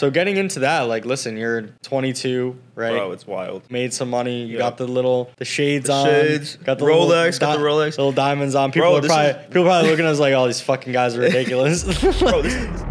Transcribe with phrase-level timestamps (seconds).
[0.00, 2.92] So getting into that, like, listen, you're 22, right?
[2.92, 3.70] Bro, it's wild.
[3.70, 4.44] Made some money.
[4.44, 4.60] You Yeah.
[4.60, 6.06] got the little the shades The on.
[6.06, 7.98] shades, Got the Rolex, got the Rolex.
[7.98, 8.72] Little diamonds on.
[8.72, 11.14] People Bro, are probably is- people probably looking at us like, oh, these fucking guys
[11.16, 11.82] are ridiculous.
[12.18, 12.84] Bro, this is.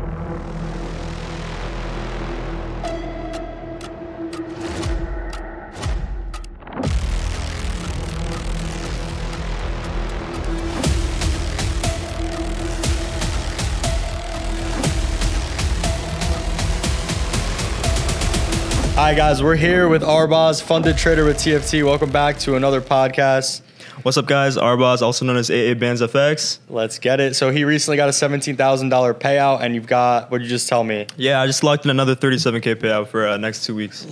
[19.20, 21.84] guys, we're here with Arbaz, funded trader with TFT.
[21.84, 23.60] Welcome back to another podcast.
[24.02, 24.56] What's up, guys?
[24.56, 26.60] Arbaz, also known as AA Bands FX.
[26.70, 27.36] Let's get it.
[27.36, 30.50] So he recently got a seventeen thousand dollar payout, and you've got what did you
[30.50, 31.06] just tell me.
[31.18, 34.08] Yeah, I just locked in another 37k payout for uh, next two weeks.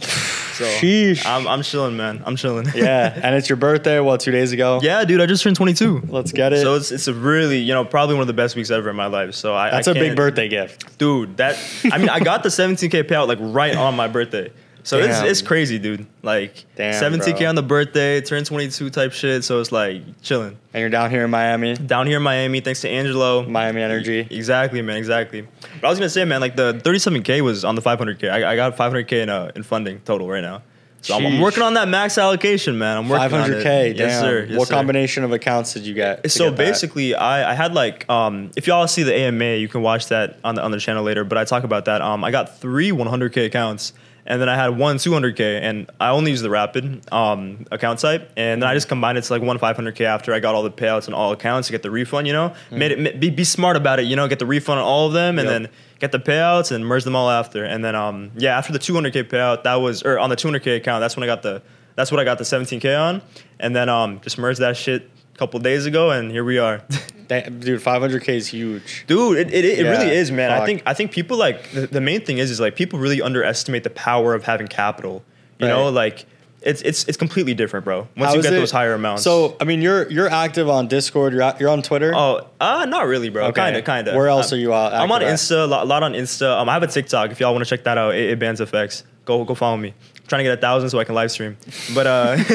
[0.57, 1.25] So Sheesh.
[1.25, 2.21] I'm, I'm chilling, man.
[2.25, 2.67] I'm chilling.
[2.75, 4.01] Yeah, and it's your birthday.
[4.01, 4.81] What two days ago?
[4.83, 5.21] yeah, dude.
[5.21, 6.07] I just turned 22.
[6.09, 6.63] Let's get it.
[6.63, 8.97] So it's it's a really you know probably one of the best weeks ever in
[8.97, 9.35] my life.
[9.35, 10.97] So I That's a a big birthday gift.
[10.97, 11.37] dude.
[11.37, 11.57] That
[11.93, 14.51] I mean I got the 17k payout like right on my birthday.
[14.87, 15.27] So it's, Damn.
[15.27, 16.07] it's crazy, dude.
[16.23, 17.49] Like Damn, 17k bro.
[17.49, 19.43] on the birthday, turn 22 type shit.
[19.43, 22.61] So it's like chilling And you're down here in Miami, down here in Miami.
[22.61, 23.43] Thanks to Angelo.
[23.43, 24.19] Miami Energy.
[24.31, 24.95] Exactly, man.
[24.95, 25.45] Exactly.
[25.81, 28.31] But I was gonna say, man, like the 37k was on the 500k.
[28.31, 30.61] I, I got 500k in uh, in funding total right now.
[31.01, 32.97] So I'm, I'm working on that max allocation, man.
[32.97, 33.63] I'm working Five on hundred it.
[33.63, 33.93] k.
[33.93, 34.45] Yes, sir.
[34.49, 34.73] Yes, what sir.
[34.73, 36.31] combination of accounts did you get?
[36.31, 39.81] So get basically, I, I had like um, if y'all see the AMA, you can
[39.81, 41.25] watch that on the on the channel later.
[41.25, 42.01] But I talk about that.
[42.01, 43.91] Um, I got three 100k accounts,
[44.27, 48.29] and then I had one 200k, and I only use the Rapid um, account type,
[48.37, 50.69] and then I just combined it to like one 500k after I got all the
[50.71, 52.27] payouts on all accounts to get the refund.
[52.27, 54.03] You know, made it be, be smart about it.
[54.05, 55.61] You know, get the refund on all of them, and Yep.
[55.63, 57.63] then get the payouts and merge them all after.
[57.63, 61.01] And then um, yeah, after the 200k payout, that was or on the 200k account,
[61.01, 61.61] that's when I got the
[61.95, 63.21] that's what I got the 17k on,
[63.59, 66.81] and then um, just merged that shit a couple days ago, and here we are.
[67.27, 69.05] Dude, five hundred k is huge.
[69.05, 70.49] Dude, it, it, it Yeah, really is, man.
[70.49, 73.21] I think I think people like the, the main thing is is like people really
[73.21, 75.23] underestimate the power of having capital.
[75.59, 76.25] You know, like
[76.61, 78.07] it's it's it's completely different, bro.
[78.15, 79.23] Once How you get it- those higher amounts.
[79.23, 81.33] So I mean, you're you're active on Discord.
[81.33, 82.13] You're you're on Twitter.
[82.15, 83.47] Oh, uh, not really, bro.
[83.47, 83.61] Okay.
[83.61, 84.15] Kind of, kind of.
[84.15, 85.21] Where else are you out- I'm on?
[85.21, 86.59] Insta, a lot, lot on Insta.
[86.59, 87.31] Um, I have a TikTok.
[87.31, 89.03] If y'all want to check that out, it, it Bands FX.
[89.27, 89.89] Go, go follow me.
[89.89, 91.57] I'm trying to get a thousand so I can live stream.
[91.93, 92.37] But uh,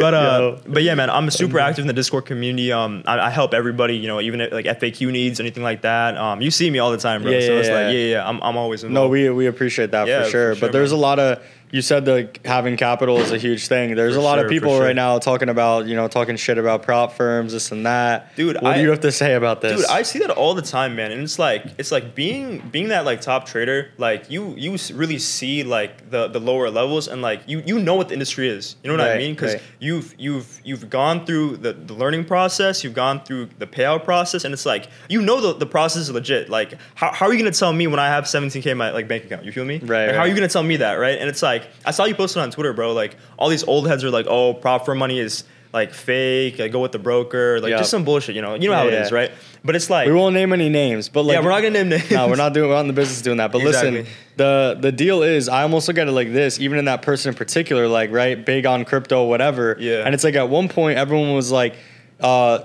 [0.00, 2.72] but uh, but yeah, man, I'm super active in the Discord community.
[2.72, 3.96] Um, I, I help everybody.
[3.96, 6.16] You know, even if, like FAQ needs anything like that.
[6.16, 7.30] Um, you see me all the time, bro.
[7.30, 7.74] Yeah, so yeah, it's yeah.
[7.74, 9.06] like, yeah, yeah, I'm, I'm always involved.
[9.06, 10.54] no, we we appreciate that for for sure.
[10.56, 11.40] sure, but there's a lot of
[11.72, 13.94] you said that having capital is a huge thing.
[13.94, 14.84] There's For a lot sure, of people sure.
[14.84, 18.36] right now talking about you know talking shit about prop firms, this and that.
[18.36, 19.80] Dude, what I- do you have to say about this?
[19.80, 22.88] Dude, I see that all the time, man, and it's like it's like being being
[22.88, 23.90] that like top trader.
[23.96, 27.94] Like you you really see like the the lower levels, and like you you know
[27.94, 28.76] what the industry is.
[28.84, 29.34] You know what I mean?
[29.34, 29.62] Because right.
[29.80, 34.44] you've you've you've gone through the, the learning process, you've gone through the payout process,
[34.44, 36.50] and it's like you know the, the process is legit.
[36.50, 39.08] Like how, how are you gonna tell me when I have 17k in my like
[39.08, 39.46] bank account?
[39.46, 39.78] You feel me?
[39.78, 41.18] Right, Like, How are you gonna tell me that, right?
[41.18, 42.92] And it's like I saw you posted on Twitter, bro.
[42.92, 46.58] Like all these old heads are like, oh, prop for money is like fake.
[46.58, 47.60] Like go with the broker.
[47.60, 47.78] Like Yeah.
[47.78, 48.34] just some bullshit.
[48.36, 48.54] You know.
[48.54, 49.16] You know how it is, yeah.
[49.16, 49.30] right?
[49.64, 51.88] But it's like we won't name any names, but like yeah, we're not gonna name
[51.90, 52.10] names.
[52.10, 52.68] no, we're not doing.
[52.68, 53.52] We're not in the business of doing that.
[53.52, 54.12] But listen, Exactly.
[54.36, 56.58] the the deal is, I almost look at it like this.
[56.60, 59.76] Even in that person in particular, like right, big on crypto, whatever.
[59.78, 60.02] Yeah.
[60.04, 61.74] And it's like at one point, everyone was like,
[62.22, 62.58] uh,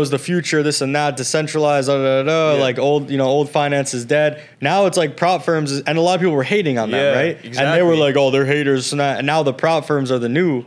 [0.00, 2.60] is the future," this and that, decentralized, da, da, da, da, Yeah.
[2.62, 4.40] like old, you know, old finance is dead.
[4.60, 7.00] Now it's like prop firms, is- and a lot of people were hating on them,
[7.00, 7.38] Yeah, right?
[7.44, 10.18] And they were like, "Oh, they're haters," and, that, and now the prop firms are
[10.18, 10.64] the new.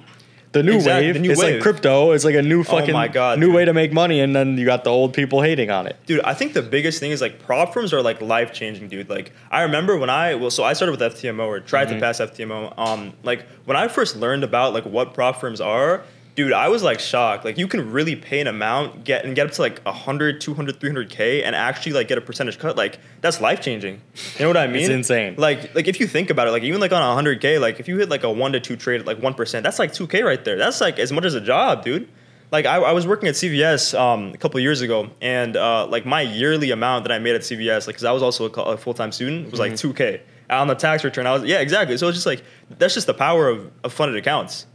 [0.51, 1.13] The new Exactly, wave.
[1.15, 2.11] the new it's like crypto.
[2.11, 3.55] It's like a new fucking my God, new dude.
[3.55, 5.95] way to make money, and then you got the old people hating on it.
[6.05, 9.09] Dude, I think the biggest thing is like prop firms are like life changing, dude.
[9.09, 11.95] Like I remember when I well, so I started with FTMO or tried Mm-hmm.
[11.95, 12.71] to pass FTMO.
[12.77, 16.03] Um, like when I first learned about like what prop firms are,
[16.35, 17.45] dude, I was like shocked.
[17.45, 20.79] Like you can really pay an amount, get and get up to like 100, 200,
[20.79, 22.75] 300k, and actually like get a percentage cut.
[22.75, 24.01] Like that's life changing.
[24.35, 24.83] You know what I mean?
[24.83, 25.35] It's insane.
[25.37, 27.97] Like like if you think about it, like even like on 100k, like if you
[27.97, 30.43] hit like a one to two trade at like one percent, that's like 2k right
[30.43, 30.57] there.
[30.57, 32.09] That's like as much as a job, dude
[32.53, 36.05] like I, I was working at CVS um, a couple years ago, and uh, like
[36.05, 38.77] my yearly amount that I made at CVS, like because I was also a, a
[38.77, 41.25] full time student, was like two k on the tax return.
[41.25, 41.97] I was yeah, exactly.
[41.97, 42.43] So it's just like
[42.77, 44.67] that's just the power of, of funded accounts,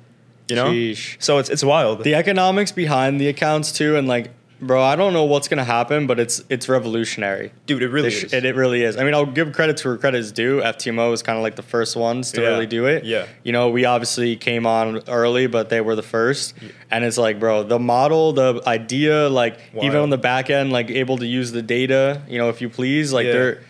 [0.49, 0.67] you know.
[0.67, 1.17] Sheesh.
[1.23, 2.05] So it's it's wild.
[2.05, 6.07] the economics behind the accounts too and like bro i don't know what's gonna happen
[6.07, 8.33] but it's it's revolutionary Dude, it really This sh- is.
[8.33, 11.13] It, it really is i mean i'll give credit to where credit is due ftmo
[11.13, 12.49] is kind of like the first ones to Yeah.
[12.49, 13.27] really do it Yeah.
[13.45, 16.55] you know we obviously came on early but they were the first
[16.91, 20.91] and it's like bro the model the idea like even on the back end like
[20.91, 23.33] able to use the data you know if you please like Yeah.
[23.33, 23.63] they're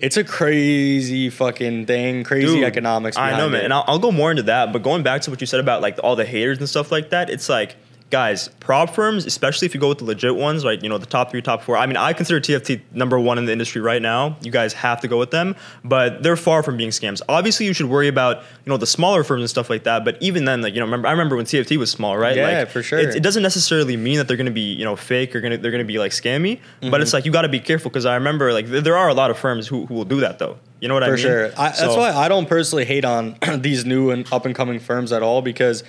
[0.00, 3.64] it's a crazy fucking thing crazy Dude, economics I know, man, it.
[3.64, 4.72] and I'll, I'll go more into that.
[4.72, 7.10] But going back to what you said about like all the haters and stuff like
[7.10, 7.76] that, it's like
[8.10, 11.06] guys, prop firms, especially if you go with the legit ones, like you know the
[11.06, 11.76] top three, top four.
[11.76, 14.36] I mean, I consider TFT number one in the industry right now.
[14.42, 17.20] You guys have to go with them, but they're far from being scams.
[17.28, 20.04] Obviously, you should worry about you know the smaller firms and stuff like that.
[20.04, 22.36] But even then, like you know, remember I remember when TFT was small, right?
[22.36, 22.98] Yeah, like, for sure.
[22.98, 25.58] It, it doesn't necessarily mean that they're going to be you know fake or gonna
[25.58, 27.16] they're going to be like scammy, but it's mm-hmm.
[27.16, 29.30] like you got to be careful because I remember like th- there are a lot
[29.30, 30.58] of firms who, who will do that though.
[30.80, 31.16] You know what I mean?
[31.16, 31.46] For sure.
[31.56, 35.10] I, that's why I don't personally hate on these new and up and coming firms
[35.10, 35.82] at all because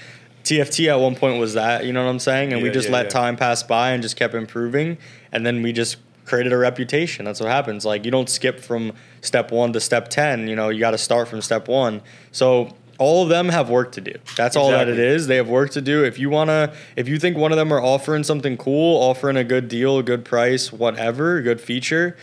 [0.47, 2.53] TFT at one point was that, you know what I'm saying?
[2.53, 3.09] And we just yeah, let yeah.
[3.09, 4.97] time pass by and just kept improving.
[5.31, 7.25] And then we just created a reputation.
[7.25, 7.85] That's what happens.
[7.85, 10.97] Like you don't skip from step one to step 10, you know, you got to
[10.97, 12.01] start from step one.
[12.31, 14.13] So all of them have work to do.
[14.37, 15.27] That's all that it is.
[15.27, 16.05] They have work to do.
[16.05, 19.35] If you want to, if you think one of them are offering something cool, offering
[19.35, 22.15] a good deal, a good price, whatever, a good feature,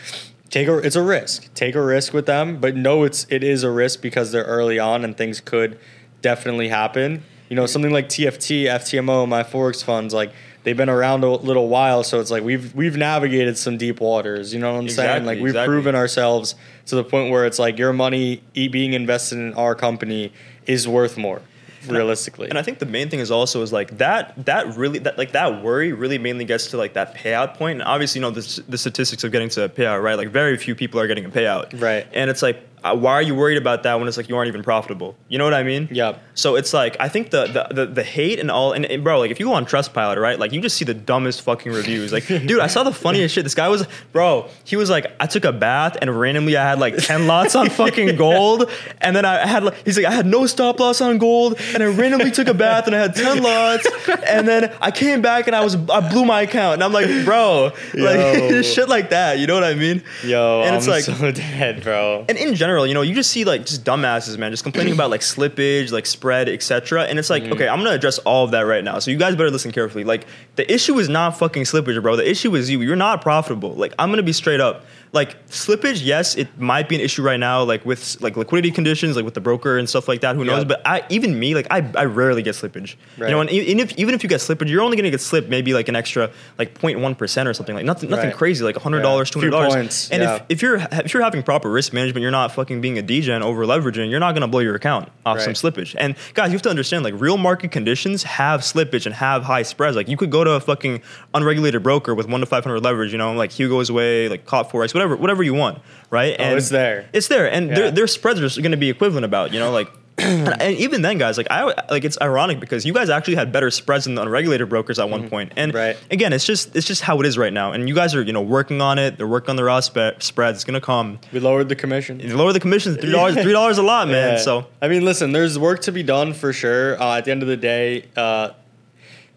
[0.49, 3.63] take a it's a risk take a risk with them but know it's it is
[3.63, 5.77] a risk because they're early on and things could
[6.21, 10.31] definitely happen you know something like tft ftmo my forex funds like
[10.63, 14.53] they've been around a little while so it's like we've we've navigated some deep waters
[14.53, 15.73] you know what i'm saying like we've exactly.
[15.73, 16.55] proven ourselves
[16.85, 20.31] to the point where it's like your money e- being invested in our company
[20.65, 21.41] is worth more
[21.87, 25.17] realistically And I think the main thing is also is like that that really that
[25.17, 27.79] like that worry really mainly gets to like that payout point.
[27.79, 30.15] And obviously, you know the, the statistics of getting to a payout, right?
[30.15, 32.07] Like very few people are getting a payout, Right.
[32.13, 34.63] And it's like, why are you worried about that when it's like you aren't even
[34.63, 35.15] profitable?
[35.27, 35.87] You know what I mean?
[35.91, 36.17] Yeah.
[36.33, 39.19] So it's like I think the the, the, the hate and all and, and bro,
[39.19, 40.37] like if you go on Trustpilot, right?
[40.37, 42.11] Like you just see the dumbest fucking reviews.
[42.11, 43.43] Like, dude, I saw the funniest shit.
[43.43, 46.79] This guy was, bro, he was like, I took a bath and randomly I had
[46.79, 48.69] like ten lots on fucking gold,
[49.01, 51.81] and then I had like he's like I had no stop loss on gold, and
[51.81, 53.87] I randomly took a bath and I had ten lots,
[54.27, 57.25] and then I came back and I was I blew my account, and I'm like,
[57.25, 59.39] bro, like shit like that.
[59.39, 60.03] You know what I mean?
[60.23, 63.31] yo and i'm it's like so dead bro and in general, you know, you just
[63.31, 67.03] see like just dumbasses, man, just complaining about like slippage, like spread, etc.
[67.03, 67.53] And it's like, Mm-hmm.
[67.53, 68.99] okay, I'm gonna address all of that right now.
[68.99, 70.03] So you guys better listen carefully.
[70.03, 70.25] Like
[70.55, 72.15] the issue is not fucking slippage, bro.
[72.15, 72.81] The issue is you.
[72.81, 73.73] You're not profitable.
[73.73, 74.85] Like I'm gonna be straight up.
[75.13, 79.15] Like slippage, yes, it might be an issue right now, like with like liquidity conditions,
[79.15, 80.35] like with the broker and stuff like that.
[80.35, 80.59] Who knows?
[80.59, 80.67] Yep.
[80.67, 82.95] But I even me, like I, I rarely get slippage.
[83.17, 83.49] You know, Right.
[83.49, 85.87] and even if even if you get slippage, you're only gonna get slipped maybe like
[85.87, 88.35] an extra like 0.1 percent or something like nothing nothing Right.
[88.35, 89.33] crazy like hundred dollars, Yeah.
[89.33, 90.09] two hundred dollars.
[90.11, 90.35] And yeah.
[90.35, 93.41] if if you're if you're having proper risk management, you're not fucking being a degen
[93.41, 94.09] over leveraging.
[94.09, 95.95] You're not gonna blow your account off some slippage.
[95.97, 99.63] And guys, you have to understand like real market conditions have slippage and have high
[99.63, 99.95] spreads.
[99.95, 101.01] Like you could go to a fucking
[101.33, 103.11] unregulated broker with one to five hundred leverage.
[103.11, 105.79] You know, like Hugo's Way, like Caught Forex, whatever whatever you want,
[106.09, 106.35] right?
[106.39, 107.07] Oh, it's there.
[107.13, 107.75] It's there, and Yeah.
[107.75, 109.53] their their spreads are going to be equivalent about.
[109.53, 109.89] You know, like.
[110.17, 113.51] and and even then, guys, like I like it's ironic because you guys actually had
[113.51, 115.51] better spreads than the unregulated brokers at one point.
[115.57, 115.77] And Mm-hmm.
[115.77, 115.97] Right.
[116.09, 117.73] again, it's just it's just how it is right now.
[117.73, 119.17] And you guys are you know working on it.
[119.17, 120.57] They're working on the raw spe- spreads.
[120.57, 121.19] It's gonna come.
[121.33, 124.33] we lowered the commission You lower the commissions three dollars three dollars a lot, man.
[124.33, 124.37] Yeah.
[124.39, 127.01] So I mean, listen, there's work to be done for sure.
[127.01, 128.51] Uh, at the end of the day, uh,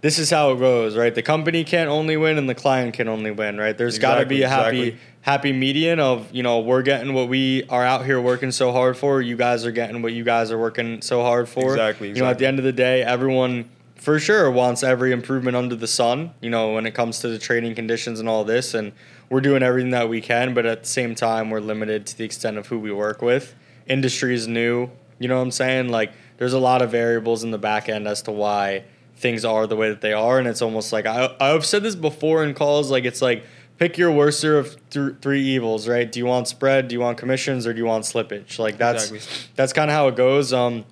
[0.00, 1.12] this is how it goes, right?
[1.12, 3.76] The company can't only win, and the client can only win, right?
[3.76, 5.00] There's got to be a happy, exactly.
[5.28, 8.96] Happy median of you know we're getting what we are out here working so hard
[8.96, 9.20] for.
[9.20, 11.72] You guys are getting what you guys are working so hard for.
[11.72, 15.54] Exactly, You know, at the end of the day, everyone for sure wants every improvement
[15.54, 16.32] under the sun.
[16.40, 18.92] You know, when it comes to the trading conditions and all this, and
[19.28, 22.24] we're doing everything that we can, but at the same time, we're limited to the
[22.24, 23.54] extent of who we work with.
[23.86, 24.88] Industry is new.
[25.18, 25.90] You know what I'm saying?
[25.90, 28.84] Like, there's a lot of variables in the back end as to why
[29.16, 31.96] things are the way that they are, and it's almost like I I've said this
[31.96, 32.90] before in calls.
[32.90, 33.44] Like, it's like
[33.78, 36.10] pick your worst of th- three evils, right?
[36.10, 36.88] Do you want spread?
[36.88, 37.66] Do you want commissions?
[37.66, 38.58] Or do you want slippage?
[38.58, 39.50] Like that's Exactly.
[39.56, 40.52] that's kind of how it goes.
[40.52, 40.84] Um,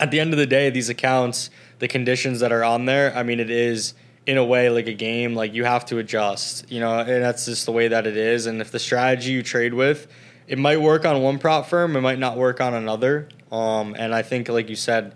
[0.00, 1.50] at the end of the day, these accounts,
[1.80, 3.94] the conditions that are on there, I mean, it is
[4.26, 5.34] in a way like a game.
[5.34, 8.46] Like you have to adjust, you know, and that's just the way that it is.
[8.46, 10.06] And if the strategy you trade with,
[10.46, 13.28] it might work on one prop firm, it might not work on another.
[13.50, 15.14] Um, and I think, like you said,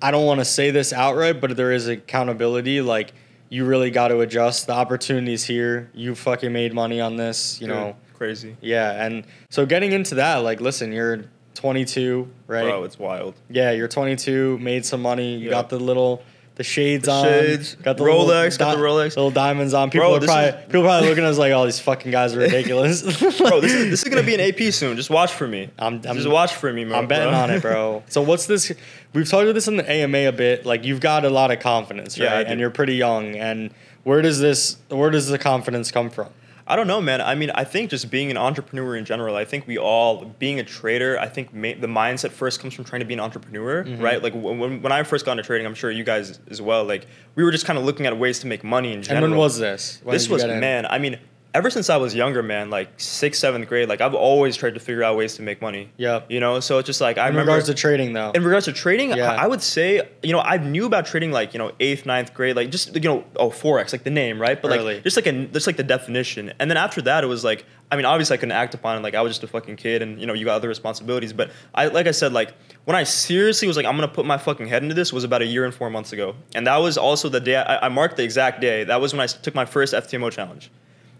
[0.00, 2.80] I don't want to say this outright, but there is accountability.
[2.80, 3.12] Like
[3.52, 4.66] you really got to adjust.
[4.66, 5.90] The opportunities here.
[5.92, 7.94] You fucking made money on this, you know.
[8.14, 12.62] crazy, Yeah, and so getting into that, like, listen, you're 22, right?
[12.64, 12.84] bro.
[12.84, 13.34] It's wild.
[13.50, 15.34] Yeah, you're 22, made some money.
[15.36, 15.50] You Yeah.
[15.50, 16.22] got the little
[16.56, 19.08] the shades The on, shades, got the Rolex, got the Rolex.
[19.16, 19.90] little diamonds on.
[19.90, 22.34] People Bro, are probably is- people probably looking at us like, "Oh, these fucking guys
[22.36, 23.02] are ridiculous."
[23.38, 24.96] Bro, this is, this is gonna be an AP soon.
[24.96, 25.70] Just watch for me.
[25.78, 26.98] I'm- I'm- just watch for me, bro.
[26.98, 27.38] I'm betting bro.
[27.38, 28.02] on it, bro.
[28.08, 28.70] So what's this?
[29.14, 30.66] We've talked about this in the AMA a bit.
[30.66, 32.44] Like you've got a lot of confidence, right?
[32.44, 32.50] do.
[32.50, 33.36] and you're pretty young.
[33.36, 33.70] And
[34.04, 34.76] where does this?
[34.88, 36.28] Where does the confidence come from?
[36.72, 37.20] I don't know, man.
[37.20, 40.58] I mean, I think just being an entrepreneur in general, I think we all, being
[40.58, 43.84] a trader, I think ma- the mindset first comes from trying to be an entrepreneur,
[43.84, 44.02] Mm-hmm.
[44.02, 44.22] right?
[44.22, 47.06] Like when, when I first got into trading, I'm sure you guys as well, like
[47.34, 49.24] we were just kind of looking at ways to make money in general.
[49.24, 50.00] And when was this?
[50.02, 50.60] When this was, in?
[50.60, 51.18] man, I mean,
[51.54, 54.80] ever since I was younger, man, like sixth, seventh grade, like I've always tried to
[54.80, 55.90] figure out ways to make money.
[55.98, 56.22] Yeah.
[56.28, 58.30] You know, so it's just like I In remember regards to trading, though.
[58.30, 59.32] in regards to trading, Yeah.
[59.32, 62.32] I, I would say, you know, I knew about trading like, you know, eighth, ninth
[62.32, 64.60] grade, like just, you know, oh, Forex, like the name, right?
[64.60, 64.94] But Early.
[64.94, 66.52] like, just like a, just like the definition.
[66.58, 69.00] And then after that, it was like, I mean, obviously I couldn't act upon it.
[69.02, 71.34] Like I was just a fucking kid and, you know, you got other responsibilities.
[71.34, 72.54] But I, like I said, like
[72.86, 75.24] when I seriously was like, I'm going to put my fucking head into this was
[75.24, 76.34] about a year and four months ago.
[76.54, 78.84] And that was also the day, I, I marked the exact day.
[78.84, 80.70] That was when I took my first FTMO challenge.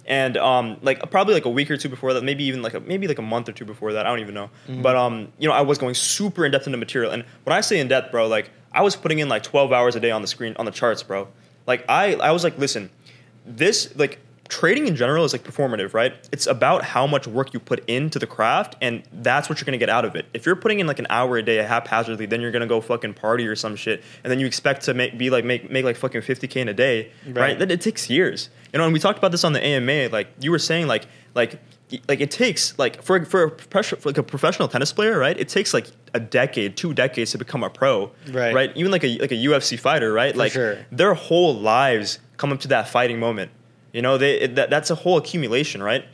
[0.04, 2.80] And um, like probably like a week or two before that, maybe even like a,
[2.80, 4.50] maybe like a month or two before that, I don't even know.
[4.82, 7.60] But um, you know, I was going super in depth into material, and when I
[7.60, 10.20] say in depth, bro, like I was putting in like twelve hours a day on
[10.20, 11.28] the screen on the charts, bro.
[11.66, 12.90] Like I, I was like, listen,
[13.46, 14.18] this like
[14.52, 16.12] trading in general is like performative, right?
[16.30, 19.78] It's about how much work you put into the craft, and that's what you're gonna
[19.78, 20.26] get out of it.
[20.34, 23.14] If you're putting in like an hour a day haphazardly, then you're gonna go fucking
[23.14, 25.96] party or some shit, and then you expect to make be like make make like
[25.96, 27.36] fucking fifty k in a day, right?
[27.36, 27.58] Right.
[27.58, 28.50] That it takes years.
[28.74, 30.10] You know, and we talked about this on the AMA.
[30.10, 31.58] Like you were saying, like like
[32.06, 35.38] like it takes like for for a professional for like a professional tennis player, right?
[35.38, 38.54] It takes like a decade, two decades to become a pro, Right.
[38.54, 38.76] Right.
[38.76, 40.36] Even like a like a UFC fighter, right?
[40.36, 40.78] like sure.
[40.90, 43.50] their whole lives come up to that fighting moment.
[43.92, 46.04] You know, they it, that, that's a whole accumulation, right?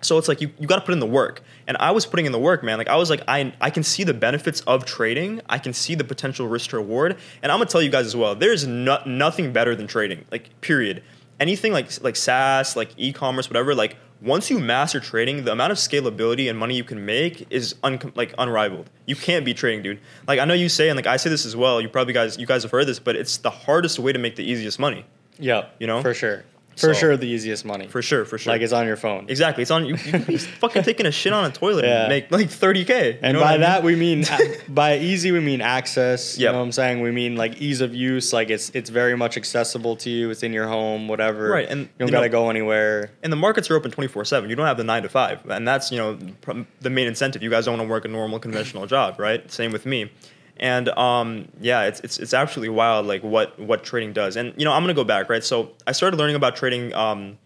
[0.00, 2.26] So it's like you, you got to put in the work, and I was putting
[2.26, 2.78] in the work, man.
[2.78, 5.40] Like I was like I I can see the benefits of trading.
[5.48, 8.16] I can see the potential risk to reward, and I'm gonna tell you guys as
[8.16, 8.34] well.
[8.34, 10.24] There's no, nothing better than trading.
[10.30, 11.02] Like period.
[11.40, 13.74] Anything like like SaaS, like e-commerce, whatever.
[13.74, 17.74] Like once you master trading, the amount of scalability and money you can make is
[17.82, 18.88] un- like unrivaled.
[19.06, 20.00] You can't be trading, dude.
[20.28, 21.80] Like I know you say, and like I say this as well.
[21.80, 24.36] You probably guys you guys have heard this, but it's the hardest way to make
[24.36, 25.04] the easiest money.
[25.38, 26.00] Yeah, You know?
[26.00, 26.44] For sure.
[26.76, 27.86] For So- sure, the easiest money.
[27.86, 28.52] For sure, for sure.
[28.52, 29.26] Like it's on your phone.
[29.28, 29.62] Exactly.
[29.62, 29.94] It's on you.
[29.96, 32.00] You could be fucking taking a shit on a toilet Yeah.
[32.02, 33.18] and make like thirty k.
[33.22, 34.24] And by that we mean
[34.68, 36.38] by easy we mean access.
[36.38, 37.00] You know what I'm saying?
[37.00, 38.32] We mean like ease of use.
[38.32, 40.30] Like it's it's very much accessible to you.
[40.30, 41.48] It's in your home, whatever.
[41.48, 43.10] Right, and, you don't you gotta know- go anywhere.
[43.22, 44.50] and the markets are open twenty four seven.
[44.50, 47.42] You don't have the nine to five, and that's you know pr- the main incentive.
[47.42, 49.50] You guys don't want to work a normal conventional job, right?
[49.50, 50.10] Same with me.
[50.58, 54.36] And um, yeah, it's, it's it's absolutely wild, like what what trading does.
[54.36, 55.42] And you know, I'm gonna go back, right?
[55.42, 56.94] So I started learning about trading.
[56.94, 57.38] Um,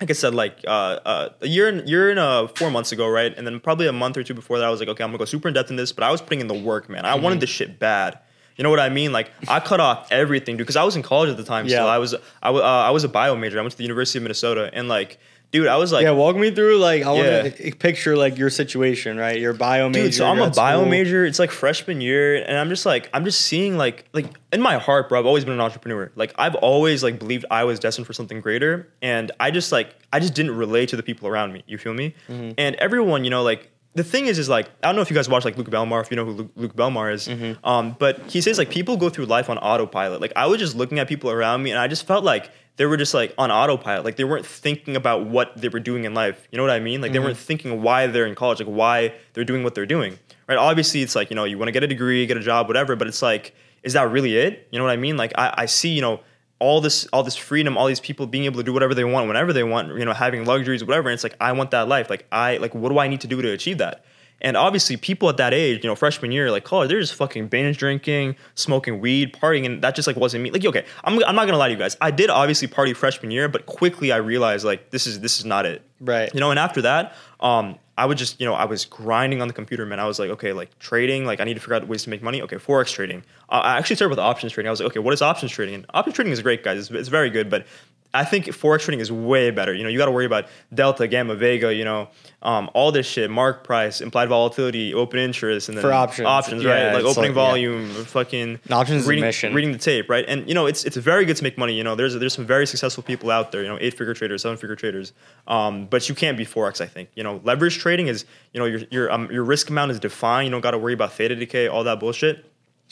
[0.00, 3.06] like I said, like uh, uh, a year and year and uh, four months ago,
[3.06, 3.36] right?
[3.36, 5.18] And then probably a month or two before that, I was like, okay, I'm gonna
[5.18, 5.92] go super in depth in this.
[5.92, 7.04] But I was putting in the work, man.
[7.04, 8.18] I wanted this shit bad.
[8.56, 9.12] You know what I mean?
[9.12, 11.66] Like I cut off everything, dude, because I was in college at the time.
[11.66, 11.78] Yeah.
[11.78, 13.58] So I was I, w- uh, I was a bio major.
[13.58, 15.18] I went to the University of Minnesota, and like,
[15.54, 17.42] dude, I was like, yeah, walk me through like I Yeah.
[17.44, 19.38] want to picture like your situation, right?
[19.40, 20.02] Your bio major.
[20.06, 20.90] dude so i'm a bio school.
[20.90, 24.60] major it's like freshman year and i'm just like i'm just seeing like like in
[24.60, 27.78] my heart bro i've always been an entrepreneur like i've always like believed i was
[27.78, 31.28] destined for something greater and i just like i just didn't relate to the people
[31.28, 32.52] around me you feel me Mm-hmm.
[32.58, 35.14] and everyone you know like the thing is, is like I don't know if you
[35.14, 37.64] guys watch like Luke Belmar, if you know who Luke, Luke Belmar is, Mm-hmm.
[37.64, 40.20] um, but he says like people go through life on autopilot.
[40.20, 42.86] Like I was just looking at people around me, and I just felt like they
[42.86, 44.04] were just like on autopilot.
[44.04, 46.48] Like they weren't thinking about what they were doing in life.
[46.50, 47.00] You know what I mean?
[47.00, 47.26] Like they mm-hmm.
[47.26, 50.18] weren't thinking why they're in college, like why they're doing what they're doing.
[50.48, 50.58] Right?
[50.58, 52.96] Obviously, it's like you know you want to get a degree, get a job, whatever.
[52.96, 54.68] But it's like, is that really it?
[54.70, 55.16] You know what I mean?
[55.16, 56.20] Like I, I see, you know.
[56.60, 59.26] All this, all this freedom, all these people being able to do whatever they want,
[59.26, 61.10] whenever they want, you know, having luxuries, whatever.
[61.10, 62.08] And it's like, I want that life.
[62.08, 64.04] Like, I, like, what do I need to do to achieve that?
[64.44, 67.48] And obviously, people at that age, you know, freshman year, like college, they're just fucking
[67.48, 70.50] binge drinking, smoking weed, partying, and that just like wasn't me.
[70.50, 71.96] Like, okay, I'm, I'm not gonna lie to you guys.
[72.02, 75.46] I did obviously party freshman year, but quickly I realized like this is this is
[75.46, 75.82] not it.
[75.98, 76.32] Right.
[76.34, 79.48] You know, and after that, um, I would just, you know, I was grinding on
[79.48, 80.00] the computer, man.
[80.00, 82.22] I was like, okay, like trading, like I need to figure out ways to make
[82.22, 82.42] money.
[82.42, 83.24] Okay, forex trading.
[83.48, 84.68] Uh, I actually started with options trading.
[84.68, 85.74] I was like, okay, what is options trading?
[85.76, 86.78] And options trading is great, guys.
[86.78, 87.66] It's, it's very good, but
[88.14, 89.74] I think forex trading is way better.
[89.74, 91.74] You know, you got to worry about delta, gamma, vega.
[91.74, 92.08] You know,
[92.42, 96.26] um, all this shit, mark price, implied volatility, open interest, and then For options.
[96.26, 96.94] options, Yeah, right?
[96.94, 97.48] Like opening like- yeah.
[97.48, 100.24] volume, fucking Options reading, reading the tape, right?
[100.28, 101.74] And you know, it's it's very good to make money.
[101.74, 103.62] You know, there's there's some very successful people out there.
[103.62, 105.12] You know, eight figure traders, seven figure traders.
[105.48, 106.80] Um, but you can't be forex.
[106.80, 107.08] I think.
[107.16, 110.46] You know, leverage trading is you know your your um, your risk amount is defined.
[110.46, 112.44] You don't got to worry about theta decay, all that bullshit.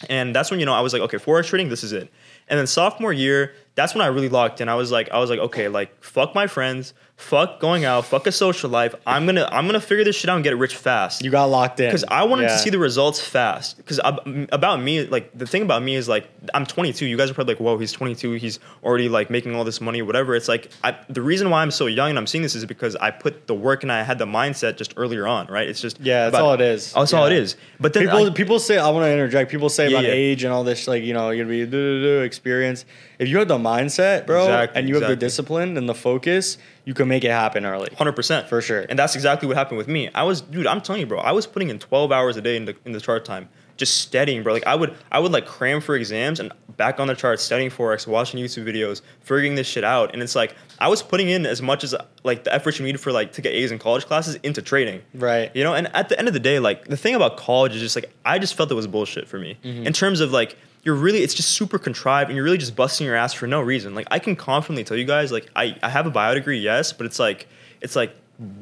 [0.09, 2.11] And that's when you know I was like, okay, forex trading, this is it.
[2.49, 4.69] And then sophomore year, that's when I really locked in.
[4.69, 8.26] I was like, I was like, okay, like fuck my friends, fuck going out, fuck
[8.26, 8.95] a social life.
[9.07, 11.78] I'm gonna I'm gonna figure this shit out and get rich fast You got locked
[11.78, 12.49] in because I wanted Yeah.
[12.57, 13.76] to see the results fast.
[13.76, 17.07] Because about me, like the thing about me is like I'm 22.
[17.07, 18.33] You guys are probably like, "Whoa, he's 22.
[18.33, 21.71] He's already like making all this money, whatever." It's like I, the reason why I'm
[21.71, 24.19] so young and I'm seeing this is because I put the work and I had
[24.19, 25.69] the mindset just earlier on, right?
[25.69, 26.92] It's just Yeah, that's about- all it is.
[26.97, 27.57] Oh, that's all it is.
[27.78, 29.50] But then people I- people say I want to interject.
[29.50, 30.12] People say Yeah, about yeah.
[30.14, 32.85] age and all this, like you know, you're gonna be do, do, do, experience.
[33.21, 36.59] If you have the mindset, bro, Exactly, and you have the discipline and the focus,
[36.84, 37.88] you can make it happen early.
[37.96, 38.84] Hundred percent, For sure.
[38.88, 40.10] and that's exactly what happened with me.
[40.14, 42.56] I was, dude, I'm telling you, bro, I was putting in 12 hours a day
[42.56, 44.52] in the in the chart time, just studying, bro.
[44.52, 47.70] Like I would I would like cram for exams and back on the chart, studying
[47.70, 50.12] forex, watching YouTube videos, figuring this shit out.
[50.12, 52.98] And it's like I was putting in as much as like the effort you needed
[53.00, 55.02] for like to get A's in college classes into trading.
[55.14, 55.54] Right.
[55.54, 57.80] You know, and at the end of the day, like the thing about college is
[57.82, 59.86] just like I just felt it was bullshit for me Mm-hmm.
[59.86, 63.06] in terms of like you're really it's just super contrived and you're really just busting
[63.06, 63.94] your ass for no reason.
[63.94, 66.92] Like I can confidently tell you guys, like I I have a bio degree, yes,
[66.92, 67.46] but it's like
[67.80, 68.14] it's like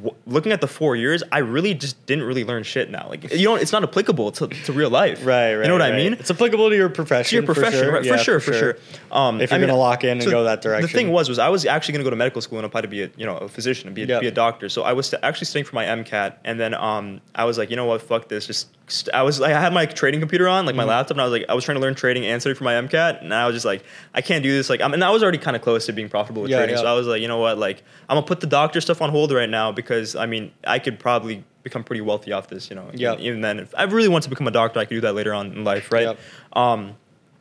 [0.03, 3.07] w- looking at the four years, I really just didn't really learn shit now.
[3.09, 5.25] Like you know, it's not applicable to, to real life.
[5.25, 5.63] Right, right.
[5.63, 6.13] You know what I mean?
[6.15, 7.31] It's applicable to your profession.
[7.31, 7.93] to your profession, for sure.
[7.93, 8.05] right?
[8.05, 8.77] Yeah, for sure, for sure.
[9.11, 10.87] Um, If you're gonna lock in and go that direction.
[10.89, 12.89] The thing was, was I was actually gonna go to medical school and apply to
[12.89, 14.21] be a you know a physician and be a, Yep.
[14.21, 14.69] be a doctor.
[14.69, 17.77] So I was actually studying for my MCAT, and then um I was like, you
[17.77, 18.47] know what, fuck this.
[18.47, 18.77] Just st-
[19.15, 20.89] I was like, I had my trading computer on, like my Mm-hmm.
[20.91, 22.75] laptop, and I was like, I was trying to learn trading and study for my
[22.75, 24.69] MCAT, and I was just like, I can't do this.
[24.71, 26.77] Like, I'm, and I was already kind of close to being profitable with Yeah, trading,
[26.77, 26.83] yeah.
[26.83, 29.11] so I was like, you know what, like I'm gonna put the doctor stuff on
[29.11, 32.77] hold right now because I mean I could probably become pretty wealthy off this, you
[32.77, 32.91] know.
[32.95, 33.21] Yep.
[33.21, 35.35] Even then, if I really want to become a doctor, I could do that later
[35.35, 36.05] on in life, right?
[36.07, 36.19] Yep.
[36.55, 36.95] Um,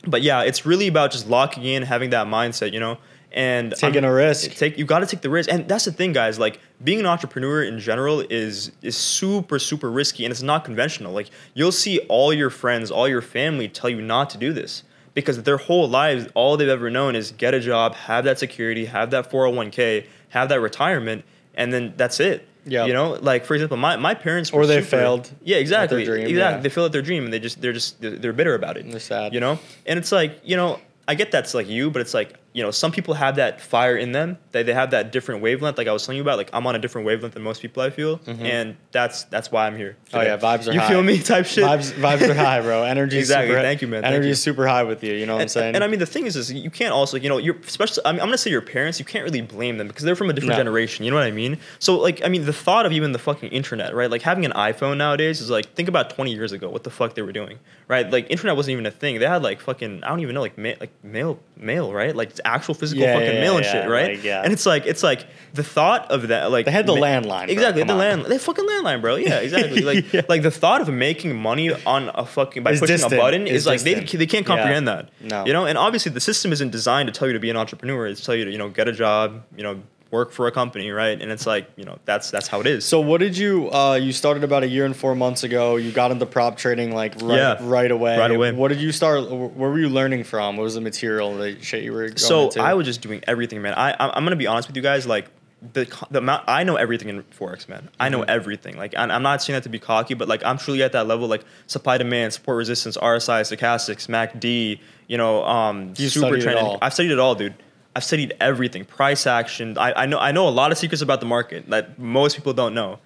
[0.06, 2.98] but yeah, it's really about just locking in, having that mindset, you know,
[3.32, 4.52] and Taking I'm- a risk.
[4.56, 6.40] Take you got to take the risk, and that's the thing, guys.
[6.40, 11.14] Like being an entrepreneur in general is is super super risky, and it's not conventional.
[11.14, 14.84] Like you'll see all your friends, all your family tell you not to do this
[15.14, 18.86] because their whole lives, all they've ever known is get a job, have that security,
[18.86, 21.24] have that four hundred one k, have that retirement,
[21.56, 22.48] and then that's it.
[22.66, 22.86] Yeah.
[22.86, 26.04] you know, like for example, my, my parents Or they super- failed Yeah, exactly.
[26.04, 26.38] dream, exactly.
[26.38, 26.58] yeah.
[26.60, 28.90] They failed at their dream, and they just they're just they're, they're bitter about it.
[28.90, 29.34] They're sad.
[29.34, 29.58] You know,
[29.88, 32.72] and it's like you know, I get that's like you, but it's like you know,
[32.72, 34.38] some people have that fire in them.
[34.52, 35.78] They they have that different wavelength.
[35.78, 37.84] Like I was telling you about, like I'm on a different wavelength than most people.
[37.84, 39.96] I feel, and that's that's why I'm here.
[40.08, 40.18] Mm-hmm.
[40.18, 40.88] Oh yeah, vibes are you high.
[40.90, 41.20] feel me?
[41.24, 41.64] Type shit.
[41.64, 42.84] Vibes, vibes are high, bro.
[42.90, 43.50] Energy Exactly.
[43.54, 44.04] Super, Thank you, man.
[44.04, 45.14] Energy is super high with you.
[45.14, 45.76] You know what I'm And, saying?
[45.76, 48.04] and I mean, the thing is, is you can't also, you know, you're especially.
[48.06, 48.98] I mean, I'm gonna say your parents.
[49.00, 50.58] You can't really blame them because they're from a different No.
[50.58, 51.06] generation.
[51.06, 51.60] You know what I mean?
[51.78, 54.10] So, like, I mean, the thought of even the fucking internet, right?
[54.10, 57.14] Like having an iPhone nowadays is like think about 20 years ago, what the fuck
[57.14, 58.10] they were doing, right?
[58.10, 59.20] Like, internet wasn't even a thing.
[59.20, 62.16] They had like fucking, I don't even know, like, ma- like mail, mail, right?
[62.16, 64.16] Like actual physical Yeah, fucking yeah, mail and yeah, shit, right?
[64.16, 64.42] like, yeah.
[64.44, 67.50] And it's like, it's like the thought of that, like They had the ma- landline.
[67.50, 67.98] Exactly, the on.
[68.00, 69.16] land, they fucking landline, bro.
[69.16, 69.82] Yeah, exactly.
[69.90, 73.14] Like, like the thought of making money on a fucking by Is pushing distant.
[73.14, 75.10] a button Is is like they they can't comprehend that.
[75.22, 75.46] No.
[75.46, 78.08] You know, and obviously the system isn't designed to tell you to be an entrepreneur.
[78.08, 79.82] It's to tell you to, you know, get a job, you know,
[80.12, 81.22] work for a company, right?
[81.22, 82.84] And it's like, you know, that's that's how it is.
[82.86, 83.70] so what did you?
[83.72, 85.76] Uh, you started about a year and four months ago.
[85.76, 87.58] You got into prop trading like right, Yeah.
[87.62, 88.18] right away.
[88.18, 88.52] Right away.
[88.52, 89.30] What did you start?
[89.30, 90.58] Where were you learning from?
[90.58, 92.08] What was the material, the shit you were?
[92.08, 92.62] Going so into?
[92.62, 93.74] I was just doing everything, man.
[93.76, 95.28] I I'm gonna be honest with you guys, like
[95.74, 97.90] the the amount I know everything in forex, man.
[98.00, 98.30] I know Mm-hmm.
[98.30, 98.78] everything.
[98.78, 101.06] Like and I'm not saying that to be cocky, but like I'm truly at that
[101.06, 106.78] level, like supply demand, support resistance, RSI, stochastics, MACD, you know, um, You super trend.
[106.82, 107.54] I've studied it all, dude.
[108.00, 109.78] I've studied everything, price action.
[109.78, 112.54] I, I know I know a lot of secrets about the market that most people
[112.54, 112.98] don't know.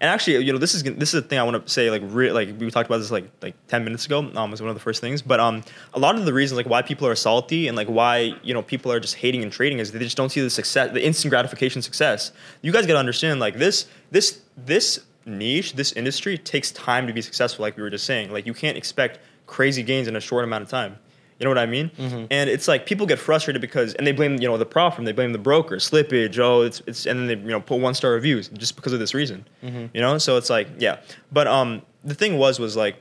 [0.00, 1.90] And actually, you know, this is this is the thing I want to say.
[1.90, 4.20] Like, re- like we talked about this like like ten minutes ago.
[4.20, 5.20] Um, was one of the first things.
[5.20, 8.36] But um, a lot of the reasons like why people are salty and like why
[8.44, 10.92] you know people are just hating and trading is they just don't see the success,
[10.92, 12.30] the instant gratification success.
[12.62, 17.12] You guys got to understand like this this this niche, this industry takes time to
[17.12, 17.64] be successful.
[17.64, 20.62] Like we were just saying, like you can't expect crazy gains in a short amount
[20.62, 21.00] of time.
[21.38, 21.90] You know what I mean?
[22.30, 25.04] And it's like people get frustrated because, and they blame you know the prop firm,
[25.04, 26.38] they blame the broker, slippage.
[26.38, 28.98] Oh, it's it's, and then they you know put one star reviews just because of
[29.00, 29.46] this reason.
[29.92, 31.00] You know, so it's like yeah.
[31.30, 32.96] But um, the thing was was like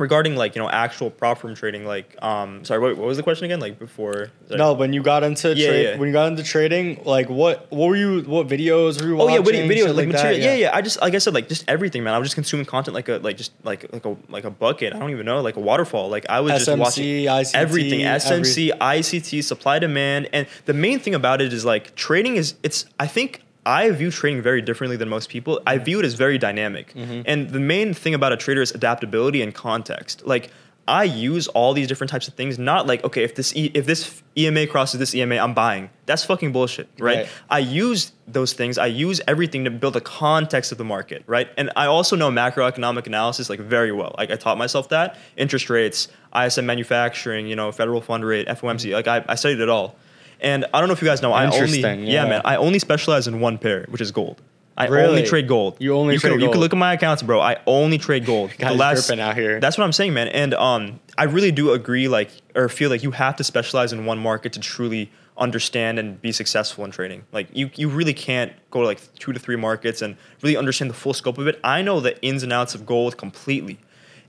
[0.00, 1.84] regarding like you know actual prop firm trading.
[1.84, 3.60] Like um, sorry, what, what was the question again?
[3.60, 4.30] Like before?
[4.48, 4.58] sorry.
[4.58, 5.96] no, when you got into Yeah, trade, yeah.
[5.98, 8.22] when you got into trading, like what what were you?
[8.22, 9.36] What videos were you watching?
[9.36, 9.54] Oh watching?
[9.54, 10.40] yeah, video, video Shit like, material.
[10.40, 10.54] Yeah.
[10.54, 12.14] yeah, I just like I said, like just everything, man.
[12.14, 14.94] I was just consuming content like a like just like like a like a bucket.
[14.94, 16.08] I don't even know, like a waterfall.
[16.08, 20.98] Like I was just watching ICT, everything, every- SMC, ICT, supply demand, and the main
[20.98, 22.86] thing about it is like trading is it's.
[22.98, 25.60] I think I view trading very differently than most people.
[25.66, 27.22] I view it as very dynamic, Mm-hmm.
[27.26, 30.26] and the main thing about a trader is adaptability and context.
[30.26, 30.50] Like.
[30.88, 32.58] I use all these different types of things.
[32.58, 35.88] Not like okay, if this e, if this EMA crosses this EMA, I'm buying.
[36.06, 37.18] That's fucking bullshit, right?
[37.18, 37.28] Right.
[37.48, 38.76] I use those things.
[38.76, 41.48] I use everything to build a context of the market, right?
[41.56, 44.16] And I also know macroeconomic analysis like very well.
[44.18, 48.92] Like I taught myself that interest rates, ISM manufacturing, you know, federal fund rate, FOMC.
[48.92, 49.94] Like I, I studied it all.
[50.42, 51.94] And I don't know if you guys know, I only yeah.
[51.96, 52.24] yeah.
[52.28, 54.40] man, I only specialize in one pair, which is gold.
[54.76, 55.08] I Really?
[55.08, 55.76] only trade gold.
[55.78, 57.38] You only you trade can, You can look at my accounts, bro.
[57.40, 58.52] I only trade gold.
[58.58, 59.60] Guys dripping out here.
[59.60, 60.28] That's what I'm saying, man.
[60.28, 64.06] And um, I really do agree, like, or feel like you have to specialize in
[64.06, 67.24] one market to truly understand and be successful in trading.
[67.30, 70.90] Like, you you really can't go to like two to three markets and really understand
[70.90, 71.60] the full scope of it.
[71.62, 73.78] I know the ins and outs of gold completely,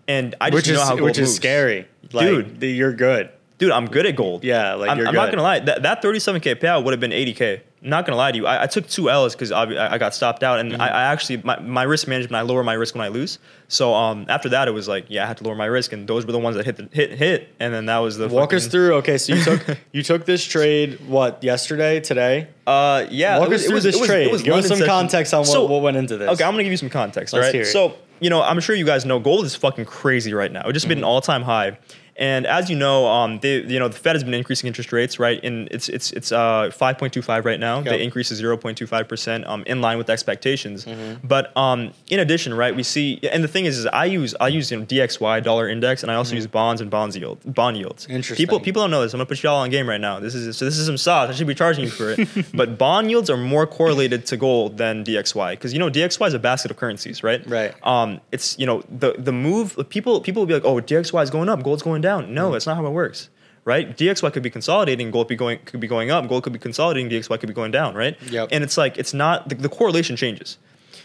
[0.08, 2.60] and I just which is know how gold which is scary, like, Dude.
[2.60, 3.30] the- you're good.
[3.62, 3.72] Dude.
[3.72, 4.44] I'm good at gold.
[4.44, 5.60] Yeah, like, I'm, you're I'm not gonna lie.
[5.60, 7.62] That that 37k payout would have been 80k.
[7.84, 10.44] not gonna lie to you, I, I took two L's because I, I got stopped
[10.44, 13.08] out, and I, I actually my, my risk management I lower my risk when I
[13.08, 13.40] lose.
[13.70, 16.08] So um after that it was like yeah I had to lower my risk, and
[16.08, 18.54] those were the ones that hit the hit hit, and then that was the Walk
[18.54, 18.96] us through.
[18.96, 22.48] Okay, so you took you took this trade what yesterday, today?
[22.68, 24.44] Uh yeah, Walk it was- us through was- this was- trade.
[24.44, 24.88] Give us some session.
[24.88, 26.30] context on what, So- what went into this.
[26.32, 27.34] Okay, I'm gonna give you some context.
[27.34, 27.66] Let's all right.
[27.68, 30.68] So you know, I'm sure you guys know gold is fucking crazy right now.
[30.68, 31.06] It just been Mm-hmm.
[31.06, 31.80] an all time high.
[32.22, 35.18] And as you know, um, they, you know, the Fed has been increasing interest rates,
[35.18, 35.44] right?
[35.44, 37.78] And it's it's it's uh 5.25 right now.
[37.78, 37.86] Yep.
[37.86, 40.86] They increase to 0.25 percent, um, in line with expectations.
[40.86, 41.26] Mm-hmm.
[41.28, 44.50] But um, in addition, right, we see, and the thing is, is I use I
[44.50, 47.78] use you know DXY dollar index, and I also use bonds and bonds yield bond
[47.78, 48.04] yields.
[48.04, 48.18] Mm-hmm.
[48.18, 48.46] Interesting.
[48.46, 49.16] People people don't know this.
[49.16, 50.20] I'm gonna put y'all on game right now.
[50.20, 51.28] This is so this is some sauce.
[51.28, 52.46] I should be charging you for it.
[52.54, 56.36] but bond yields are more correlated to gold than DXY because you know DXY is
[56.36, 57.44] a basket of currencies, right?
[57.48, 57.74] Right.
[57.82, 59.76] Um, it's you know the the move.
[59.90, 62.11] People people will be like, oh, DXY is going up, gold's going down.
[62.20, 62.34] Mm-hmm.
[62.34, 63.30] No, that's not how it works.
[63.64, 66.58] Right, DXY could be consolidating, gold be going could be going up, gold could be
[66.58, 68.20] consolidating, DXY could be going down, right?
[68.24, 68.50] Yep.
[68.52, 70.58] And it's like it's not the, the correlation changes.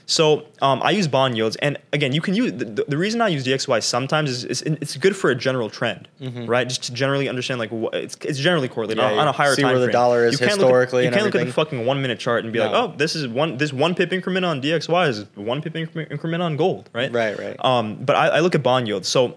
[0.09, 3.29] So um, I use bond yields, and again, you can use the, the- reason I
[3.29, 6.67] use DXY sometimes is, is it's good for a general trend, right?
[6.67, 9.15] Just to generally understand like what, it's it's generally correlated Mm-hmm.
[9.17, 11.13] Yeah, on, on a higher See time where the dollar is You can't historically Look
[11.13, 13.15] at, you can't look at the fucking one minute chart and be like, oh, this
[13.17, 16.89] is one this one pip increment on DXY is one pip increment, increment on gold,
[16.95, 17.13] right?
[17.13, 17.57] Right, right.
[17.65, 19.09] Um, but I, I look at bond yields.
[19.09, 19.37] So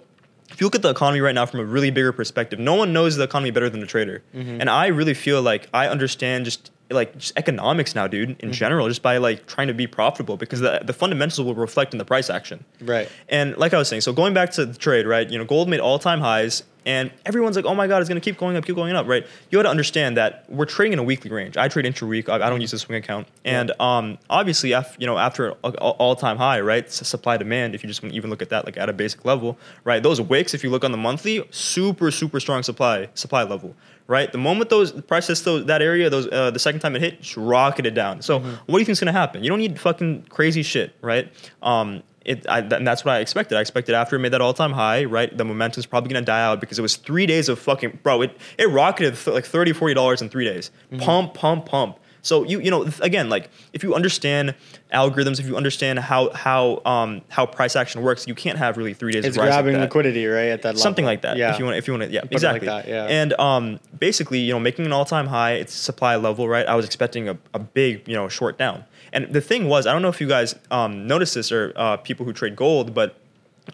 [0.49, 2.93] if you look at the economy right now from a really bigger perspective, no one
[2.93, 4.23] knows the economy better than the trader.
[4.33, 4.61] Mm-hmm.
[4.61, 8.47] And I really feel like I understand just like just economics now, dude, Mm-hmm.
[8.47, 11.93] in general, just by like trying to be profitable because the, the fundamentals will reflect
[11.93, 12.63] in the price action.
[12.81, 13.09] Right.
[13.27, 15.29] And like I was saying, so going back to the trade, right?
[15.29, 18.19] You know, gold made all time highs, and everyone's like, "Oh my god, it's going
[18.19, 19.27] to keep going up, keep going up," right?
[19.51, 21.57] You got to understand that we're trading in a weekly range.
[21.57, 22.29] I trade intra-week.
[22.29, 26.15] I, I don't use the swing account, and um, obviously, af- you know, after all
[26.15, 26.89] time high, right?
[26.89, 27.75] Supply demand.
[27.75, 30.01] If you just want to even look at that, like at a basic level, right?
[30.01, 33.75] Those wicks, if you look on the monthly, super super strong supply supply level.
[34.09, 36.95] Right, the moment those the price hits those, that area, those uh, the second time
[36.95, 38.23] it hit, just rocketed down.
[38.23, 39.43] So, what do you think's gonna happen?
[39.43, 41.31] You don't need fucking crazy shit, right?
[41.61, 43.55] Um, it, I, th- and that's what I expected.
[43.55, 45.35] I expected after it made that all time high, right?
[45.37, 48.23] The momentum's probably gonna die out because it was three days of fucking bro.
[48.23, 50.71] It it rocketed th- like 30 40 dollars in three days.
[50.97, 51.99] Pump, pump, pump.
[52.21, 54.55] So you you know again like if you understand
[54.93, 58.93] algorithms, if you understand how how um how price action works, you can't have really
[58.93, 59.25] three days.
[59.25, 60.49] It's of rise like grabbing that liquidity, right?
[60.49, 60.81] At that level.
[60.81, 61.37] something like that.
[61.37, 61.53] Yeah.
[61.53, 62.67] If you want, if you want to, yeah, Put it like exactly.
[62.67, 63.05] that, yeah.
[63.05, 66.65] And um, basically, you know, making an all-time high, it's supply level, right?
[66.65, 68.83] I was expecting a, a big, you know, short down.
[69.13, 71.97] And the thing was, I don't know if you guys um, noticed this or uh,
[71.97, 73.18] people who trade gold, but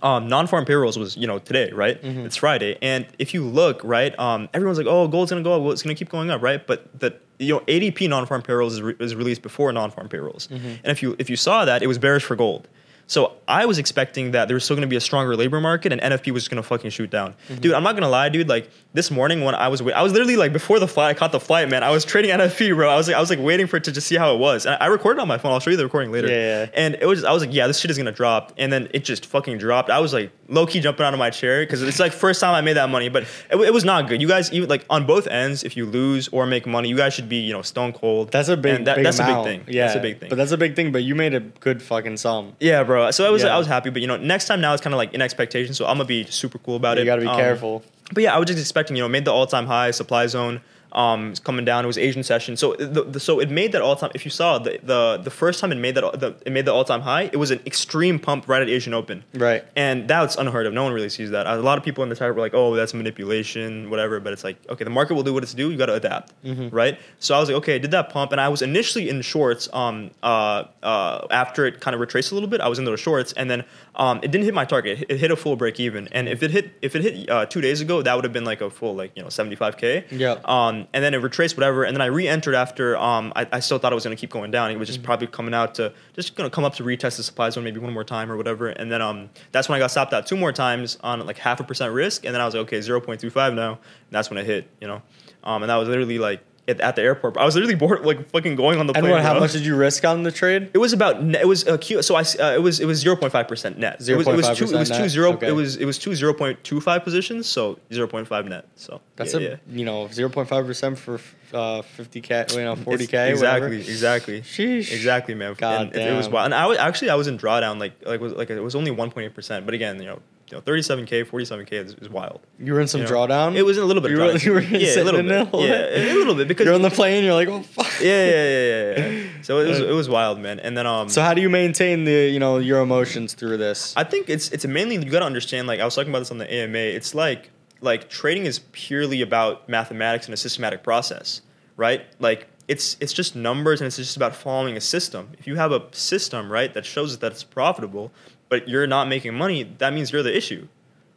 [0.01, 2.01] um, non-farm payrolls was you know today, right?
[2.01, 2.25] Mm-hmm.
[2.25, 5.61] It's Friday, and if you look, right, um, everyone's like, oh, gold's gonna go up,
[5.61, 6.65] well, it's gonna keep going up, right?
[6.65, 10.67] But the you know ADP non-farm payrolls is, re- is released before non-farm payrolls, Mm-hmm.
[10.67, 12.67] and if you if you saw that, it was bearish for gold.
[13.07, 15.91] So I was expecting that there was still going to be a stronger labor market
[15.91, 17.35] and NFP was just going to fucking shoot down.
[17.49, 17.61] Mm-hmm.
[17.61, 18.49] Dude, I'm not going to lie, dude.
[18.49, 21.17] Like this morning when I was wait- I was literally like before the flight, I
[21.19, 21.83] caught the flight, man.
[21.83, 22.89] I was trading NFP, bro.
[22.89, 24.65] I was like I was like waiting for it to just see how it was.
[24.65, 25.51] And I recorded on my phone.
[25.51, 26.27] I'll show you the recording later.
[26.27, 26.69] Yeah, yeah.
[26.73, 28.53] And it was I was like, yeah, this shit is going to drop.
[28.57, 29.89] And then it just fucking dropped.
[29.91, 32.55] I was like low key jumping out of my chair because it's like first time
[32.55, 34.19] I made that money, but it, it was not good.
[34.21, 37.13] You guys even like on both ends, if you lose or make money, you guys
[37.13, 38.31] should be you know stone cold.
[38.31, 39.47] That's a big, that- big that's amount.
[39.47, 39.75] a big thing.
[39.75, 40.29] Yeah, that's a big thing.
[40.29, 40.91] But that's a big thing.
[40.91, 42.53] But you made a good fucking sum.
[42.59, 42.94] Yeah, bro.
[43.11, 43.55] So I was Yeah.
[43.55, 45.73] I was happy, but you know, next time now it's kind of like in expectation.
[45.73, 47.01] So I'm gonna be super cool about it.
[47.01, 47.83] You got to be Um, careful.
[48.13, 50.61] But yeah, I was just expecting, you know, made the all time high supply zone.
[50.95, 51.83] Um, coming down.
[51.83, 54.11] It was Asian session, so the, the, so it made that all time.
[54.15, 56.73] If you saw the, the the first time it made that the, it made the
[56.73, 59.17] all time high, it was an extreme pump right at Asian Open.
[59.33, 59.65] Right.
[59.75, 60.73] And that's unheard of.
[60.73, 61.47] No one really sees that.
[61.47, 64.43] A lot of people in the chat were like, "Oh, that's manipulation, whatever." But it's
[64.43, 65.71] like, okay, the market will do what it's do.
[65.71, 66.69] You got to adapt, Mm-hmm.
[66.75, 66.97] right?
[67.19, 69.67] So I was like, okay, I did that pump, and I was initially in shorts.
[69.73, 72.99] Um, uh, uh, after it kind of retraced a little bit, I was in those
[72.99, 73.63] shorts, and then
[73.95, 74.93] um, it didn't hit my target.
[74.93, 77.29] It hit- It hit a full break even, and if it hit if it hit
[77.29, 79.55] uh, two days ago, that would have been like a full like you know seventy
[79.55, 80.05] five k.
[80.11, 80.39] Yeah.
[80.45, 82.97] Um, and then it retraced whatever, and then I re-entered after.
[82.97, 84.71] Um, I, I still thought it was going to keep going down.
[84.71, 87.23] It was just probably coming out to just going to come up to retest the
[87.23, 88.67] supply zone maybe one more time or whatever.
[88.67, 91.59] And then um, that's when I got stopped out two more times on like half
[91.59, 93.73] a percent risk, and then I was like, okay, zero point two five now.
[93.73, 95.01] And that's when it hit, you know.
[95.43, 97.37] Um, and that was literally like at, at the airport.
[97.37, 99.13] I was literally bored, like fucking going on the And plane.
[99.13, 99.21] what?
[99.21, 99.41] How bro.
[99.41, 100.71] much did you risk on the trade?
[100.73, 102.21] It was about ne- it was a Q, so I.
[102.21, 103.95] uh, it was it was zero point five percent net.
[104.07, 105.47] It was, it was two it was 0.5% two Okay.
[105.47, 108.67] it was it was two zero point two five positions, so zero point five net.
[108.75, 109.55] So That's yeah, a yeah.
[109.69, 111.19] you know zero point five percent for
[111.53, 114.91] uh, fifty k, you know forty k, exactly exactly Sheesh.
[114.91, 115.53] exactly man.
[115.57, 116.33] God and it, it was damn.
[116.33, 116.45] wild.
[116.45, 118.91] And I was actually I was in drawdown like like was like it was only
[118.91, 120.19] one point eight percent, but again you know.
[120.51, 122.39] You know, 37k, 47k is, is wild.
[122.59, 123.13] You were in some you know?
[123.13, 123.55] drawdown.
[123.55, 124.11] It was in a little bit.
[124.11, 124.45] You were, drawdown.
[124.45, 125.49] you were yeah, a little bit.
[125.53, 127.23] Yeah, a little bit because You're on the plane.
[127.23, 127.87] You're like, oh fuck.
[127.99, 129.27] yeah, yeah, yeah, yeah, yeah.
[129.41, 130.59] So it was it was wild, man.
[130.59, 133.95] And then um, So how do you maintain the you know your emotions through this?
[133.97, 135.67] I think it's it's mainly you got to understand.
[135.67, 136.77] Like I was talking about this on the AMA.
[136.77, 137.49] It's like
[137.81, 141.41] like trading is purely about mathematics and a systematic process,
[141.75, 142.05] right?
[142.19, 145.29] Like it's it's just numbers and it's just about following a system.
[145.37, 148.11] If you have a system, right, that shows that it's profitable,
[148.49, 150.67] but you're not making money, that means you're the issue,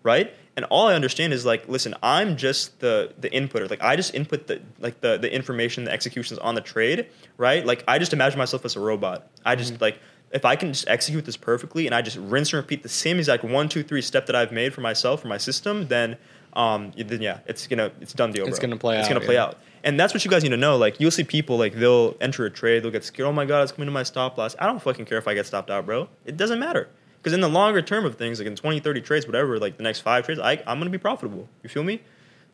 [0.02, 0.32] right?
[0.56, 3.70] And all I understand is like, listen, I'm just the the inputter.
[3.70, 7.64] Like I just input the like the the information, the executions on the trade, right?
[7.64, 9.28] Like I just imagine myself as a robot.
[9.44, 9.82] I just Mm-hmm.
[9.82, 10.00] like
[10.32, 13.18] if I can just execute this perfectly and I just rinse and repeat the same
[13.18, 16.16] exact one, two, three step that I've made for myself for my system, then
[16.54, 18.46] um then yeah, it's gonna it's done deal.
[18.48, 18.68] It's bro.
[18.68, 19.44] gonna play It's out, gonna play yeah.
[19.44, 19.58] out.
[19.84, 20.76] And that's what you guys need to know.
[20.76, 23.28] Like you'll see people like they'll enter a trade, they'll get scared.
[23.28, 24.56] Oh my god, it's coming to my stop loss.
[24.58, 26.08] I don't fucking care if I get stopped out, bro.
[26.24, 26.88] It doesn't matter.
[27.28, 29.82] Because in the longer term of things, like in 20, 30 trades, whatever, like the
[29.82, 31.46] next five trades, I, I'm gonna be profitable.
[31.62, 32.00] You feel me?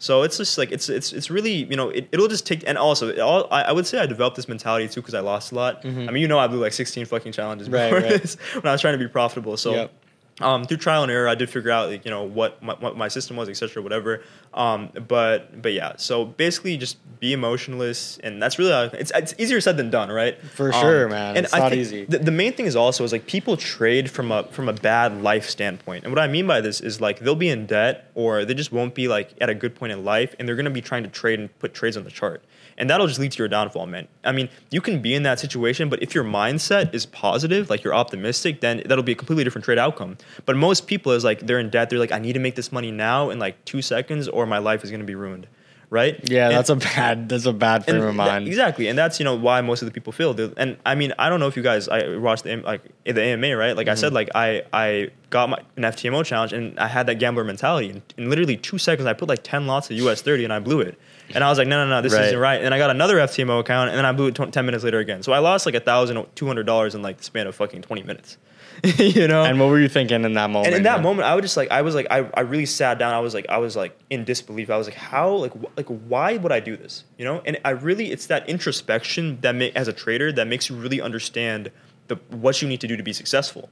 [0.01, 2.77] So it's just like it's it's it's really you know it, it'll just take and
[2.77, 5.53] also it all, I, I would say I developed this mentality too because I lost
[5.53, 5.85] a lot.
[5.85, 7.75] I mean you know I blew like 16 fucking challenges Mm-hmm.
[7.77, 8.21] Right, before right.
[8.21, 9.57] this when I was trying to be profitable.
[9.57, 9.93] So Yep.
[10.41, 12.97] Um, through trial and error, I did figure out like you know what my, what
[12.97, 13.83] my system was, etc.
[13.83, 14.23] Whatever.
[14.53, 19.35] Um, but but yeah, so basically just be emotionless, and that's really how, it's it's
[19.39, 20.41] easier said than done, right?
[20.43, 21.37] For Um, sure, man.
[21.37, 22.05] And It's I not think easy.
[22.05, 25.23] The, the main thing is also is like people trade from a from a bad
[25.23, 28.45] life standpoint, and what I mean by this is like they'll be in debt or
[28.45, 30.83] they just won't be like at a good point in life, and they're gonna be
[30.83, 32.43] trying to trade and put trades on the chart.
[32.77, 34.09] And that'll just lead to your downfall, man.
[34.25, 37.85] I mean, you can be in that situation, but if your mindset is positive, like
[37.85, 40.17] you're optimistic, then that'll be a completely different trade outcome.
[40.45, 41.91] But most people is like they're in debt.
[41.91, 44.59] They're like, I need to make this money now in like two seconds, or my
[44.59, 45.47] life is gonna be ruined,
[45.91, 46.19] right?
[46.29, 48.49] Yeah, And- that's a bad that's a bad frame of that- mind.
[48.49, 50.35] exactly, and that's you know why most of the people fail.
[50.35, 53.23] They- And I mean, I don't know if you guys I watched the like the
[53.23, 53.77] AMA, right?
[53.77, 54.01] Like I Mm-hmm.
[54.01, 57.91] said, like I I got my an FTMO challenge, and I had that gambler mentality.
[57.91, 60.59] And in literally two seconds, I put like ten lots of US thirty, and I
[60.59, 60.99] blew it.
[61.33, 62.27] And I was like, no, no, no, this Right.
[62.27, 62.61] isn't right.
[62.63, 64.99] And I got another FTMO account, and then I blew it tw- ten minutes later
[64.99, 65.23] again.
[65.23, 67.83] So I lost like a thousand two hundred dollars in like the span of fucking
[67.83, 68.37] twenty minutes.
[68.99, 70.67] you know, And what were you thinking in that moment?
[70.67, 71.03] and in that man?
[71.05, 73.15] moment, I was just like, I was like, I, I really sat down.
[73.15, 74.69] I was like, I was like in disbelief.
[74.69, 77.05] I was like, how, like, wh- like, why would I do this?
[77.17, 77.41] You know?
[77.47, 81.01] And I really, it's that introspection that make as a trader that makes you really
[81.01, 81.71] understand
[82.09, 83.71] the what you need to do to be successful.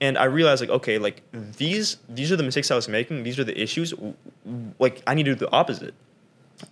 [0.00, 3.22] And I realized, like, okay, like these these are the mistakes I was making.
[3.22, 3.94] These are the issues.
[4.78, 5.94] Like, I need to do the opposite.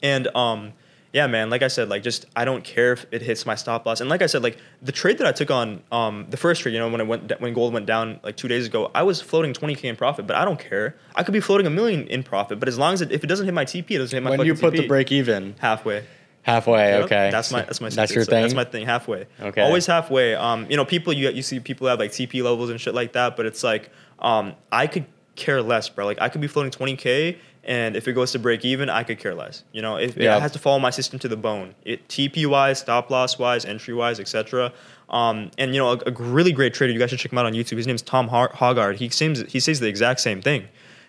[0.02, 0.72] And um,
[1.12, 3.86] yeah, man, like I said, like just I don't care if it hits my stop
[3.86, 4.00] loss.
[4.00, 6.72] And like I said, like the trade that I took on um, the first trade,
[6.72, 9.20] you know, when it went when gold went down like two days ago, I was
[9.20, 10.96] floating 20k in profit, but I don't care.
[11.14, 13.26] I could be floating a million in profit, but as long as it, if it
[13.26, 16.04] doesn't hit my TP, it doesn't hit my when you put the break even halfway.
[16.42, 17.30] halfway, Yep, okay.
[17.32, 18.42] That's my that's my that's your So thing.
[18.42, 18.84] That's my thing.
[18.84, 19.26] Halfway.
[19.40, 19.62] Okay.
[19.62, 20.34] Always halfway.
[20.34, 23.14] Um, you know, people you you see people have like TP levels and shit like
[23.14, 26.04] that, but it's like um, I could care less, bro.
[26.04, 29.18] Like I could be floating 20k, and if it goes to break even, I could
[29.20, 29.62] care less.
[29.72, 30.36] You know, if Yeah.
[30.36, 33.64] it has to follow my system to the bone, it TP wise, stop loss wise,
[33.64, 34.72] entry wise, etc.
[35.10, 36.92] Um, and you know, a, a really great trader.
[36.92, 37.76] You guys should check him out on YouTube.
[37.76, 38.96] His name's Tom Har- Hoggard.
[38.96, 40.64] He seems he says the exact same thing.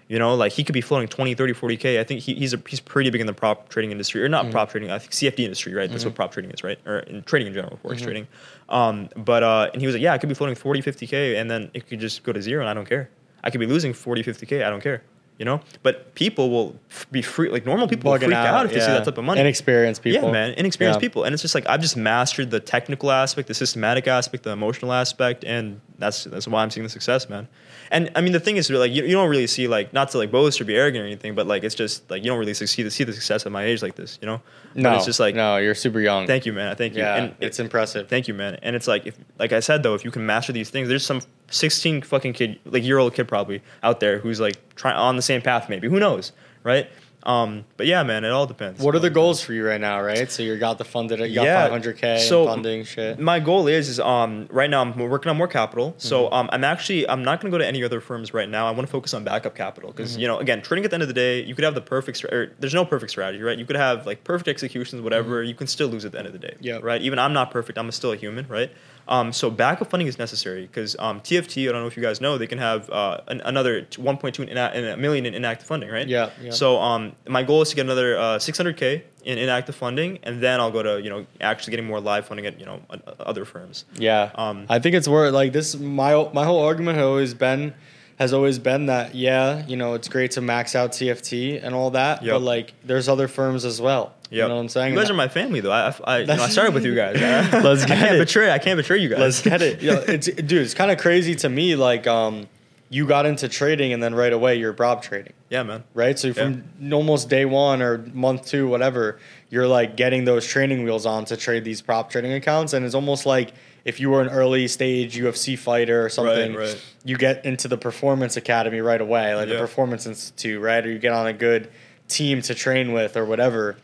[0.10, 2.00] You know, like he could be floating 20, 30, 40K.
[2.00, 4.46] I think he, he's a, he's pretty big in the prop trading industry, or not
[4.46, 4.52] Mm-hmm.
[4.54, 5.88] prop trading, I think CFD industry, right?
[5.90, 6.80] That's what prop trading is, right?
[6.88, 8.04] Or in trading in general, forex Mm-hmm.
[8.06, 8.28] trading.
[8.70, 11.50] Um, but, uh, and he was like, yeah, I could be floating 40, 50K, and
[11.52, 13.08] then it could just go to zero, and I don't care.
[13.44, 15.04] I could be losing 40, 50K, I don't care.
[15.40, 15.62] You know?
[15.82, 18.86] But people will f- be free, like normal people will freak out, if they see
[18.88, 19.40] that type of money.
[19.40, 20.28] Inexperienced people.
[20.28, 21.08] Yeah, man, inexperienced Yeah.
[21.08, 24.52] people, and it's just like I've just mastered the technical aspect, the systematic aspect, the
[24.52, 27.48] emotional aspect, and that's that's why I'm seeing the success, man.
[27.92, 30.18] And I mean, the thing is, like you, you don't really see like not to
[30.18, 32.54] like boast or be arrogant or anything, but like it's just like you don't really
[32.54, 34.42] see the see the success at my age like this, you know.
[34.76, 36.28] No, but it's just like no, you're super young.
[36.28, 37.00] thank you, man, thank you.
[37.02, 38.08] Yeah, and it's it- impressive.
[38.08, 38.60] Thank you, man.
[38.62, 41.06] And it's like if like I said though, if you can master these things, there's
[41.06, 45.16] some 16 fucking kid, like year old kid probably out there who's like trying on
[45.16, 45.88] the same path, maybe.
[45.90, 46.32] Who knows,
[46.64, 46.88] right?
[47.24, 48.82] Um, but yeah, man, it all depends.
[48.82, 50.32] What are the goals for you right now, right?
[50.32, 53.20] So you got the funded, you got Yeah, 500k so- funding shit.
[53.20, 55.94] My goal is is um right now I'm working on more capital.
[55.98, 56.34] So Mm-hmm.
[56.34, 58.68] um I'm actually I'm not going to go to any other firms right now.
[58.68, 60.22] I want to focus on backup capital because Mm-hmm.
[60.22, 62.24] you know again trading at the end of the day you could have the perfect
[62.24, 63.58] or there's no perfect strategy right.
[63.58, 66.34] You could have like perfect executions whatever you can still lose at the end of
[66.34, 66.56] the day.
[66.62, 66.86] Mm-hmm.
[66.86, 67.02] Right.
[67.02, 67.78] Even I'm not perfect.
[67.78, 68.48] I'm still a human.
[68.48, 68.72] Right.
[69.10, 72.22] Um, so backup funding is necessary because um, TFT I don't know if you guys
[72.22, 75.90] know they can have uh, an, another 1.2 in, in a million in inactive funding
[75.90, 76.08] right.
[76.08, 76.52] Yeah, yeah.
[76.52, 80.60] So um my goal is to get another uh, 600k in inactive funding and then
[80.62, 82.82] I'll go to you know actually getting more live funding at you know
[83.20, 83.86] other firms.
[83.96, 84.32] Yeah.
[84.36, 85.76] Um, I think it's worth like this.
[85.76, 87.74] My my whole argument has always been
[88.20, 91.92] has always been that yeah, you know, it's great to max out TFT and all
[91.92, 92.34] that, Yep.
[92.34, 94.14] but like there's other firms as well.
[94.30, 94.94] You know what I'm saying?
[94.94, 95.72] You guys are my family, though.
[95.72, 97.16] I, I, you know, I started with you guys.
[97.64, 98.20] Let's get I can't it.
[98.20, 98.52] betray.
[98.52, 99.20] I can't betray you guys.
[99.20, 99.82] Let's get it.
[99.82, 100.52] Yeah, it's dude.
[100.52, 101.76] It's kind of crazy to me.
[101.76, 102.48] Like, um,
[102.92, 105.84] you got into trading and then right away you're prop trading, yeah, man.
[105.94, 106.18] right?
[106.18, 111.06] So from almost day one or month two, whatever, you're like getting those training wheels
[111.06, 113.54] on to trade these prop trading accounts, and it's almost like
[113.86, 116.84] if you were an early stage UFC fighter or something, right.
[117.06, 119.56] you get into the performance academy right away, like Yeah.
[119.56, 120.86] the performance institute, right?
[120.86, 121.70] Or you get on a good
[122.08, 123.78] team to train with or whatever.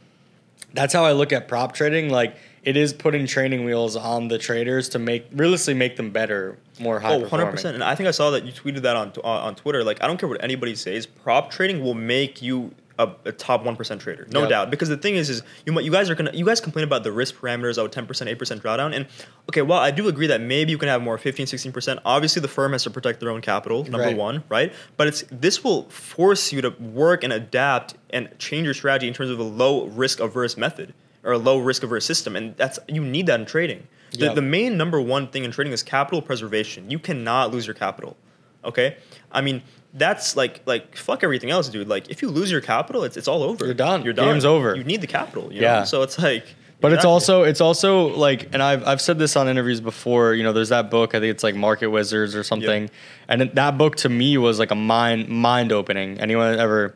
[0.75, 2.09] That's how I look at prop trading.
[2.09, 6.57] Like it is putting training wheels on the traders to make realistically make them better,
[6.79, 7.73] more high Oh, 100%.
[7.73, 9.83] And I think I saw that you tweeted that on, on on Twitter.
[9.83, 13.63] Like, I don't care what anybody says, prop trading will make you a, a top
[13.63, 14.25] 1% trader.
[14.31, 14.49] No Yep.
[14.49, 14.71] doubt.
[14.71, 17.03] Because the thing is, is you, might- you guys are to, you guys complain about
[17.03, 18.95] the risk parameters of 10%, 8% drawdown.
[18.95, 19.05] And
[19.49, 21.99] okay, well, I do agree that maybe you can have more 15, 16%.
[22.05, 24.15] Obviously, the firm has to protect their own capital, number Right.
[24.17, 24.71] one, right?
[24.97, 29.13] But it's this will force you to work and adapt and change your strategy in
[29.13, 32.35] terms of a low risk averse method or a low risk averse system.
[32.35, 33.87] And that's, you need that in trading.
[34.11, 34.35] The, Yep.
[34.35, 36.89] the main number one thing in trading is capital preservation.
[36.89, 38.15] You cannot lose your capital.
[38.63, 38.97] Okay,
[39.31, 39.61] I mean
[39.95, 41.87] that's like like fuck everything else, dude.
[41.87, 43.65] Like if you lose your capital, it's it's all over.
[43.65, 44.03] You're done.
[44.03, 44.27] You're done.
[44.27, 44.75] Game's over.
[44.75, 45.51] You need the capital.
[45.51, 45.79] You Yeah.
[45.79, 45.85] Know?
[45.85, 46.45] So it's like.
[46.81, 50.35] But it's also it's also like, and I've I've said this on interviews before.
[50.35, 51.15] You know, there's that book.
[51.15, 52.91] I think it's like Market Wizards or something.
[53.27, 56.19] And it, that book to me was like a mind mind opening.
[56.19, 56.93] Anyone ever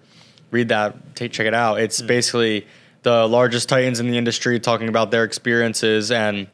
[0.52, 1.16] read that?
[1.16, 1.80] Take check it out.
[1.80, 2.08] It's hmm.
[2.08, 2.68] basically
[3.02, 6.48] the largest titans in the industry talking about their experiences and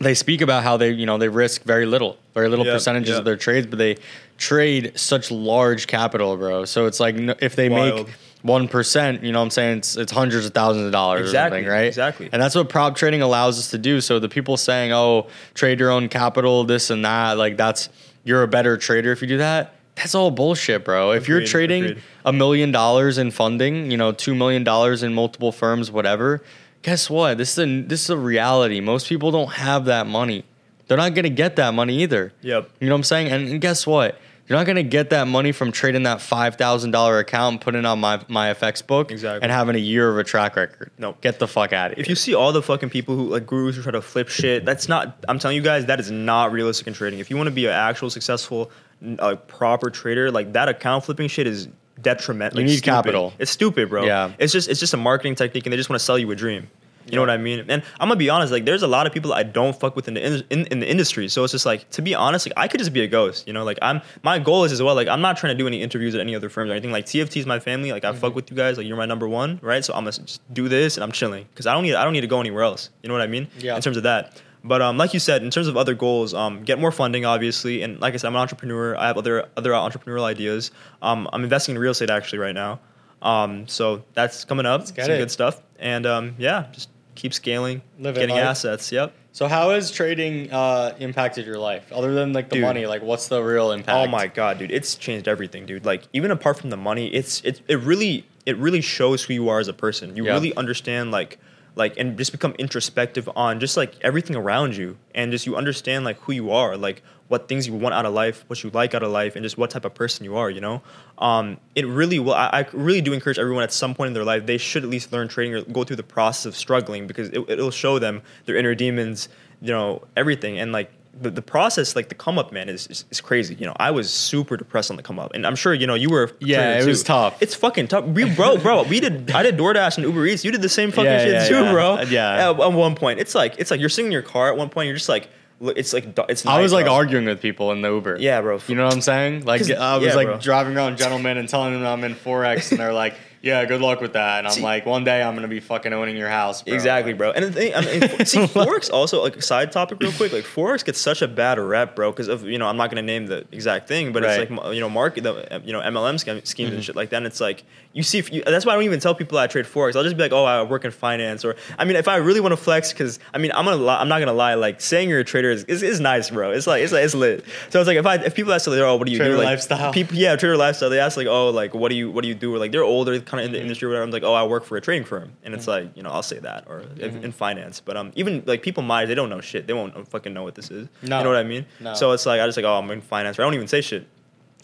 [0.00, 3.10] they speak about how they you know they risk very little very little Yep, percentages
[3.10, 3.18] yep.
[3.20, 3.96] of their trades but they
[4.38, 8.06] trade such large capital bro so it's like if they Wild.
[8.06, 11.22] make one percent you know what i'm saying it's it's hundreds of thousands of dollars
[11.28, 12.28] Exactly, or something right exactly.
[12.32, 15.78] and that's what prop trading allows us to do so the people saying oh trade
[15.80, 17.88] your own capital this and that like that's
[18.24, 21.48] you're a better trader if you do that that's all bullshit bro if you're Agreed,
[21.48, 22.02] trading agreed.
[22.24, 26.42] a million dollars in funding, you know, two million dollars in multiple firms, whatever.
[26.82, 27.38] Guess what?
[27.38, 28.80] This is a this is a reality.
[28.80, 30.44] Most people don't have that money.
[30.88, 32.32] They're not gonna get that money either.
[32.42, 32.70] Yep.
[32.80, 33.28] You know what I'm saying?
[33.28, 34.18] And, and guess what?
[34.46, 37.80] You're not gonna get that money from trading that five thousand dollar account and putting
[37.80, 39.42] it on my Myfxbook Exactly.
[39.42, 40.90] and having a year of a track record.
[40.98, 41.20] Nope.
[41.22, 42.02] Get the fuck out of here.
[42.02, 44.64] If you see all the fucking people who like gurus who try to flip shit,
[44.66, 45.24] that's not.
[45.28, 47.20] I'm telling you guys, that is not realistic in trading.
[47.20, 48.70] If you want to be an actual successful,
[49.18, 51.68] uh, proper trader, like that account flipping shit is
[52.02, 52.58] detrimental.
[52.60, 52.90] You like, need stupid.
[52.96, 53.32] capital.
[53.38, 54.04] It's stupid, bro.
[54.04, 54.32] Yeah.
[54.38, 56.36] It's just it's just a marketing technique, and they just want to sell you a
[56.36, 56.68] dream.
[57.06, 57.64] You know what I mean?
[57.68, 58.52] And I'm gonna be honest.
[58.52, 60.80] Like, there's a lot of people I don't fuck with in the in, in, in
[60.80, 61.28] the industry.
[61.28, 63.46] So it's just like, to be honest, like I could just be a ghost.
[63.46, 64.00] You know, like I'm.
[64.22, 64.94] My goal is as well.
[64.94, 66.92] Like I'm not trying to do any interviews at any other firms or anything.
[66.92, 67.92] Like TFT is my family.
[67.92, 68.20] Like I Mm-hmm.
[68.20, 68.76] fuck with you guys.
[68.78, 69.84] Like you're my number one, right?
[69.84, 72.12] So I'm gonna just do this and I'm chilling because I don't need I don't
[72.12, 72.90] need to go anywhere else.
[73.02, 73.48] You know what I mean?
[73.58, 73.76] Yeah.
[73.76, 74.40] In terms of that.
[74.66, 77.82] But um, like you said, in terms of other goals, um, get more funding, obviously,
[77.82, 78.96] and like I said, I'm an entrepreneur.
[78.96, 80.70] I have other other entrepreneurial ideas.
[81.02, 82.80] Um, I'm investing in real estate actually right now.
[83.20, 84.86] Um, so that's coming up.
[84.86, 85.06] Some it.
[85.18, 85.60] good stuff.
[85.78, 88.44] And um, yeah, just keep scaling, Living getting life.
[88.44, 88.90] assets.
[88.92, 89.12] Yep.
[89.32, 91.90] so how has trading uh, impacted your life?
[91.92, 92.62] Other than like the Dude.
[92.62, 93.96] money, like what's the real impact?
[93.96, 95.84] Oh my god, dude, it's changed everything, dude.
[95.84, 99.48] Like even apart from the money, it's it it really it really shows who you
[99.48, 100.16] are as a person.
[100.16, 100.32] You Yeah.
[100.34, 101.38] really understand like
[101.76, 106.04] like and just become introspective on just like everything around you and just you understand
[106.04, 108.94] like who you are, like what things you want out of life, what you like
[108.94, 110.50] out of life, and just what type of person you are.
[110.50, 110.82] You know,
[111.18, 112.34] um, it really will.
[112.34, 114.90] I, I really do encourage everyone at some point in their life they should at
[114.90, 118.22] least learn trading or go through the process of struggling because it, it'll show them
[118.46, 119.28] their inner demons,
[119.60, 123.04] you know, everything and like the, the process, like the come up, man, is, is
[123.10, 123.54] is crazy.
[123.54, 125.94] You know, I was super depressed on the come up, and I'm sure you know
[125.94, 126.30] you were.
[126.40, 127.40] Yeah, it was tough.
[127.42, 128.04] It's fucking tough.
[128.04, 129.30] We bro, bro, we did.
[129.30, 130.44] I did DoorDash and Uber Eats.
[130.44, 131.72] You did the same fucking Yeah, shit yeah, too, yeah.
[131.72, 131.92] bro.
[131.94, 132.50] Uh, yeah.
[132.50, 134.48] At, at one point, it's like it's like you're sitting in your car.
[134.48, 135.28] At one point, you're just like,
[135.60, 136.44] it's like it's.
[136.46, 136.94] I was like bro.
[136.94, 138.18] arguing with people in the Uber.
[138.20, 138.60] Yeah, bro.
[138.66, 139.44] You know what I'm saying?
[139.44, 140.38] Like I was like bro.
[140.38, 143.14] driving around gentlemen and telling them I'm in forex, and they're like,
[143.44, 145.92] "Yeah, good luck with that." And I'm See- like, "One day I'm gonna be fucking
[145.92, 146.74] owning your house." Bro.
[146.74, 147.30] Exactly, bro.
[147.32, 150.32] And the thing, I mean, see, forex also like side topic real quick.
[150.32, 153.02] Like forex gets such a bad rep, bro, because of you know I'm not gonna
[153.02, 154.40] name the exact thing, but Right.
[154.40, 156.74] it's like you know market, the you know MLM schemes Mm-hmm.
[156.76, 157.18] and shit like that.
[157.18, 159.66] And it's like you see, you, that's why I don't even tell people I trade
[159.66, 159.94] forex.
[159.94, 162.40] I'll just be like, oh, I work in finance, or I mean, if I really
[162.40, 165.08] want to flex, because I mean, I'm gonna li- I'm not gonna lie, like saying
[165.08, 166.50] you're a trader is, is, is nice, bro.
[166.50, 167.44] It's like it's like it's lit.
[167.70, 169.38] So it's like if I if people ask, like, oh, what do you Trader do?
[169.38, 169.92] Like, lifestyle.
[169.92, 170.90] People, yeah, trader lifestyle.
[170.90, 172.54] They ask like, oh, like what do you what do you do?
[172.54, 173.62] Or like they're older, kind of in the Mm-hmm.
[173.62, 174.04] industry, whatever.
[174.04, 176.22] I'm like, oh, I work for a trading firm, and it's like you know I'll
[176.22, 177.24] say that, or Mm-hmm.
[177.24, 177.80] in finance.
[177.80, 179.66] But um, even like people my they don't know shit.
[179.66, 180.88] They won't fucking know what this is.
[181.02, 181.18] No.
[181.18, 181.66] You know what I mean?
[181.80, 181.94] No.
[181.94, 183.80] So it's like I just like, oh, I'm in finance, or I don't even say
[183.80, 184.06] shit.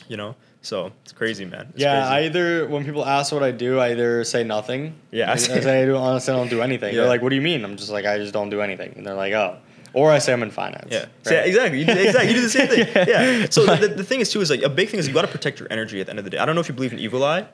[0.09, 0.35] You know?
[0.63, 1.69] So it's crazy, man.
[1.71, 4.95] It's Yeah, I either when people ask what I do, I either say nothing.
[5.11, 6.95] Yeah, I say- I do, honestly I don't do anything.
[6.95, 7.01] Yeah.
[7.03, 9.07] They're like, "What do you mean?" I'm just like, "I just don't do anything." And
[9.07, 9.57] they're like, "Oh,"
[9.95, 10.89] or I say I'm in finance.
[10.91, 11.09] Yeah, Right.
[11.23, 11.79] So, yeah, exactly.
[11.81, 12.29] You do, exactly.
[12.29, 12.87] You do the same thing.
[13.09, 13.31] Yeah.
[13.39, 13.47] Yeah.
[13.51, 15.23] So the, the, the thing is too is like a big thing is you got
[15.23, 16.39] to protect your energy at the end of the day.
[16.39, 17.47] I don't know if you believe in evil eye,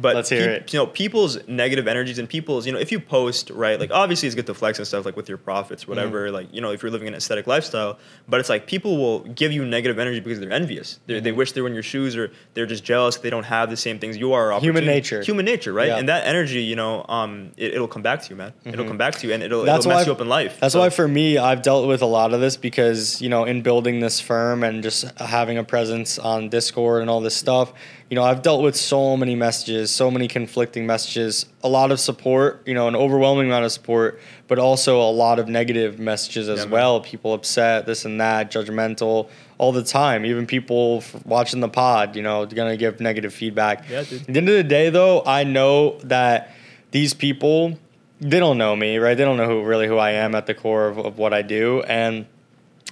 [0.00, 0.72] but Let's hear peop- it.
[0.72, 4.26] You know, people's negative energies and people's you know if you post right, like obviously
[4.28, 5.90] it's good to flex and stuff like with your profits, Mm-hmm.
[5.92, 6.30] whatever.
[6.30, 9.52] Like you know if you're living an aesthetic lifestyle, but it's like people will give
[9.52, 10.98] you negative energy because they're envious.
[11.06, 11.38] They they Mm-hmm.
[11.38, 13.98] wish they were in your shoes or they're just jealous they don't have the same
[13.98, 14.58] things you are.
[14.60, 15.22] Human nature.
[15.22, 15.88] Human nature, right?
[15.88, 15.96] Yeah.
[15.98, 18.52] And that energy, you know, um, it, it'll come back to you, man.
[18.64, 19.66] It'll come back to you, and it'll, Mm-hmm.
[19.66, 20.58] That's it'll mess why- you up in life.
[20.60, 23.44] That's So- why for me, I've dealt with a lot of this because, you know,
[23.44, 27.72] in building this firm and just having a presence on Discord and all this stuff,
[28.10, 32.00] you know, I've dealt with so many messages, so many conflicting messages, a lot of
[32.00, 36.48] support, you know, an overwhelming amount of support, but also a lot of negative messages
[36.48, 37.00] as Yeah, well.
[37.02, 39.28] People upset, this and that, judgmental
[39.58, 40.24] all the time.
[40.24, 43.84] Even people f- watching the pod, you know, going to give negative feedback.
[43.90, 44.22] Yeah, dude.
[44.22, 46.54] At the end of the day, though, I know that
[46.92, 47.78] these people,
[48.20, 49.16] they don't know me, right?
[49.18, 51.42] They don't know who really who I am at the core of, of what I
[51.42, 51.82] do.
[51.82, 52.24] And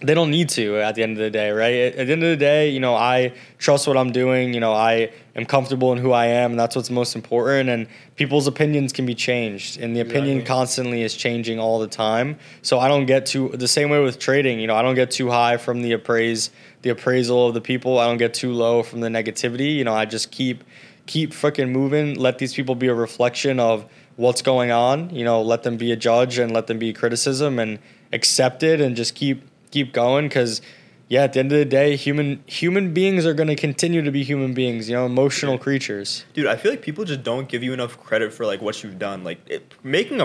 [0.03, 1.94] they don't need to at the end of the day, right?
[1.94, 4.53] At, the end of the day, you know, I trust what I'm doing.
[4.53, 7.70] You know, I am comfortable in who I am, and that's what's most important.
[7.70, 10.55] And people's opinions can be changed, and the opinion Exactly.
[10.55, 12.38] constantly is changing all the time.
[12.61, 14.61] So I don't get too the same way with trading.
[14.61, 16.51] You know, I don't get too high from the appraise
[16.82, 17.99] the appraisal of the people.
[17.99, 19.76] I don't get too low from the negativity.
[19.76, 20.62] You know, I just keep
[21.07, 22.16] keep freaking moving.
[22.16, 23.86] Let these people be a reflection of
[24.16, 25.09] what's going on.
[25.09, 27.78] You know, let them be a judge and let them be criticism and
[28.12, 30.60] accept it and just keep keep going because
[31.08, 34.10] yeah at the end of the day human human beings are going to continue to
[34.10, 37.62] be human beings you know emotional creatures Dude, I feel like people just don't give
[37.62, 39.24] you enough credit for like what you've done.
[39.24, 40.24] Like it, making a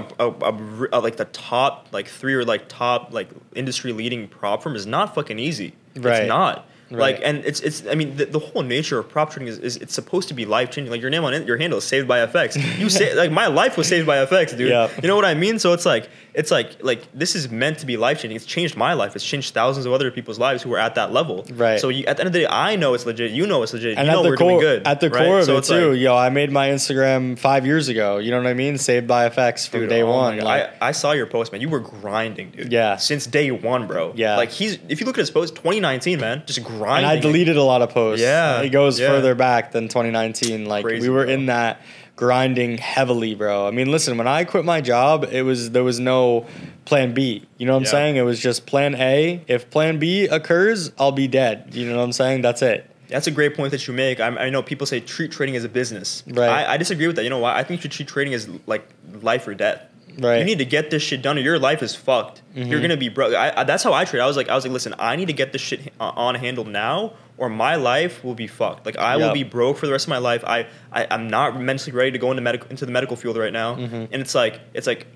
[0.99, 5.15] like the top like three or like top like industry leading prop firm is not
[5.15, 5.73] fucking easy.
[5.95, 6.21] Right.
[6.21, 6.67] It's not.
[6.89, 7.15] Right.
[7.15, 9.77] Like and it's it's I mean the, the whole nature of prop trading is, is
[9.77, 10.91] it's supposed to be life changing.
[10.91, 12.57] Like your name on it, your handle is saved by FX.
[12.77, 14.69] You say like my life was saved by FX, dude.
[14.69, 14.89] Yeah.
[15.01, 15.57] You know what I mean?
[15.57, 18.36] So it's like it's like like this is meant to be life changing.
[18.36, 19.15] It's changed my life.
[19.15, 21.45] It's changed thousands of other people's lives who are at that level.
[21.51, 21.79] Right.
[21.79, 23.32] So you, at the end of the day, I know it's legit.
[23.32, 23.97] You know it's legit.
[23.97, 24.88] and you know at the we're core doing good.
[24.88, 25.25] at the right?
[25.25, 28.32] core of So it too like- yo i made my instagram five years ago you
[28.32, 30.91] know what i mean saved by fx from Dude, day oh one like, I, I
[30.91, 31.61] saw your post, man.
[31.61, 32.71] You were grinding, dude.
[32.71, 32.95] Yeah.
[32.97, 34.13] Since day one, bro.
[34.15, 34.38] Yeah.
[34.38, 37.09] Like he's if you look at his post, 2019, man, just grinding.
[37.09, 38.21] and I deleted a lot of posts.
[38.21, 39.07] Yeah, it goes yeah.
[39.07, 40.65] further back than 2019.
[40.65, 41.34] Like Crazy, we were bro.
[41.34, 41.82] in that
[42.16, 43.68] grinding heavily, bro.
[43.68, 46.45] I mean, listen, when I quit my job, it was there was no
[46.86, 47.45] plan B.
[47.57, 47.91] You know what I'm Yeah.
[47.91, 48.16] saying?
[48.18, 49.41] It was just plan A.
[49.47, 51.70] If plan B occurs, I'll be dead.
[51.72, 52.41] You know what I'm saying?
[52.41, 52.88] That's it.
[53.07, 54.20] That's a great point that you make.
[54.20, 56.24] I, I know people say treat trading as a business.
[56.28, 56.47] Right.
[56.47, 57.24] I, I disagree with that.
[57.24, 57.57] You know why?
[57.57, 58.88] I think you should treat trading as like
[59.22, 59.82] life or death.
[60.20, 60.39] Right.
[60.39, 62.41] You need to get this shit done, or your life is fucked.
[62.53, 62.82] You're mm-hmm.
[62.82, 63.32] gonna be broke.
[63.32, 64.20] That's how I trade.
[64.20, 66.36] I was like, I was like, listen, I need to get this shit uh, on
[66.36, 68.85] handle now, or my life will be fucked.
[68.85, 70.43] Like I will be broke for the rest of my life.
[70.45, 73.51] I, I I'm not mentally ready to go into medical into the medical field right
[73.51, 73.73] now.
[73.73, 75.07] And it's like it's like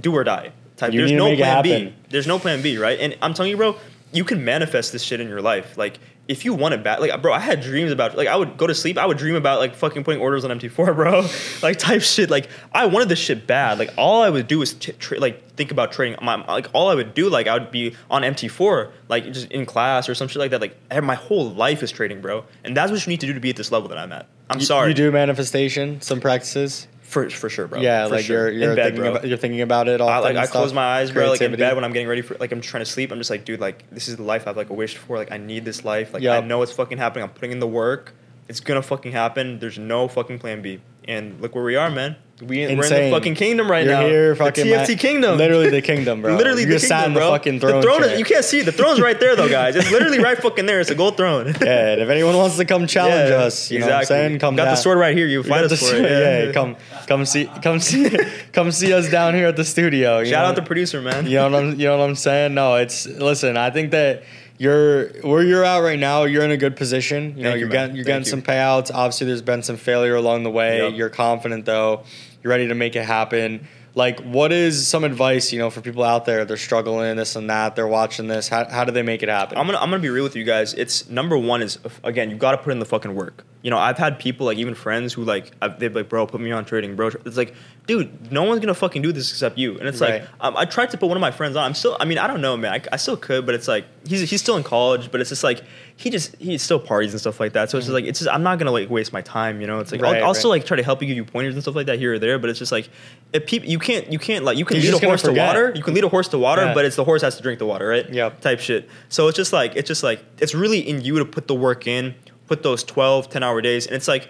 [0.00, 0.88] do or die type.
[0.88, 0.92] Mm-hmm.
[0.94, 1.94] You There's no plan B.
[2.08, 2.98] There's no plan B, right?
[2.98, 3.76] And I'm telling you, bro,
[4.12, 5.76] you can manifest this shit in your life.
[5.76, 8.56] Like if you want it bad, like bro, I had dreams about like I would
[8.56, 11.26] go to sleep, I would dream about like fucking putting orders on MT4, bro,
[11.62, 12.30] like type shit.
[12.30, 13.78] Like I wanted this shit bad.
[13.78, 16.18] Like all I would do is t- tra- like think about trading.
[16.22, 19.66] My like all I would do like I would be on MT4, like just in
[19.66, 20.60] class or some shit like that.
[20.62, 23.40] Like my whole life is trading, bro, and that's what you need to do to
[23.40, 24.26] be at this level that I'm at.
[24.48, 26.86] I'm You- sorry, You do manifestation, some practices.
[27.14, 27.80] For for sure, bro.
[27.80, 28.50] yeah, For like sure.
[28.50, 29.10] you're you're in bed, thinking bro.
[29.12, 30.08] about you're thinking about it all.
[30.08, 31.30] I like I close my eyes, bro.
[31.30, 33.10] Like in bed when I'm getting ready for like I'm trying to sleep.
[33.12, 35.16] I'm just like, dude, like this is the life I've like wished for.
[35.16, 36.12] Like I need this life.
[36.12, 37.22] Like I know it's fucking happening.
[37.24, 38.12] I'm putting in the work.
[38.48, 39.58] It's gonna fucking happen.
[39.58, 40.80] There's no fucking plan B.
[41.06, 42.16] And look where we are, man.
[42.40, 44.06] We, we're in the fucking kingdom right You're now.
[44.06, 45.38] here, fucking the TFT ma- kingdom.
[45.38, 46.34] Literally the kingdom, bro.
[46.36, 47.30] literally you the kingdom, in the bro.
[47.30, 47.76] fucking throne.
[47.76, 48.64] the throne is, you can't see it.
[48.64, 49.76] The throne's right there, though, guys.
[49.76, 50.80] It's literally right fucking there.
[50.80, 51.46] It's a gold throne.
[51.62, 54.38] Yeah, and if anyone wants to come challenge Yeah, us, you know what I'm saying?
[54.40, 54.72] Come Got down.
[54.74, 55.28] the sword right here.
[55.28, 56.46] You We find us for sword- it.
[56.46, 56.76] Yeah, come,
[57.06, 58.10] come see, come see,
[58.52, 60.18] come see us down here at the studio.
[60.18, 60.48] you Shout know?
[60.50, 61.26] out the producer, man.
[61.26, 62.52] You know what I'm, you know what I'm saying?
[62.54, 63.56] No, it's listen.
[63.56, 64.24] I think that
[64.58, 66.24] you're where you're at right now.
[66.24, 67.36] You're in a good position.
[67.36, 67.72] You know, Thank you, you're man.
[67.72, 68.90] getting you're Thank getting some payouts.
[68.94, 70.78] Obviously, there's been some failure along the way.
[70.88, 70.96] Yep.
[70.96, 72.04] You're confident though.
[72.42, 73.66] You're ready to make it happen.
[73.96, 76.44] Like, what is some advice you know for people out there?
[76.44, 77.76] They're struggling this and that.
[77.76, 78.48] They're watching this.
[78.48, 79.56] How, how do they make it happen?
[79.56, 80.74] I'm gonna I'm gonna be real with you guys.
[80.74, 83.44] It's number one is again you got to put in the fucking work.
[83.64, 86.40] You know I've had people like even friends who like I've, they're like bro put
[86.40, 87.08] me on trading bro.
[87.24, 87.54] It's like
[87.86, 89.78] dude no one's gonna fucking do this except you.
[89.78, 90.20] And it's Right.
[90.20, 91.64] like um, I tried to put one of my friends on.
[91.64, 92.72] I'm still I mean I don't know man.
[92.74, 95.42] I, I still could but it's like he's he's still in college but it's just
[95.42, 95.62] like
[95.96, 97.70] he just he still parties and stuff like that.
[97.70, 99.62] So it's just like it's just I'm not gonna like waste my time.
[99.62, 100.36] You know it's like Right, I'll, I'll right.
[100.36, 102.18] still like try to help you give you pointers and stuff like that here or
[102.18, 102.38] there.
[102.38, 102.90] But it's just like
[103.32, 105.72] if people you can't you can't like you can lead a horse to water.
[105.74, 106.74] You can lead a horse to water, Yeah.
[106.74, 108.06] but it's the horse has to drink the water, right?
[108.12, 108.28] Yeah.
[108.42, 108.90] Type shit.
[109.08, 111.86] So it's just like it's just like it's really in you to put the work
[111.86, 112.14] in,
[112.46, 114.28] put those 12, 10 hour days, and it's like.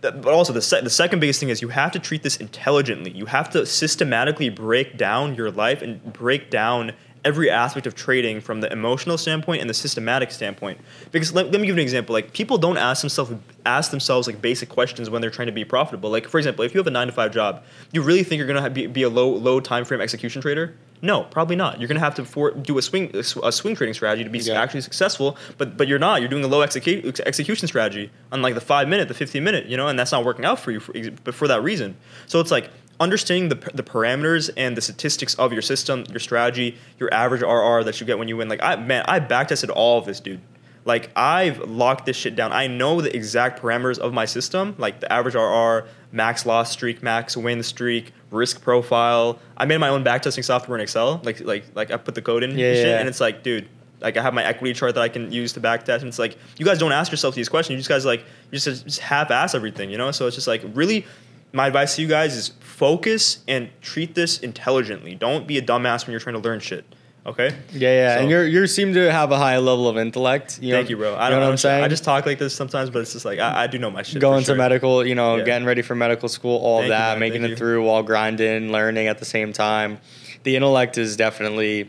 [0.00, 3.10] But also the se- the second biggest thing is you have to treat this intelligently.
[3.10, 6.92] You have to systematically break down your life and break down
[7.24, 10.78] every aspect of trading from the emotional standpoint and the systematic standpoint.
[11.10, 12.12] Because let, let me give an example.
[12.12, 13.32] Like people don't ask themselves
[13.64, 16.10] ask themselves like basic questions when they're trying to be profitable.
[16.10, 18.46] Like for example, if you have a nine to five job, you really think you're
[18.46, 20.74] gonna be, be a low low time frame execution trader?
[21.04, 21.78] No, probably not.
[21.80, 24.60] You're gonna have to for, do a swing a swing trading strategy to be Yeah.
[24.60, 25.36] actually successful.
[25.58, 26.20] But but you're not.
[26.20, 29.66] You're doing a low execu- execution strategy on like the five minute, the 15 minute,
[29.66, 30.92] you know, and that's not working out for you for,
[31.22, 31.96] but for that reason.
[32.26, 36.78] So it's like understanding the, the parameters and the statistics of your system, your strategy,
[36.98, 38.48] your average RR that you get when you win.
[38.48, 40.40] Like I man, I backtested all of this, dude.
[40.84, 42.52] Like I've locked this shit down.
[42.52, 47.02] I know the exact parameters of my system, like the average RR, max loss streak,
[47.02, 49.38] max win streak, risk profile.
[49.56, 51.20] I made my own backtesting software in Excel.
[51.22, 52.98] Like like like I put the code in Yeah, and shit, yeah.
[52.98, 53.66] and it's like, dude,
[54.00, 56.00] like I have my equity chart that I can use to backtest.
[56.00, 57.74] And it's like you guys don't ask yourself these questions.
[57.74, 58.20] You just guys like
[58.50, 60.10] you just, just half-ass everything, you know.
[60.10, 61.06] So it's just like really.
[61.52, 65.14] My advice to you guys is focus and treat this intelligently.
[65.14, 66.84] Don't be a dumbass when you're trying to learn shit.
[67.26, 67.54] Okay.
[67.72, 70.58] Yeah, yeah, So- and you're you seem to have a high level of intellect.
[70.60, 71.14] You Thank know, you, bro.
[71.16, 71.82] I don't know what I'm saying.
[71.82, 74.02] I just talk like this sometimes, but it's just like I, I do know my
[74.02, 74.20] shit.
[74.20, 74.54] going for sure.
[74.56, 75.44] to medical, you know, Yeah.
[75.44, 77.20] getting ready for medical school, all Thank that, man.
[77.20, 77.56] making Thank it you.
[77.56, 79.98] through while grinding, learning at the same time.
[80.42, 81.88] The intellect is definitely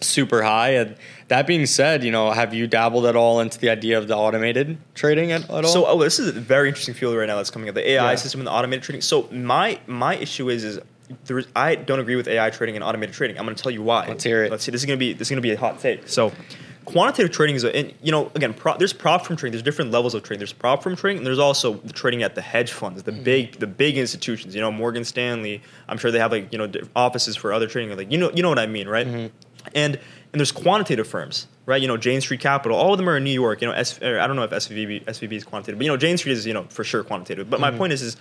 [0.00, 0.70] super high.
[0.70, 0.96] And
[1.28, 4.16] that being said, you know, have you dabbled at all into the idea of the
[4.16, 5.70] automated trading at, at all?
[5.72, 7.76] So, oh, this is a very interesting field right now that's coming up.
[7.76, 8.16] The AI Yeah.
[8.16, 9.00] system and the automated trading.
[9.00, 10.80] So, my my issue is is
[11.24, 13.38] there is, I don't agree with AI trading and automated trading.
[13.38, 14.06] I'm going to tell you why.
[14.08, 14.50] Let's hear it.
[14.50, 14.72] Let's see.
[14.72, 16.08] This is going to be this is going to be a hot take.
[16.08, 16.32] So,
[16.84, 19.52] quantitative trading is, a, and you know, again, pro, there's prop firm trading.
[19.52, 20.40] There's different levels of trading.
[20.40, 23.16] There's prop firm trading, and there's also the trading at the hedge funds, Mm-hmm.
[23.16, 24.54] the big the big institutions.
[24.54, 25.62] You know, Morgan Stanley.
[25.88, 27.96] I'm sure they have like you know offices for other trading.
[27.96, 29.06] Like you know you know what I mean, right?
[29.06, 29.26] Mm-hmm.
[29.74, 29.98] And
[30.32, 31.80] and there's quantitative firms, right?
[31.80, 32.76] You know, Jane Street Capital.
[32.76, 33.60] All of them are in New York.
[33.62, 35.96] You know, S, or I don't know if SVB SVB is quantitative, but you know,
[35.96, 37.48] Jane Street is you know for sure quantitative.
[37.48, 38.16] But my point is is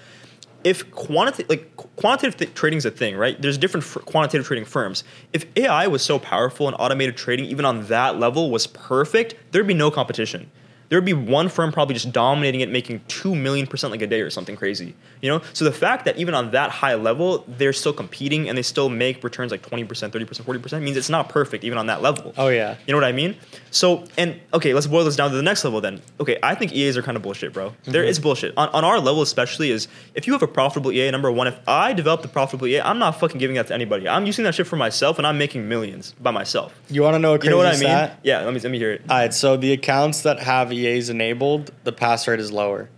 [0.65, 3.39] if quantitative like quantitative th- trading is a thing, right?
[3.39, 5.03] There's different quantitative trading firms.
[5.31, 9.67] If AI was so powerful and automated trading, even on that level, was perfect, there'd
[9.67, 10.49] be no competition.
[10.89, 14.21] There'd be one firm probably just dominating it, making two million percent like a day
[14.21, 14.93] or something crazy.
[15.21, 18.57] You know, so the fact that even on that high level, they're still competing and
[18.57, 21.63] they still make returns like twenty percent, thirty percent, forty percent means it's not perfect
[21.63, 22.33] even on that level.
[22.37, 22.75] Oh, yeah.
[22.85, 23.35] You know what I mean?
[23.71, 26.01] So, and okay, let's boil this down to the next level then.
[26.19, 27.73] Okay, I think EAs are kind of bullshit, bro.
[27.85, 28.09] There Mm-hmm.
[28.09, 28.53] is bullshit.
[28.57, 31.57] On, on our level, especially, is if you have a profitable EA, number one, if
[31.67, 34.07] I develop the profitable EA, I'm not fucking giving that to anybody.
[34.07, 36.73] I'm using that shit for myself and I'm making millions by myself.
[36.89, 37.79] you want to know a You know what I mean?
[37.81, 38.19] stat?
[38.23, 39.01] Yeah, let me, let me hear it.
[39.09, 42.89] All right, so the accounts that have EAs enabled, the pass rate is lower.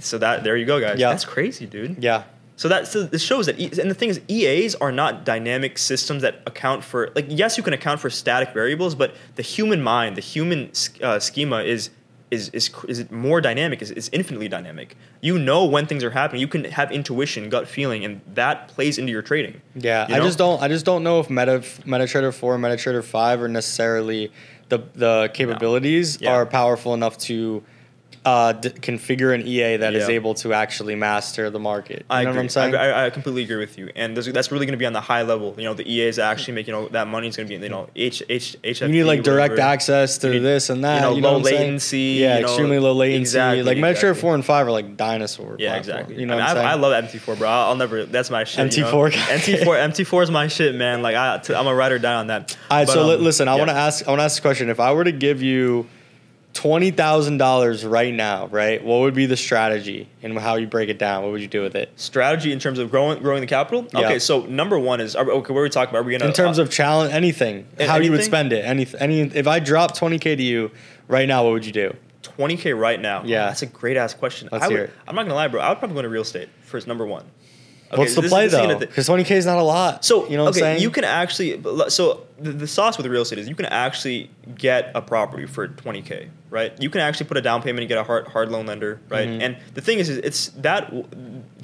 [0.00, 0.98] So that there you go, guys.
[0.98, 1.10] Yeah.
[1.10, 2.02] That's crazy, dude.
[2.02, 2.24] Yeah.
[2.56, 5.78] So that so this shows that, e- and the thing is, EAs are not dynamic
[5.78, 9.82] systems that account for like yes, you can account for static variables, but the human
[9.82, 10.70] mind, the human
[11.02, 11.90] uh, schema is
[12.30, 13.82] is is is more dynamic?
[13.82, 14.96] Is is infinitely dynamic.
[15.20, 16.40] You know when things are happening.
[16.40, 19.60] You can have intuition, gut feeling, and that plays into your trading.
[19.74, 20.62] Yeah, You I just don't.
[20.62, 24.30] I just don't know if Meta MetaTrader four and MetaTrader five are necessarily
[24.70, 26.32] the the capabilities Yeah.
[26.34, 27.62] are powerful enough to
[28.22, 32.00] uh, d- configure an EA that is able to actually master the market.
[32.00, 32.38] You I know agree.
[32.38, 32.74] what I'm saying?
[32.74, 35.22] I, I, completely agree with you, and that's really going to be on the high
[35.22, 35.54] level.
[35.56, 37.70] You know, the EAs actually making you know that money is going to be you
[37.70, 38.82] know H H HFT.
[38.82, 39.68] you need like direct whatever.
[39.68, 40.96] access to need, this and that.
[40.96, 43.20] you know, You know, low latency, Yeah, you know, extremely low latency.
[43.22, 44.20] exactly, like exactly.
[44.20, 45.56] four and five are like dinosaur.
[45.58, 45.78] Yeah, platform.
[45.78, 46.20] exactly.
[46.20, 47.48] You know, I, mean, what I'm I, I love MT4, bro.
[47.48, 48.04] I'll, never.
[48.04, 48.70] That's my shit.
[48.70, 49.18] MT4 guy.
[49.18, 51.00] MT4, MT4 is my shit, man.
[51.00, 52.54] Like I, t- I'm a ride or die on that.
[52.70, 53.58] All right, But, so um, listen, I yeah.
[53.58, 54.06] want to ask.
[54.06, 54.68] I want to ask a question.
[54.68, 55.86] If I were to give you
[56.60, 60.90] twenty thousand dollars right now, right, what would be the strategy and how you break
[60.90, 61.22] it down?
[61.22, 61.90] What would you do with it?
[61.96, 63.86] strategy in terms of growing growing the capital.
[63.92, 64.00] Yeah.
[64.00, 65.52] Okay, so number one is are, okay.
[65.52, 66.00] What are we talking about?
[66.00, 68.86] Are we gonna In terms uh, of challenge, anything, how you would spend it, any,
[68.98, 69.20] any.
[69.20, 70.70] If I drop twenty k to you
[71.08, 71.94] right now, what would you do?
[72.22, 73.22] 20k right now?
[73.24, 73.46] Yeah.
[73.46, 74.50] that's a great ass question.
[74.52, 74.90] Let's I would, hear it.
[75.08, 75.62] I'm not gonna lie, bro.
[75.62, 76.86] I would probably go into real estate first.
[76.86, 77.24] Number one.
[77.92, 78.78] Okay, What's the play is though?
[78.78, 80.04] Because twenty k is not a lot.
[80.04, 80.82] So you know what okay, I'm saying?
[80.82, 84.92] you can actually so the, the sauce with real estate is you can actually get
[84.94, 86.72] a property for 20k, right?
[86.82, 89.28] You can actually put a down payment and get a hard hard loan lender, right?
[89.28, 89.40] Mhm.
[89.42, 90.92] And the thing is, is it's that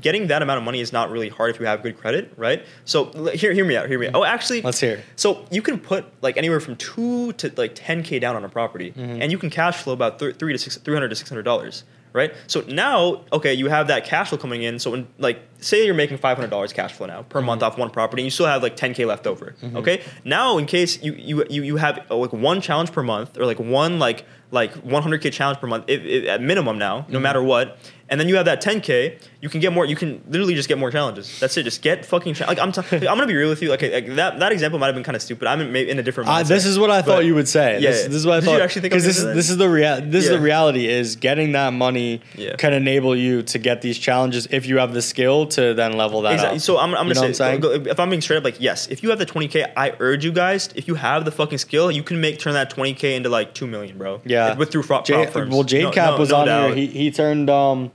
[0.00, 2.64] getting that amount of money is not really hard if you have good credit, right?
[2.84, 4.14] So hear hear me out, hear me out.
[4.14, 5.02] Oh, actually, Let's hear.
[5.16, 8.92] so you can put like anywhere from two to like 10k down on a property,
[8.96, 9.18] Mhm.
[9.20, 12.32] and you can cash flow about th- three to six, 300 to 600 dollars, right?
[12.46, 14.78] So now, okay, you have that cash flow coming in.
[14.78, 17.90] So when like say you're making 500 dollars cash flow now per month off one
[17.90, 19.54] property, and you still have like 10k left over.
[19.74, 23.38] Okay, now in case you you you, you have uh, like one challenge per month
[23.38, 27.04] or like one like like 100k challenge per month if, if, at minimum now, no
[27.04, 27.22] mm-hmm.
[27.22, 27.78] matter what.
[28.08, 29.84] And then you have that 10k, you can get more.
[29.84, 31.40] You can literally just get more challenges.
[31.40, 31.64] That's it.
[31.64, 32.70] Just get fucking cha- like I'm.
[32.70, 33.68] T- I'm gonna be real with you.
[33.68, 35.48] Like, like that that example might have been kind of stupid.
[35.48, 36.30] I'm in, maybe in a different.
[36.30, 37.80] Uh, this is what I thought you would say.
[37.80, 38.56] Yeah, this, this is what I thought.
[38.58, 41.16] you actually think was this is this is the rea- this is the reality is
[41.16, 42.54] getting that money Yeah.
[42.56, 46.22] can enable you to get these challenges if you have the skill to then level
[46.22, 46.56] that Exactly.
[46.58, 46.62] up.
[46.62, 47.60] So I'm, I'm You gonna say, I'm saying?
[47.60, 49.94] go- go- if I'm being straight up, like, yes, if you have the 20k, I
[49.98, 53.16] urge you guys, if you have the fucking skill, you can make turn that 20k
[53.16, 54.20] into like two million, bro.
[54.24, 54.54] Yeah.
[54.54, 55.52] with through Jade, firms.
[55.52, 56.66] well, Jade No- Cap no- was no on doubt.
[56.76, 56.86] here.
[56.86, 57.90] He he turned um,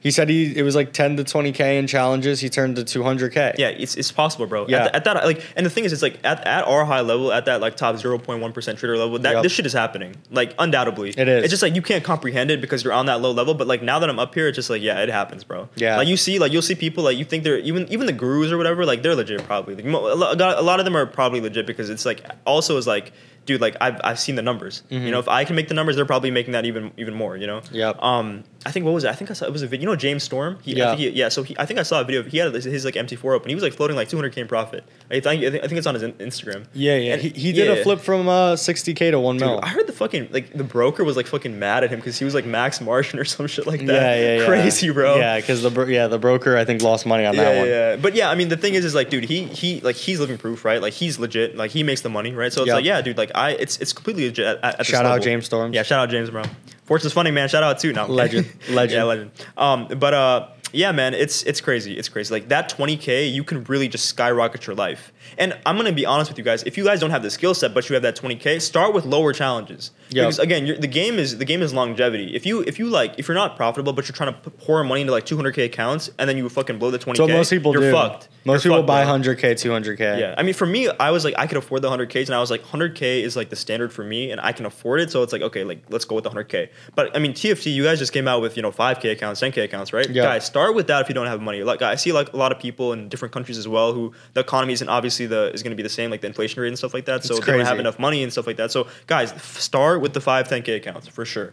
[0.00, 2.40] he said he it was like ten to twenty k in challenges.
[2.40, 3.54] He turned to two hundred k.
[3.58, 4.66] Yeah, it's, it's possible, bro.
[4.66, 4.76] Yeah.
[4.76, 7.02] At, th- at that, like, and the thing is, it's like at, at our high
[7.02, 9.42] level, at that like top zero point one percent trader level, that Yep.
[9.42, 10.16] this shit is happening.
[10.30, 11.44] Like, undoubtedly, It is.
[11.44, 13.52] It's just like you can't comprehend it because you're on that low level.
[13.54, 15.68] But like now that I'm up here, it's just like yeah, it happens, bro.
[15.76, 15.96] Yeah.
[15.98, 18.50] Like you see, like you'll see people like you think they're even even the gurus
[18.52, 19.74] or whatever, like they're legit probably.
[19.74, 23.12] Like, a lot of them are probably legit because it's like also is like.
[23.46, 24.82] dude, like I've, I've seen the numbers.
[24.90, 27.36] You know, if I can make the numbers, they're probably making that even even more.
[27.36, 27.62] You know.
[27.72, 27.94] Yeah.
[27.98, 29.08] Um, I think what was it?
[29.08, 29.84] I think I saw it was a video.
[29.84, 30.58] You know James Storm?
[30.62, 30.88] He, I Yeah.
[30.90, 31.28] think he, yeah.
[31.30, 32.22] So he, I think I saw a video.
[32.22, 33.48] He had his, his like MT4 open.
[33.48, 34.84] He was like floating like 200k in profit.
[35.10, 36.66] I think I think, it's on his Instagram.
[36.74, 37.12] Yeah, yeah.
[37.14, 37.80] And- He, he did yeah.
[37.80, 39.60] a flip from uh, 60k to one Dude, mil.
[39.62, 42.24] I heard the fucking like the broker was like fucking mad at him because he
[42.26, 43.94] was like Max Martian or some shit like that.
[43.94, 44.46] Yeah, yeah, yeah.
[44.46, 45.16] Crazy, bro.
[45.16, 47.66] Yeah, because the bro- yeah the broker I think lost money on yeah, that one.
[47.68, 50.20] yeah, But yeah, I mean, the thing is, is like, dude, he he like he's
[50.20, 50.82] living proof, right?
[50.82, 51.56] Like he's legit.
[51.56, 52.52] Like he makes the money, right?
[52.52, 52.74] So it's Yep.
[52.76, 54.58] like, yeah, dude, like I, it's it's completely legit.
[54.62, 55.24] At, at Shout out level.
[55.24, 55.72] James Storm.
[55.72, 56.42] Yeah, shout out James, bro.
[56.90, 57.48] Fortune's funny, man.
[57.48, 58.52] Shout out to now Legend.
[58.68, 58.90] Legend.
[58.98, 59.30] yeah, legend.
[59.56, 61.96] Um, but uh, yeah, man, it's it's crazy.
[61.96, 62.34] It's crazy.
[62.34, 65.12] Like that 20k, you can really just skyrocket your life.
[65.38, 66.62] And I'm gonna be honest with you guys.
[66.64, 69.04] If you guys don't have the skill set, but you have that 20k, start with
[69.04, 69.90] lower challenges.
[70.10, 70.24] Yep.
[70.24, 72.34] Because again, you're, the game is the game is longevity.
[72.34, 75.02] If you if you like if you're not profitable, but you're trying to pour money
[75.02, 77.82] into like 200k accounts, and then you fucking blow the 20k, So most people you're
[77.82, 77.92] do.
[77.92, 78.28] fucked.
[78.46, 79.34] Most You're people fucked, buy bro.
[79.34, 80.18] 100k, 200k.
[80.18, 82.40] Yeah, I mean, for me, I was like, I could afford the 100Ks, and I
[82.40, 85.10] was like, 100K is like the standard for me, and I can afford it.
[85.10, 86.70] So it's like, okay, like let's go with the 100K.
[86.94, 89.64] But I mean, TFT, you guys just came out with you know 5K accounts, 10K
[89.64, 90.08] accounts, right?
[90.08, 90.22] Yeah.
[90.22, 91.62] Guys, start with that if you don't have money.
[91.62, 94.40] Like I see like a lot of people in different countries as well who the
[94.40, 96.78] economy isn't obviously the is going to be the same, like the inflation rate and
[96.78, 97.24] stuff like that.
[97.24, 98.70] So It's they don't have enough money and stuff like that.
[98.70, 101.52] So guys, f- start with the 5, 10K accounts for sure.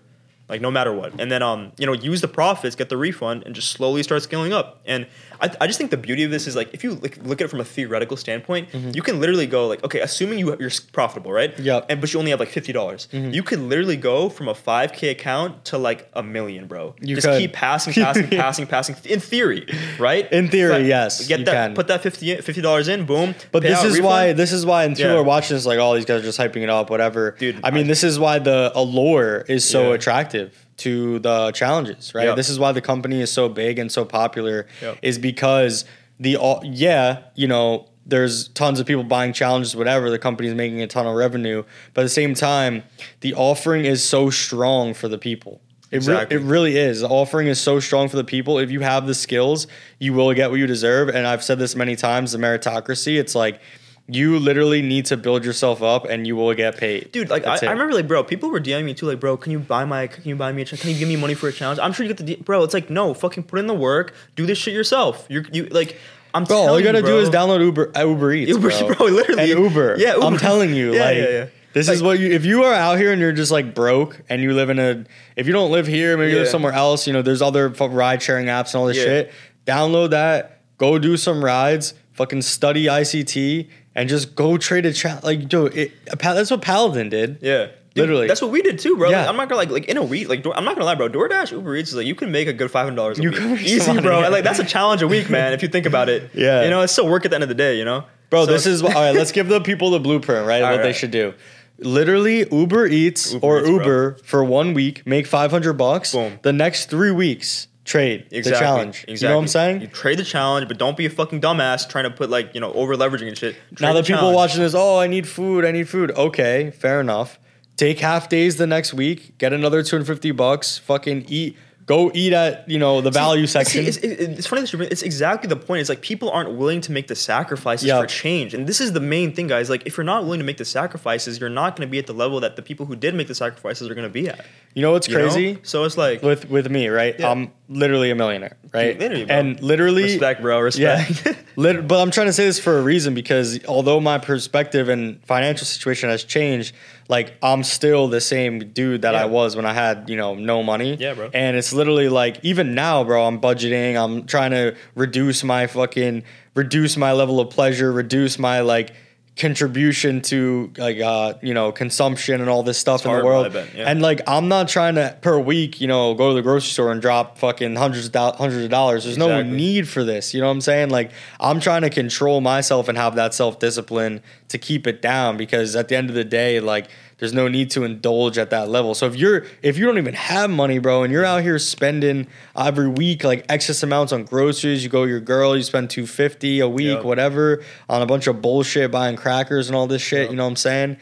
[0.50, 3.44] Like no matter what, and then um you know use the profits, get the refund,
[3.46, 4.80] and just slowly start scaling up.
[4.86, 5.06] And
[5.42, 7.46] I, I just think the beauty of this is like if you like, look at
[7.46, 11.32] it from a theoretical standpoint, you can literally go like okay, assuming you you're profitable,
[11.32, 11.52] right?
[11.56, 11.68] Mm-hmm.
[11.68, 11.86] Mm-hmm.
[11.92, 14.94] And but you only have like fifty dollars, you could literally go from a five
[14.94, 16.96] k account to like a million, bro.
[17.02, 17.40] You just could.
[17.40, 18.96] keep passing, passing, passing, passing.
[19.06, 19.68] In theory,
[20.00, 20.32] right?
[20.32, 21.76] In theory, yes, Get you that, can.
[21.76, 23.36] put that 50 dollars in, boom.
[23.52, 24.06] But this is refund.
[24.06, 25.18] why this is why and people Yeah.
[25.20, 27.32] are watching this like, oh, these guys are just hyping it up, whatever.
[27.40, 29.96] Dude, I mean, I- this is why the allure is so Yeah.
[29.96, 32.26] attractive to the challenges, right?
[32.26, 32.36] Yep.
[32.36, 34.98] This is why the company is so big and so popular, Yep.
[35.02, 35.86] is because
[36.20, 40.10] the all yeah, you know, there's tons of people buying challenges, whatever.
[40.10, 41.64] The company's making a ton of revenue,
[41.94, 42.84] but at the same time,
[43.22, 45.62] the offering is so strong for the people.
[45.90, 46.38] It, re- Exactly.
[46.38, 47.00] it really is.
[47.02, 48.60] The offering is so strong for the people.
[48.60, 49.68] If you have the skills,
[50.00, 51.08] you will get what you deserve.
[51.10, 53.62] And I've said this many times the meritocracy, it's like
[54.10, 57.12] you literally need to build yourself up and you will get paid.
[57.12, 59.52] Dude, like I, I remember, like, bro, people were DMing me too, like, bro, can
[59.52, 61.54] you buy my, can you buy me a, can you give me money for a
[61.54, 61.80] challenge?
[61.80, 62.64] I'm sure you get the, bro.
[62.64, 65.26] It's like, no, fucking put in the work, do this shit yourself.
[65.30, 65.98] You're, you like,
[66.34, 67.12] I'm Bro, all you gotta bro.
[67.12, 68.52] do is download Uber uh, Uber Eats.
[68.52, 68.96] Uber, bro.
[68.96, 69.52] bro, literally.
[69.52, 69.96] And Uber.
[69.98, 71.46] Yeah, I'm telling you, Yeah, like yeah, yeah.
[71.74, 74.42] this is what you if you are out here and you're just like broke and
[74.42, 75.06] you live in a
[75.36, 78.22] if you don't live here, maybe you live somewhere else, you know, there's other ride
[78.22, 79.32] sharing apps and all this shit.
[79.66, 85.26] Download that, go do some rides, fucking study ICT, and just go trade a chat.
[85.26, 85.92] Like, dude, it,
[86.22, 87.40] that's what Paladin did.
[87.42, 87.66] Yeah.
[87.94, 88.28] Dude, Literally.
[88.28, 89.10] that's what we did too, bro.
[89.10, 89.22] Yeah.
[89.22, 91.10] Like, I'm not gonna like like in a week, like I'm not gonna lie, bro.
[91.10, 93.18] DoorDash, Uber Eats, is like you can make a good five hundred dollars.
[93.18, 93.62] You week.
[93.62, 94.22] easy, bro.
[94.22, 95.52] And, like that's a challenge a week, man.
[95.52, 96.64] If you think about it, Yeah.
[96.64, 98.52] you know, it's still work at the end of the day, you know, Bro, So
[98.52, 99.16] this is all right.
[99.16, 100.62] Let's give the people the blueprint, right?
[100.62, 101.34] What they should do.
[101.80, 103.78] Literally, Uber Eats Uber or Eats, bro.
[103.80, 106.14] Uber for one week, make five hundred bucks.
[106.14, 106.38] Boom.
[106.44, 108.52] The next three weeks, trade Exactly.
[108.52, 109.06] the challenge.
[109.08, 109.16] Exactly.
[109.16, 109.82] You know what I'm saying?
[109.82, 112.62] You trade the challenge, but don't be a fucking dumbass trying to put like you
[112.62, 113.56] know over leveraging and shit.
[113.80, 114.36] now Trade the people challenge.
[114.36, 115.66] watching this, oh, I need food.
[115.66, 116.12] I need food.
[116.12, 117.40] Okay, fair enough.
[117.78, 119.38] Take half days the next week.
[119.38, 120.78] Get another two hundred fifty bucks.
[120.80, 121.58] Fucking eat.
[121.88, 123.86] Go eat at you know the value See, section.
[123.86, 124.82] it's, it's funny that you.
[124.82, 125.80] It's exactly the point.
[125.80, 128.02] It's like people aren't willing to make the sacrifices Yeah.
[128.02, 129.70] for change, and this is the main thing, guys.
[129.70, 132.06] Like if you're not willing to make the sacrifices, you're not going to be at
[132.06, 134.46] the level that the people who did make the sacrifices are going to be at.
[134.74, 135.24] you know what's you know?
[135.30, 135.60] crazy?
[135.64, 137.16] So it's like With with me, right?
[137.18, 137.32] Yeah.
[137.32, 139.00] I'm literally a millionaire, right?
[139.00, 139.36] literally, bro.
[139.36, 140.58] and literally respect, bro.
[140.76, 141.38] Yeah, Respect.
[141.56, 145.24] Lit- but I'm trying to say this for a reason because although my perspective and
[145.26, 146.76] financial situation has changed,
[147.10, 150.64] like I'm still the same dude that I was when I had you know no
[150.64, 150.96] money.
[150.96, 151.30] Yeah, bro.
[151.34, 153.26] And it's literally like even now, bro.
[153.26, 153.96] I'm budgeting.
[153.96, 156.24] I'm trying to reduce my fucking
[156.56, 158.94] reduce my level of pleasure, reduce my like
[159.38, 163.54] contribution to like uh you know consumption and all this stuff in the world.
[163.54, 163.90] bet, yeah.
[163.90, 166.92] and like i'm not trying to per week you know go to the grocery store
[166.92, 169.04] and drop fucking hundreds of do- hundreds of dollars.
[169.04, 170.90] There's no need for this you know what i'm saying?
[170.90, 175.76] Like i'm trying to control myself and have that self-discipline to keep it down because
[175.76, 176.90] at the end of the day like
[177.20, 180.14] there's no need to indulge at that level so if you're if you don't even
[180.14, 184.84] have money bro and you're out here spending every week like excess amounts on groceries
[184.84, 187.04] you go your girl you spend 250 a week Yep.
[187.04, 190.30] whatever on a bunch of bullshit buying crackers and all this shit Yep.
[190.32, 190.98] you know what i'm saying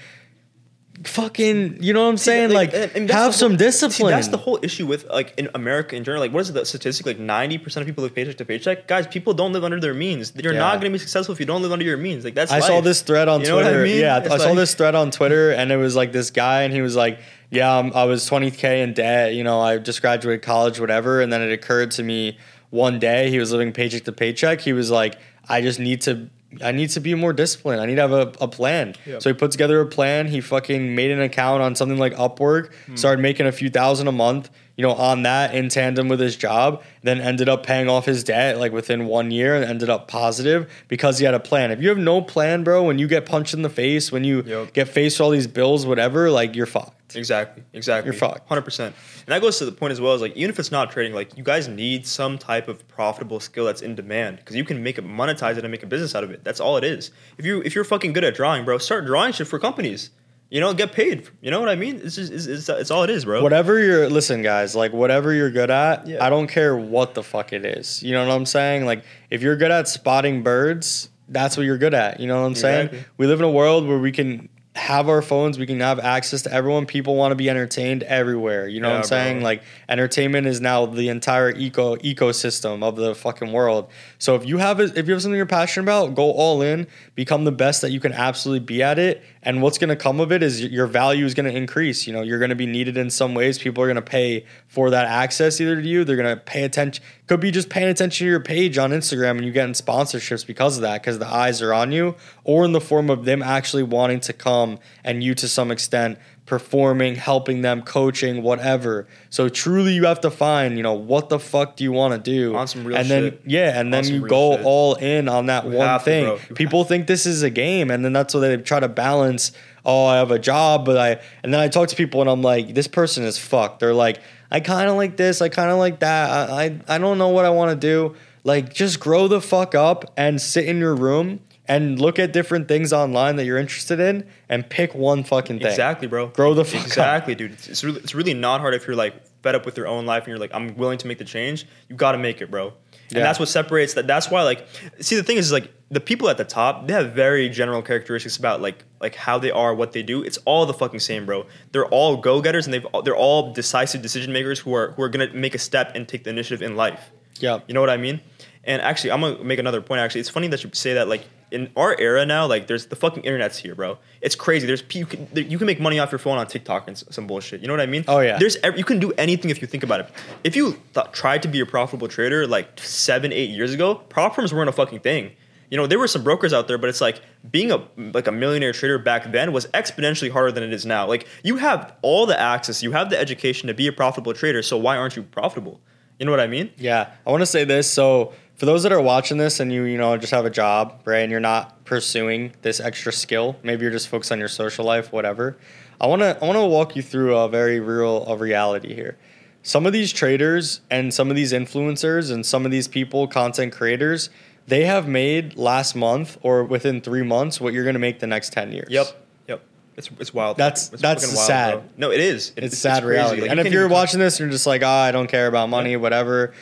[1.07, 4.27] fucking you know what i'm saying like, and- and have the some discipline See, that's
[4.29, 6.21] the whole issue with like in America in general.
[6.21, 7.05] Like, what is the statistic?
[7.05, 8.87] Like, ninety percent of people live paycheck to paycheck.
[8.87, 10.33] Guys, people don't live under their means.
[10.35, 10.59] You're Yeah.
[10.59, 12.23] not going to be successful if you don't live under your means.
[12.23, 12.51] Like, that's.
[12.51, 13.83] I saw this thread on You what I Twitter.
[13.83, 13.99] mean?
[13.99, 16.61] Yeah, It's I saw like- this thread on Twitter, and it was like this guy,
[16.63, 19.33] and he was like, "Yeah, I'm, I was 20k in debt.
[19.33, 22.37] You know, I just graduated college, whatever." And then it occurred to me
[22.69, 24.61] one day he was living paycheck to paycheck.
[24.61, 25.15] He was like,
[25.47, 26.29] "I just need to
[26.63, 27.81] I need to be more disciplined.
[27.81, 28.95] I need to have a, a plan.
[29.05, 29.19] Yeah.
[29.19, 30.27] So he put together a plan.
[30.27, 32.95] He fucking made an account on something like Upwork, hmm.
[32.95, 36.35] started making a few thousand a month, you know, on that in tandem with his
[36.35, 40.07] job, then ended up paying off his debt like within one year and ended up
[40.07, 41.71] positive because he had a plan.
[41.71, 44.43] If you have no plan, bro, when you get punched in the face, when you
[44.45, 44.73] Yep.
[44.73, 47.15] get faced with all these bills, whatever, like you're fucked.
[47.15, 47.63] Exactly.
[47.71, 48.07] Exactly.
[48.11, 48.47] You're fucked.
[48.49, 48.93] Hundred percent.
[49.25, 51.13] And that goes to the point as well as like even if it's not trading,
[51.13, 54.83] like you guys need some type of profitable skill that's in demand because you can
[54.83, 56.43] make it monetize it and make a business out of it.
[56.43, 57.11] That's all it is.
[57.37, 60.09] If you if you're fucking good at drawing, bro, start drawing shit for companies.
[60.55, 61.27] You know, get paid.
[61.41, 61.99] You know what I mean?
[62.01, 63.43] It's just it's, it's, it's all it is, bro.
[63.43, 66.23] Whatever you're listen, guys, like whatever you're good at, Yeah.
[66.23, 68.01] I don't care what the fuck it is.
[68.01, 68.85] You know what I'm saying?
[68.85, 72.21] Like if you're good at spotting birds, that's what you're good at.
[72.21, 72.85] You know what I'm saying?
[72.85, 73.11] Exactly.
[73.17, 76.41] We live in a world where we can have our phones, we can have access
[76.41, 76.85] to everyone.
[76.85, 78.67] People want to be entertained everywhere.
[78.67, 79.37] You know what I'm saying?
[79.37, 79.43] bro.
[79.45, 83.89] Like entertainment is now the entire eco ecosystem of the fucking world.
[84.19, 86.87] So if you have a, if you have something you're passionate about, go all in,
[87.15, 89.23] become the best that you can absolutely be at it.
[89.45, 92.07] And what's going to come of it is your value is going to increase.
[92.07, 93.59] You know, you're going to be needed in some ways.
[93.59, 96.03] People are going to pay for that access either to you.
[96.03, 97.03] They're going to pay attention.
[97.27, 100.77] Could be just paying attention to your page on Instagram and you getting sponsorships because
[100.77, 103.83] of that, because the eyes are on you, or in the form of them actually
[103.83, 109.07] wanting to come and you to some extent performing, helping them, coaching, whatever.
[109.29, 112.19] So truly, you have to find, you know, what the fuck do you want to
[112.31, 113.41] do, On some real and then shit.
[113.45, 114.65] yeah, and then On some you go shit.
[114.65, 116.25] all in on that You one to, thing.
[116.25, 116.37] bro.
[116.55, 119.51] People think this is a game, and then that's what they try to balance.
[119.83, 122.41] Oh, I have a job, but I and then I talk to people and I'm
[122.41, 123.79] like, this person is fucked.
[123.79, 124.19] They're like,
[124.49, 126.49] I kind of like this, I kind of like that.
[126.49, 128.15] I, I I don't know what I want to do.
[128.43, 132.67] Like, just grow the fuck up and sit in your room and look at different
[132.67, 135.67] things online that you're interested in and pick one fucking thing.
[135.67, 136.27] Exactly, bro.
[136.27, 136.87] Grow the fuck up.
[136.87, 137.51] exactly, dude.
[137.53, 140.05] It's, it's really it's really not hard if you're like fed up with your own
[140.05, 141.67] life and you're like, I'm willing to make the change.
[141.89, 142.73] You got to make it, bro.
[143.13, 144.07] And that's what separates that.
[144.07, 144.65] That's why, like,
[144.99, 148.37] see, the thing is, like, the people at the top, they have very general characteristics
[148.37, 150.23] about like like how they are, what they do.
[150.23, 151.45] It's all the fucking same, bro.
[151.71, 155.09] They're all go getters and they've they're all decisive decision makers who are who are
[155.09, 157.11] gonna make a step and take the initiative in life.
[157.39, 158.21] Yeah, You know what I mean?
[158.63, 159.99] And actually, I'm gonna make another point.
[159.99, 161.07] Actually, it's funny that you say that.
[161.07, 163.97] Like in our era now, like there's the fucking internet's here, bro.
[164.21, 164.67] It's crazy.
[164.67, 167.61] There's you can, you can make money off your phone on TikTok and some bullshit.
[167.61, 168.03] You know what I mean?
[168.07, 168.37] Oh, yeah.
[168.37, 170.09] There's you can do anything if you think about it.
[170.43, 174.35] If you th- tried to be a profitable trader like seven, eight years ago, prop
[174.35, 175.31] firms weren't a fucking thing.
[175.69, 178.31] You know, there were some brokers out there, but it's like being a like a
[178.31, 181.07] millionaire trader back then was exponentially harder than it is now.
[181.07, 184.61] Like you have all the access, you have the education to be a profitable trader.
[184.61, 185.79] So why aren't you profitable?
[186.19, 186.71] You know what I mean?
[186.77, 187.91] Yeah, I want to say this.
[187.91, 191.01] So for those that are watching this and you you know just have a job,
[191.05, 194.85] right, and you're not pursuing this extra skill, maybe you're just focused on your social
[194.85, 195.57] life, whatever.
[195.99, 199.17] I want to I want to walk you through a very real of reality here.
[199.63, 203.73] Some of these traders and some of these influencers and some of these people, content
[203.73, 204.29] creators,
[204.67, 208.27] they have made last month or within 3 months what you're going to make the
[208.27, 208.87] next 10 years.
[208.91, 209.07] Yep.
[209.47, 209.61] Yep.
[209.97, 210.57] It's it's wild.
[210.57, 211.71] That's- It's that's wild, sad.
[211.73, 211.83] bro.
[211.97, 212.51] No, it is.
[212.55, 213.07] It- it's, sad crazy.
[213.15, 213.41] reality.
[213.41, 215.47] Like, and you if you're watching this and you're just like, ah, I don't care
[215.47, 215.97] about money, Yeah.
[215.97, 216.53] whatever.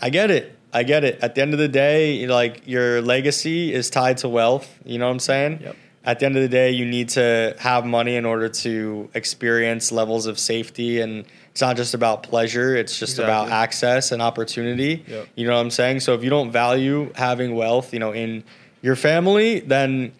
[0.00, 0.54] I get it.
[0.72, 1.18] I get it.
[1.22, 4.68] At the end of the day, like your legacy is tied to wealth.
[4.84, 5.60] You know what I'm saying?
[5.62, 5.76] Yep.
[6.04, 9.92] At the end of the day, you need to have money in order to experience
[9.92, 15.04] levels of safety and it's not just about pleasure, it's just about access and opportunity.
[15.06, 15.28] Yep.
[15.34, 16.00] You know what I'm saying?
[16.00, 18.44] So if you don't value having wealth, you know, in
[18.80, 20.12] your family, then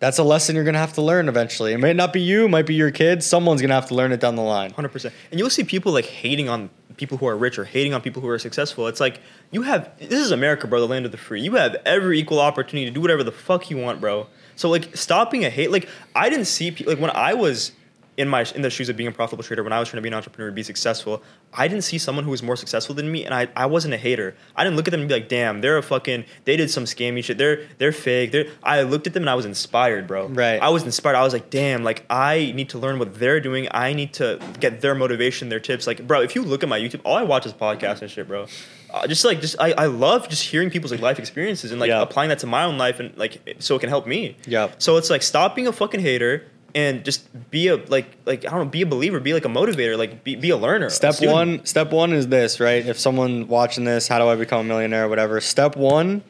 [0.00, 1.72] that's a lesson you're gonna have to learn eventually.
[1.72, 3.24] It may not be you, it might be your kids.
[3.24, 4.72] Someone's gonna have to learn it down the line.
[4.72, 5.14] Hundred percent.
[5.30, 6.70] And you'll see people like hating on
[7.00, 8.86] people who are rich or hating on people who are successful.
[8.86, 9.20] It's like
[9.50, 11.40] you have this is America, bro, the land of the free.
[11.40, 14.26] You have every equal opportunity to do whatever the fuck you want, bro.
[14.54, 17.72] So like stopping a hate, like I didn't see people like when I was
[18.20, 20.02] in my in the shoes of being a profitable trader, when I was trying to
[20.02, 23.24] be an entrepreneur, be successful, I didn't see someone who was more successful than me,
[23.24, 24.34] and I, I wasn't a hater.
[24.54, 26.84] I didn't look at them and be like, damn, they're a fucking they did some
[26.84, 27.38] scammy shit.
[27.38, 28.32] They're they're fake.
[28.32, 30.28] They're I looked at them and I was inspired, bro.
[30.28, 30.60] Right.
[30.62, 31.16] I was inspired.
[31.16, 33.66] I was like, damn, like I need to learn what they're doing.
[33.72, 35.86] I need to get their motivation, their tips.
[35.86, 38.28] Like, bro, if you look at my YouTube, all I watch is podcasts and shit,
[38.28, 38.46] bro.
[38.92, 41.88] Uh, just like, just I, I love just hearing people's like life experiences and like
[41.88, 42.02] Yeah.
[42.02, 44.36] applying that to my own life and like so it can help me.
[44.46, 44.72] Yeah.
[44.78, 46.44] So it's like stop being a fucking hater
[46.74, 49.48] and just be a like like I don't know, be a believer, be like a
[49.48, 50.90] motivator, like be, be a learner.
[50.90, 51.32] Step student.
[51.32, 52.84] one, step one is this, right?
[52.84, 55.40] If someone watching this, how do I become a millionaire or whatever?
[55.40, 56.22] Step one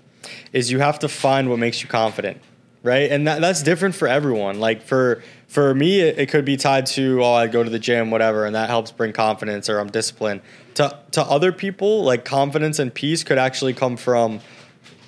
[0.53, 2.41] is you have to find what makes you confident,
[2.83, 3.11] right?
[3.11, 4.61] And that, that's different for everyone.
[4.61, 7.79] Like for for me, it, it could be tied to oh, I go to the
[7.79, 10.41] gym, whatever, and that helps bring confidence or I'm disciplined.
[10.75, 14.41] To to other people, like confidence and peace could actually come from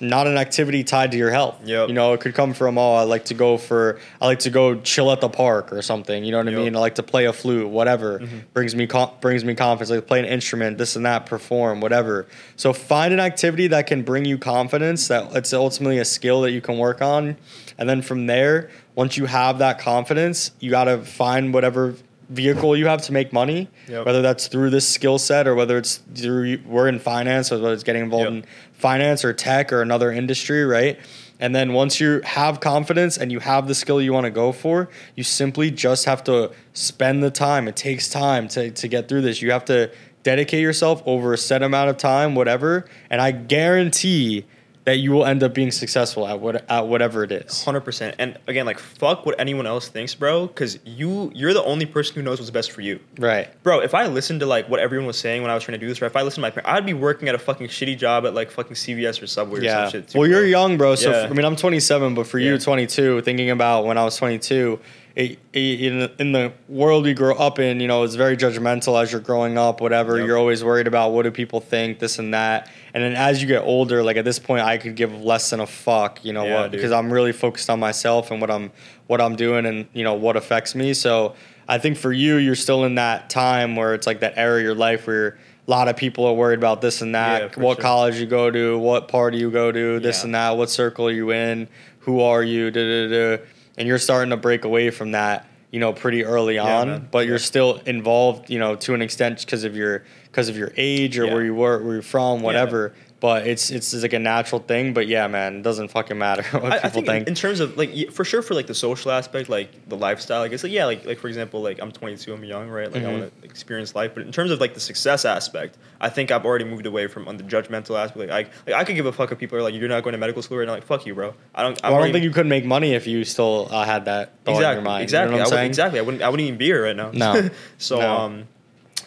[0.02, 1.60] not an activity tied to your health.
[1.64, 1.88] Yep.
[1.88, 4.50] You know, it could come from oh, I like to go for I like to
[4.50, 6.24] go chill at the park or something.
[6.24, 6.58] You know what I Yep.
[6.58, 6.64] Mm-hmm.
[6.64, 6.76] mean?
[6.76, 8.20] I like to play a flute, whatever
[8.52, 9.90] brings me com- brings me confidence.
[9.90, 12.26] Like play an instrument, this and that, perform, whatever.
[12.56, 15.08] So find an activity that can bring you confidence.
[15.08, 17.36] That it's ultimately a skill that you can work on,
[17.78, 21.94] and then from there, once you have that confidence, you got to find whatever
[22.32, 24.06] vehicle you have to make money Yep.
[24.06, 27.74] whether that's through this skill set or whether it's through we're in finance or whether
[27.74, 28.44] it's getting involved Yep.
[28.44, 30.98] in finance or tech or another industry right
[31.40, 34.50] and then once you have confidence and you have the skill you want to go
[34.52, 39.08] for you simply just have to spend the time it takes time to, to get
[39.08, 39.90] through this you have to
[40.22, 44.44] dedicate yourself over a set amount of time whatever and i guarantee
[44.84, 48.16] that you will end up being successful at what at whatever it is Hundred percent.
[48.18, 50.48] And again, like fuck what anyone else thinks, bro.
[50.48, 53.78] Because you you're the only person who knows what's best for you, right bro.
[53.80, 55.88] If I listened to like what everyone was saying when I was trying to do
[55.88, 57.96] this, or if I listened to my parents, I'd be working at a fucking shitty
[57.96, 60.08] job at like fucking CVS or Subway or some shit.
[60.08, 60.38] too, well, bro.
[60.38, 60.96] you're young, bro.
[60.96, 61.16] So Yeah.
[61.18, 64.80] f- I mean, I'm 27, but for you, 22, thinking about when I was 22,
[65.14, 69.00] it, it, in in the world we grow up in, you know, it's very judgmental
[69.02, 69.80] as you're growing up.
[69.80, 70.26] Whatever, Yep.
[70.26, 72.68] you're always worried about what do people think, this and that.
[72.94, 75.60] And then as you get older, like at this point, I could give less than
[75.60, 76.72] a fuck, you know Yeah, what, dude.
[76.78, 78.70] because I'm really focused on myself and what I'm
[79.06, 80.94] what I'm doing and you know what affects me.
[80.94, 81.34] So
[81.68, 84.62] I think for you, you're still in that time where it's like that era of
[84.62, 85.38] your life where.
[85.68, 87.56] A lot of people are worried about this and that.
[87.56, 87.82] Yeah, what sure.
[87.82, 90.24] college you go to, what party you go to, this Yeah.
[90.24, 91.68] and that, what circle are you in,
[92.00, 93.42] who are you, da da da.
[93.78, 96.88] And you're starting to break away from that, you know, pretty early on.
[96.88, 97.08] man.
[97.10, 97.40] But you're Yeah.
[97.42, 101.26] still involved, you know, to an extent because of your because of your age or
[101.26, 101.34] Yeah.
[101.34, 102.92] where you were, where you're from, whatever.
[103.22, 104.94] But it's it's like a natural thing.
[104.94, 107.28] But yeah, man, it doesn't fucking matter what I, people I think, think.
[107.28, 110.50] In, terms of like for sure for like the social aspect, like the lifestyle, like
[110.50, 112.90] it's like yeah, like like for example, like I'm 22, I'm young, right?
[112.92, 113.20] Like I Mhm.
[113.20, 114.10] want to experience life.
[114.12, 117.28] But in terms of like the success aspect, I think I've already moved away from
[117.28, 118.18] on the judgmental aspect.
[118.18, 120.14] Like I like I could give a fuck if people are like you're not going
[120.14, 120.72] to medical school right now.
[120.74, 121.32] Like fuck you, bro.
[121.54, 121.80] I don't.
[121.80, 124.56] Well, I don't think you could make money if you still uh, had that thought
[124.56, 125.02] exactly in your mind.
[125.04, 125.98] exactly You know I would, exactly.
[126.00, 127.12] I wouldn't I wouldn't even be here right now.
[127.12, 127.50] No.
[127.78, 128.16] so No.
[128.16, 128.48] um,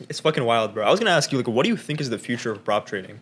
[0.07, 0.87] it's fucking wild, bro.
[0.87, 2.85] I was gonna ask you like, what do you think is the future of prop
[2.85, 3.19] trading?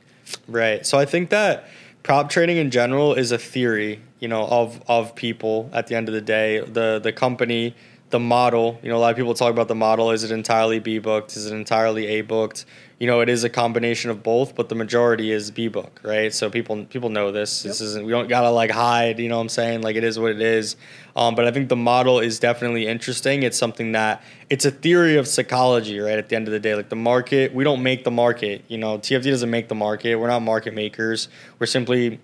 [0.47, 0.85] Right.
[0.85, 1.67] So I think that
[2.03, 6.07] prop trading in general is a theory, you know, of of people at the end
[6.09, 6.59] of the day.
[6.59, 7.75] The the company,
[8.09, 10.11] the model, you know, a lot of people talk about the model.
[10.11, 11.35] Is it entirely B booked?
[11.35, 12.65] Is it entirely A booked?
[13.03, 16.33] You know, it is a combination of both, but the majority is B book, right?
[16.33, 17.63] So people people know this.
[17.63, 19.81] This isn't we don't gotta like hide, you know what I'm saying?
[19.81, 20.77] Like it is what it is.
[21.13, 23.43] Um, but I think the model is definitely interesting.
[23.43, 26.17] It's something that it's a theory of psychology, right?
[26.17, 28.63] At the end of the day, like the market, we don't make the market.
[28.69, 30.15] You know, TFT doesn't make the market.
[30.15, 31.27] We're not market makers.
[31.59, 32.21] We're simply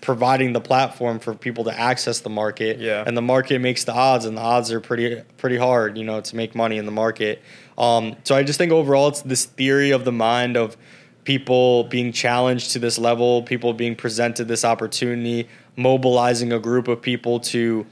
[0.00, 2.78] providing the platform for people to access the market.
[2.78, 3.04] Yeah.
[3.06, 6.22] And the market makes the odds, and the odds are pretty pretty hard, you know,
[6.22, 7.42] to make money in the market.
[7.82, 10.76] Um, so I just think overall, it's this theory of the mind of
[11.24, 17.02] people being challenged to this level, people being presented this opportunity, mobilizing a group of
[17.02, 17.84] people to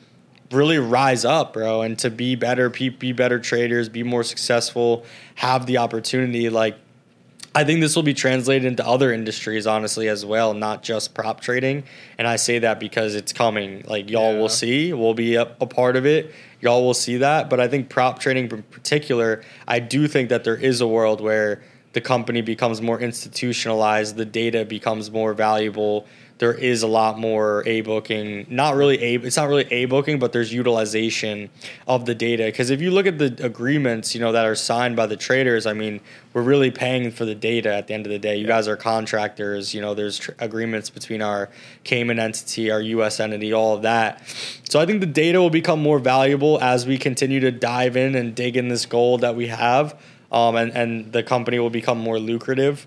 [0.53, 5.67] really rise up, bro, and to be better, be better traders, be more successful, have
[5.67, 6.49] the opportunity.
[6.49, 6.77] Like,
[7.53, 11.41] I think this will be translated into other industries, honestly, as well, not just prop
[11.41, 11.83] trading.
[12.17, 13.83] And I say that because it's coming.
[13.89, 14.39] Like, y'all Yeah.
[14.39, 16.33] will see, we'll be a, a part of it.
[16.61, 17.51] Y'all will see that.
[17.51, 21.21] But I think prop trading in particular, I do think that there is a world
[21.21, 21.61] where
[21.93, 26.07] the company becomes more institutionalized, the data becomes more valuable.
[26.41, 29.15] There is a lot more a booking, not really a.
[29.17, 31.51] It's not really a booking, but there's utilization
[31.87, 32.45] of the data.
[32.45, 35.67] Because if you look at the agreements, you know that are signed by the traders,
[35.67, 36.01] I mean,
[36.33, 38.37] we're really paying for the data at the end of the day.
[38.37, 38.55] You Yeah.
[38.57, 39.75] guys are contractors.
[39.75, 41.51] You know, there's tr- agreements between our
[41.85, 43.21] Cayman entity, our U.S.
[43.21, 44.23] entity, all of that.
[44.67, 48.15] So I think the data will become more valuable as we continue to dive in
[48.15, 49.95] and dig in this gold that we have,
[50.33, 52.87] um, and and the company will become more lucrative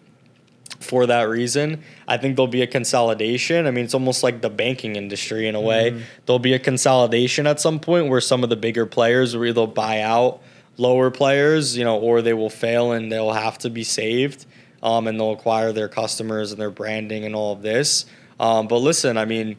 [0.84, 1.82] for that reason.
[2.08, 3.66] I think there'll be a consolidation.
[3.66, 6.04] I mean, it's almost like the banking industry in a way.
[6.26, 9.68] There'll be a consolidation at some point where some of the bigger players will either
[9.68, 10.42] buy out
[10.78, 14.46] lower players, you know, or they will fail and they'll have to be saved.
[14.82, 18.06] Um, and they'll acquire their customers and their branding and all of this.
[18.38, 19.56] Um, but listen, I mean,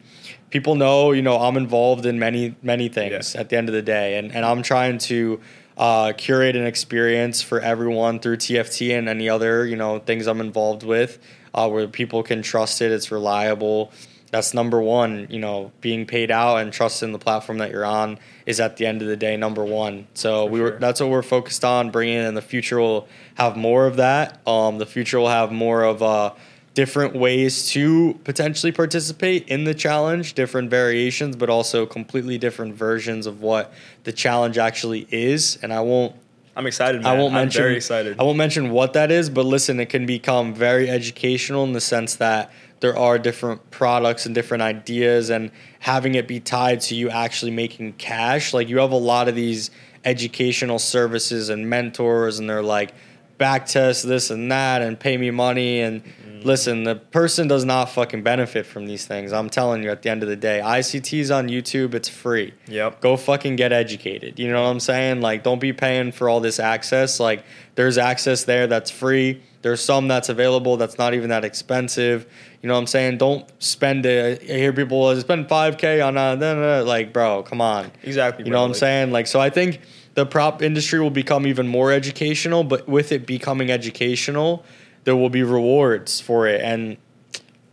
[0.51, 3.41] people know, you know, I'm involved in many, many things Yeah.
[3.41, 4.19] at the end of the day.
[4.19, 5.39] And, and I'm trying to
[5.77, 10.41] uh, curate an experience for everyone through TFT and any other, you know, things I'm
[10.41, 11.19] involved with
[11.53, 13.91] uh, where people can trust it, it's reliable.
[14.31, 18.19] That's number one, you know, being paid out and trusting the platform that you're on
[18.45, 20.07] is at the end of the day number one.
[20.13, 20.79] So For we were sure.
[20.79, 22.33] that's what we're focused on bringing in.
[22.33, 24.45] The future will have more of that.
[24.45, 26.33] Um, the future will have more of uh,
[26.75, 33.25] different ways to potentially participate in the challenge, different variations, but also completely different versions
[33.25, 33.73] of what
[34.03, 35.57] the challenge actually is.
[35.63, 36.15] And I won't
[36.55, 37.01] I'm excited.
[37.01, 37.15] Man.
[37.15, 37.61] I won't mention.
[37.61, 38.19] I'm very excited.
[38.19, 41.81] I won't mention what that is, but listen, it can become very educational in the
[41.81, 46.95] sense that there are different products and different ideas and having it be tied to
[46.95, 48.53] you actually making cash.
[48.53, 49.71] Like you have a lot of these
[50.03, 52.93] educational services and mentors and they're like
[53.37, 56.45] back test this and that and pay me money and mm.
[56.45, 60.09] listen the person does not fucking benefit from these things i'm telling you at the
[60.09, 63.01] end of the day ict's on youtube it's free Yep.
[63.01, 66.39] go fucking get educated you know what i'm saying like don't be paying for all
[66.39, 67.43] this access like
[67.75, 72.25] there's access there that's free there's some that's available that's not even that expensive
[72.61, 76.15] you know what i'm saying don't spend it i hear people "Oh, spend 5k on
[76.17, 78.45] a, da, da." like bro come on Exactly.
[78.45, 78.57] you bro.
[78.57, 79.11] know what I'm Like, saying?
[79.11, 79.81] Like, so I think
[80.15, 84.65] the prop industry will become even more educational, but with it becoming educational,
[85.03, 86.61] there will be rewards for it.
[86.61, 86.97] And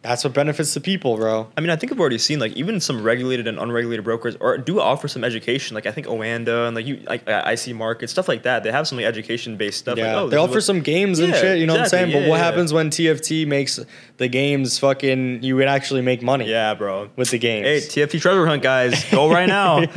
[0.03, 1.49] that's what benefits the people, bro.
[1.57, 4.59] I mean, I think I've already seen like even some regulated and unregulated brokers or
[4.59, 5.76] do offer some education.
[5.76, 8.64] Like I think Oanda and like you like uh, IC Market stuff like that.
[8.64, 9.99] They have some like education based stuff.
[9.99, 11.59] Yeah, like, oh, they offer what- some games and shit.
[11.59, 12.12] You know what I'm exactly.
[12.12, 12.24] saying?
[12.24, 12.45] but what yeah.
[12.45, 13.78] happens when TFT makes
[14.22, 15.42] the games fucking?
[15.42, 16.48] You would actually make money.
[16.48, 17.10] Yeah, bro.
[17.16, 17.66] with the games.
[17.66, 19.80] Hey, TFT treasure hunt guys, go right now.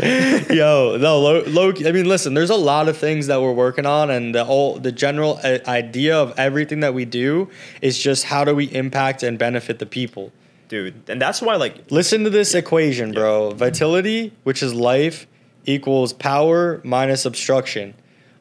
[0.50, 1.72] Yo, no, low, low.
[1.86, 2.34] I mean, listen.
[2.34, 5.60] There's a lot of things that we're working on, and the whole the general uh,
[5.68, 7.50] idea of everything that we do
[7.82, 10.32] is just how do we impact and benefit the people.
[10.68, 13.52] Dude, and that's why like Listen to this equation, bro.
[13.52, 15.28] Vitality, which is life,
[15.66, 17.94] equals power minus obstruction.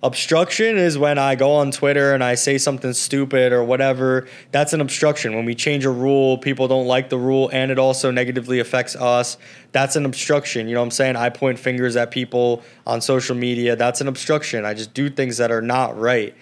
[0.04, 4.28] Obstruction is when I go on Twitter and I say something stupid or whatever.
[4.52, 5.34] That's an obstruction.
[5.34, 8.94] When we change a rule, people don't like the rule and it also negatively affects
[8.96, 9.38] us.
[9.72, 10.68] That's an obstruction.
[10.68, 11.16] You know what I'm saying?
[11.16, 13.76] I point fingers at people on social media.
[13.76, 14.66] That's an obstruction.
[14.66, 16.34] I just do things that are not right.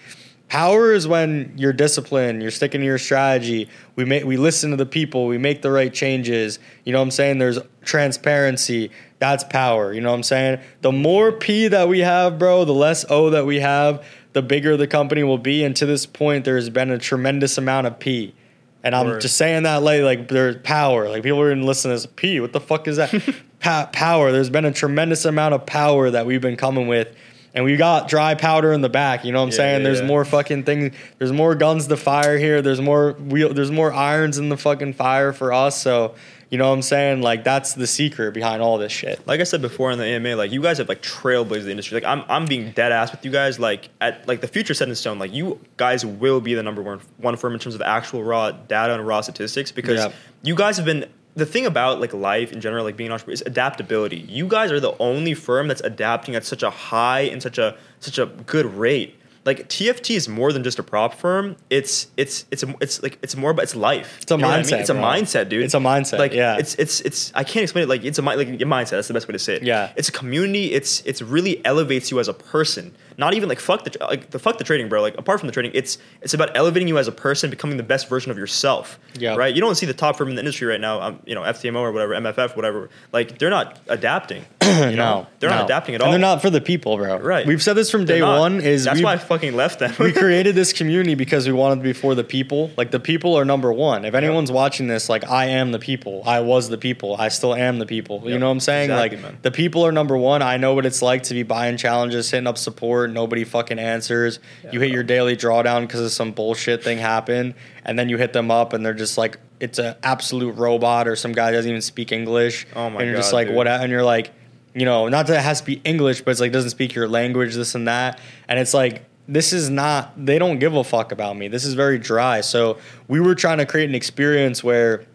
[0.53, 3.67] Power is when you're disciplined, you're sticking to your strategy.
[3.95, 6.59] We make we listen to the people, we make the right changes.
[6.83, 7.39] You know what I'm saying?
[7.39, 8.91] There's transparency.
[9.17, 9.93] That's power.
[9.93, 10.59] You know what I'm saying?
[10.81, 14.77] The more P that we have, bro, the less O that we have, the bigger
[14.77, 15.63] the company will be.
[15.63, 18.35] And to this point, there's been a tremendous amount of P.
[18.83, 19.21] And I'm Word.
[19.21, 21.09] just saying that like like there's power.
[21.09, 22.39] Like people are gonna listen to P.
[22.39, 23.11] What the fuck is that?
[23.59, 24.31] pa- power.
[24.31, 27.07] There's been a tremendous amount of power that we've been coming with.
[27.55, 29.77] And we got dry powder in the back, you know what I'm Yeah, saying?
[29.81, 30.07] yeah, there's yeah.
[30.07, 30.95] more fucking things.
[31.19, 32.61] There's more guns to fire here.
[32.63, 33.53] There's more wheel.
[33.53, 35.79] There's more irons in the fucking fire for us.
[35.79, 36.15] So
[36.49, 37.21] you know what I'm saying?
[37.21, 39.25] Like that's the secret behind all this shit.
[39.27, 41.95] like I said before in the AMA, like you guys have like trailblazed the industry.
[41.99, 43.59] Like I'm, I'm being dead ass with you guys.
[43.59, 45.19] Like at like the future set in stone.
[45.19, 48.49] Like you guys will be the number one one firm in terms of actual raw
[48.51, 51.05] data and raw statistics because you guys have been.
[51.35, 54.17] The thing about like life in general, like being an entrepreneur, is adaptability.
[54.29, 57.75] You guys are the only firm that's adapting at such a high and such a
[57.99, 59.15] such a good rate.
[59.45, 61.57] Like TFT is more than just a prop firm.
[61.69, 64.19] It's it's it's a, it's like it's more about it's life.
[64.21, 64.79] It's a You know what I mindset, mean?
[64.79, 65.03] It's a bro.
[65.03, 65.63] mindset, dude.
[65.65, 66.57] It's a mindset, Like yeah.
[66.57, 67.89] it's it's it's I can't explain it.
[67.89, 68.91] Like it's a like your mindset.
[68.91, 69.63] That's the best way to say it.
[69.63, 69.91] Yeah.
[69.97, 70.71] It's a community.
[70.71, 72.95] It's it's really elevates you as a person.
[73.17, 75.01] Not even like fuck the like the fuck the trading, bro.
[75.01, 77.83] Like apart from the trading, it's it's about elevating you as a person, becoming the
[77.83, 78.97] best version of yourself.
[79.19, 79.35] Yeah.
[79.35, 79.53] Right.
[79.53, 81.01] You don't see the top firm in the industry right now.
[81.01, 82.89] Um, you know, FTMO or whatever, MFF, whatever.
[83.11, 84.45] Like they're not adapting.
[84.93, 85.21] You know?
[85.21, 85.55] no, they're no.
[85.57, 86.07] not adapting at all.
[86.07, 86.13] and.
[86.13, 87.17] They're not for the people, bro.
[87.17, 87.45] Right.
[87.45, 88.39] We've said this from They're day not.
[88.39, 88.61] one.
[88.61, 89.93] Is that's why I fucking left them.
[89.99, 92.71] we created this community because we wanted to be for the people.
[92.77, 94.05] Like the people are number one.
[94.05, 96.23] If anyone's watching this, like I am the people.
[96.25, 97.15] I was the people.
[97.17, 98.21] I still am the people.
[98.25, 98.89] You know what I'm saying?
[98.91, 99.39] Exactly, like man.
[99.41, 100.41] the people are number one.
[100.41, 104.39] I know what it's like to be buying challenges, hitting up support, nobody fucking answers.
[104.71, 104.93] you hit bro.
[104.95, 107.55] your daily drawdown because of some bullshit thing happened,
[107.85, 111.15] and then you hit them up and they're just like it's an absolute robot or
[111.15, 112.67] some guy doesn't even speak English.
[112.75, 113.01] Oh my god.
[113.01, 113.55] and you're just like dude.
[113.55, 113.67] what?
[113.67, 114.31] And you're like.
[114.75, 117.07] You know, not that it has to be English, but it's like doesn't speak your
[117.07, 118.19] language, this and that.
[118.47, 121.47] And it's like this is not they don't give a fuck about me.
[121.47, 122.41] This is very dry.
[122.41, 125.05] So we were trying to create an experience where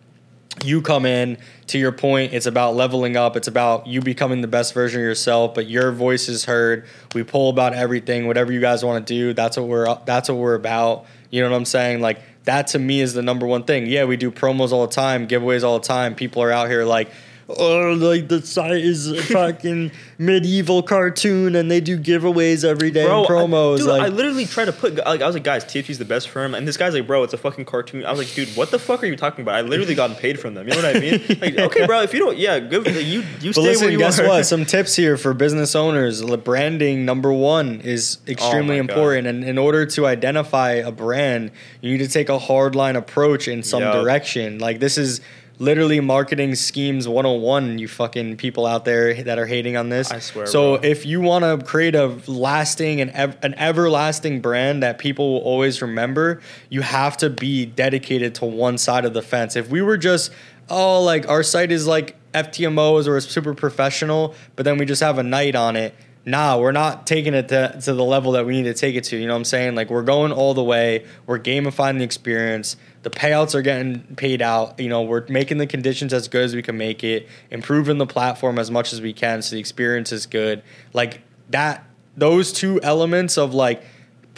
[0.65, 1.39] you come in
[1.69, 3.37] to your point it's about leveling up.
[3.37, 6.87] It's about you becoming the best version of yourself but your voice is heard.
[7.15, 10.39] We pull about everything whatever you guys want to do that's what we're that's what
[10.39, 11.07] we're about.
[11.31, 12.01] You know what i'm saying?
[12.01, 13.87] Like that to me is the number one thing.
[13.87, 16.15] Yeah we do promos all the time giveaways all the time.
[16.15, 17.11] People are out here like
[17.49, 23.05] oh, like the site is a fucking medieval cartoon and they do giveaways every day
[23.05, 23.75] bro, and promos.
[23.75, 26.05] I, dude, like, I literally tried to put like I was like, guys, TFT's the
[26.05, 28.05] best firm, and this guy's like, bro, it's a fucking cartoon.
[28.05, 29.55] I was like, dude, what the fuck are you talking about?
[29.55, 30.69] I literally gotten paid from them.
[30.69, 31.25] You know what I mean?
[31.39, 32.87] Like, okay, bro, if you don't, yeah, good.
[32.87, 34.27] You you stay where listen, you guess are.
[34.27, 34.45] what?
[34.45, 36.21] Some tips here for business owners.
[36.21, 38.97] The Branding number one is oh extremely Oh my God.
[38.97, 42.97] important, and in order to identify a brand, you need to take a hard line
[42.97, 43.95] approach in some Yup.
[43.95, 44.59] direction.
[44.59, 45.21] Like this is
[45.59, 50.21] literally marketing schemes 101 you fucking people out there that are hating on this I
[50.21, 50.89] swear, so bro.
[50.89, 55.41] if you want to create a lasting and ev- an everlasting brand that people will
[55.41, 56.41] always remember
[56.71, 60.33] you have to be dedicated to one side of the fence if we were just
[60.71, 65.03] oh like our site is like FTMO's or it's super professional but then we just
[65.03, 65.95] have a night on it
[66.29, 69.05] nah, we're not taking it to, to the level that we need to take it
[69.05, 69.17] to.
[69.17, 69.75] You know what I'm saying?
[69.75, 71.07] Like we're going all the way.
[71.27, 72.77] We're gamifying the experience.
[73.03, 74.79] The payouts are getting paid out.
[74.79, 78.07] You know, we're making the conditions as good as we can make it, improving the
[78.07, 80.63] platform as much as we can so the experience is good.
[80.93, 81.85] Like that
[82.17, 83.83] those two elements of like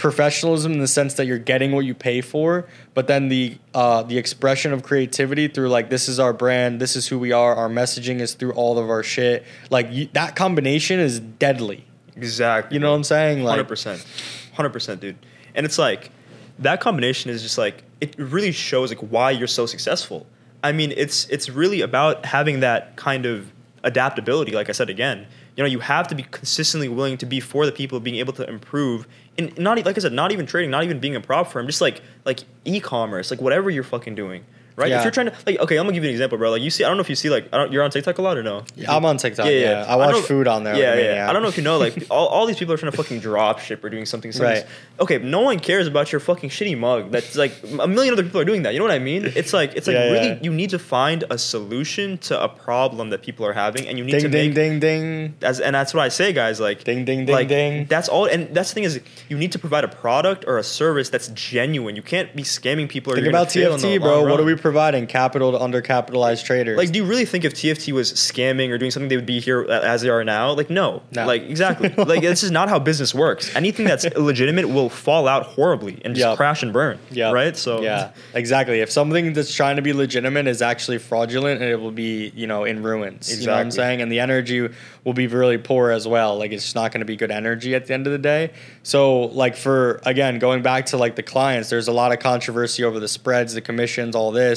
[0.01, 4.03] professionalism in the sense that you're getting what you pay for, but then the uh,
[4.03, 7.55] the expression of creativity through like this is our brand, this is who we are,
[7.55, 9.45] our messaging is through all of our shit.
[9.69, 11.85] Like you, that combination is deadly.
[12.17, 12.75] Exactly.
[12.75, 13.45] You know what I'm saying?
[13.45, 14.07] Like Hundred percent,
[14.55, 15.17] hundred percent, dude.
[15.55, 16.11] And it's like
[16.59, 20.27] that combination is just like it really shows like why you're so successful.
[20.65, 23.53] I mean, it's it's really about having that kind of
[23.85, 24.53] adaptability.
[24.53, 25.27] Like I said again,
[25.57, 28.33] you know, you have to be consistently willing to be for the people, being able
[28.35, 29.07] to improve.
[29.41, 31.81] And not like I said, not even trading, not even being a prop firm, just
[31.81, 34.45] like like e-commerce, like whatever you're fucking doing.
[34.81, 34.89] Right?
[34.91, 34.99] Yeah.
[34.99, 36.51] If you're trying to like, okay, I'm gonna give you an example, bro.
[36.51, 38.17] Like you see, I don't know if you see like, I don't, you're on TikTok
[38.19, 38.65] a lot or no?
[38.89, 39.47] I'm on TikTok.
[39.47, 40.75] Yeah, I watch don't food on there.
[40.77, 41.29] Yeah, yeah.
[41.29, 43.21] I don't know if you know, like all, all these people are trying to fucking
[43.21, 44.33] drop ship or doing something.
[44.41, 44.65] Right.
[44.99, 47.11] Okay, no one cares about your fucking shitty mug.
[47.11, 48.73] That's like a million other people are doing that.
[48.73, 49.25] You know what I mean?
[49.37, 50.39] It's like it's like Yeah, really yeah.
[50.41, 54.05] you need to find a solution to a problem that people are having, and you
[54.05, 55.35] need to Ding ding make ding ding.
[55.43, 56.61] as and that's what I say, guys.
[56.61, 57.87] Like Ding, ding, ding, like, ding.
[57.87, 58.25] That's all.
[58.27, 61.29] And that's the thing is, you need to provide a product or a service that's
[61.29, 61.97] genuine.
[61.97, 63.13] You can't be scamming people.
[63.13, 64.25] Or Think about fail in the TFT, bro.
[64.25, 65.07] What are we providing?
[65.07, 66.77] Capital to undercapitalized traders.
[66.79, 69.41] Like, do you really think if TFT was scamming or doing something, they would be
[69.41, 70.53] here as they are now?
[70.53, 71.03] Like, no.
[71.13, 71.27] No.
[71.27, 71.89] Like, exactly.
[72.05, 73.55] like, this is not how business works.
[73.57, 76.37] Anything that's illegitimate will fall out horribly and just Yep.
[76.37, 76.99] crash and burn.
[77.11, 77.33] Yeah.
[77.33, 77.57] Right.
[77.57, 78.81] So yeah, exactly.
[78.81, 82.65] If something that's trying to be legitimate is actually fraudulent, it will be you know
[82.65, 83.41] in ruins.
[83.41, 84.03] You know what I'm saying?
[84.03, 84.69] And the energy
[85.05, 86.39] will be really poor as well.
[86.39, 88.53] Like it's not going to be good energy at the end of the day.
[88.83, 92.85] So like for again going back to like the clients, there's a lot of controversy
[92.85, 94.50] over the spreads, the commissions, all this,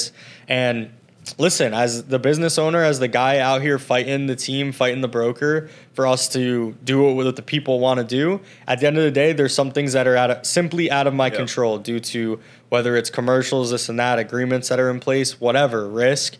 [0.47, 0.91] and.
[1.37, 5.07] Listen, as the business owner, as the guy out here fighting the team, fighting the
[5.07, 8.41] broker, for us to do what the people want to do.
[8.67, 11.07] At the end of the day, there's some things that are out of, simply out
[11.07, 11.35] of my Yep.
[11.35, 15.87] control due to whether it's commercials, this and that, agreements that are in place, whatever,
[15.87, 16.35] risk.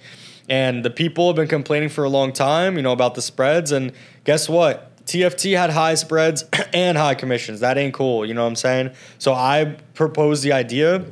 [0.50, 3.72] And the people have been complaining for a long time, you know, about the spreads.
[3.72, 3.94] And
[4.26, 4.90] guess what?
[5.06, 6.44] TFT had high spreads
[6.74, 7.62] and high commissions.
[7.62, 8.26] That ain't cool.
[8.26, 8.92] You know what I'm saying?
[9.18, 11.06] So I proposed the idea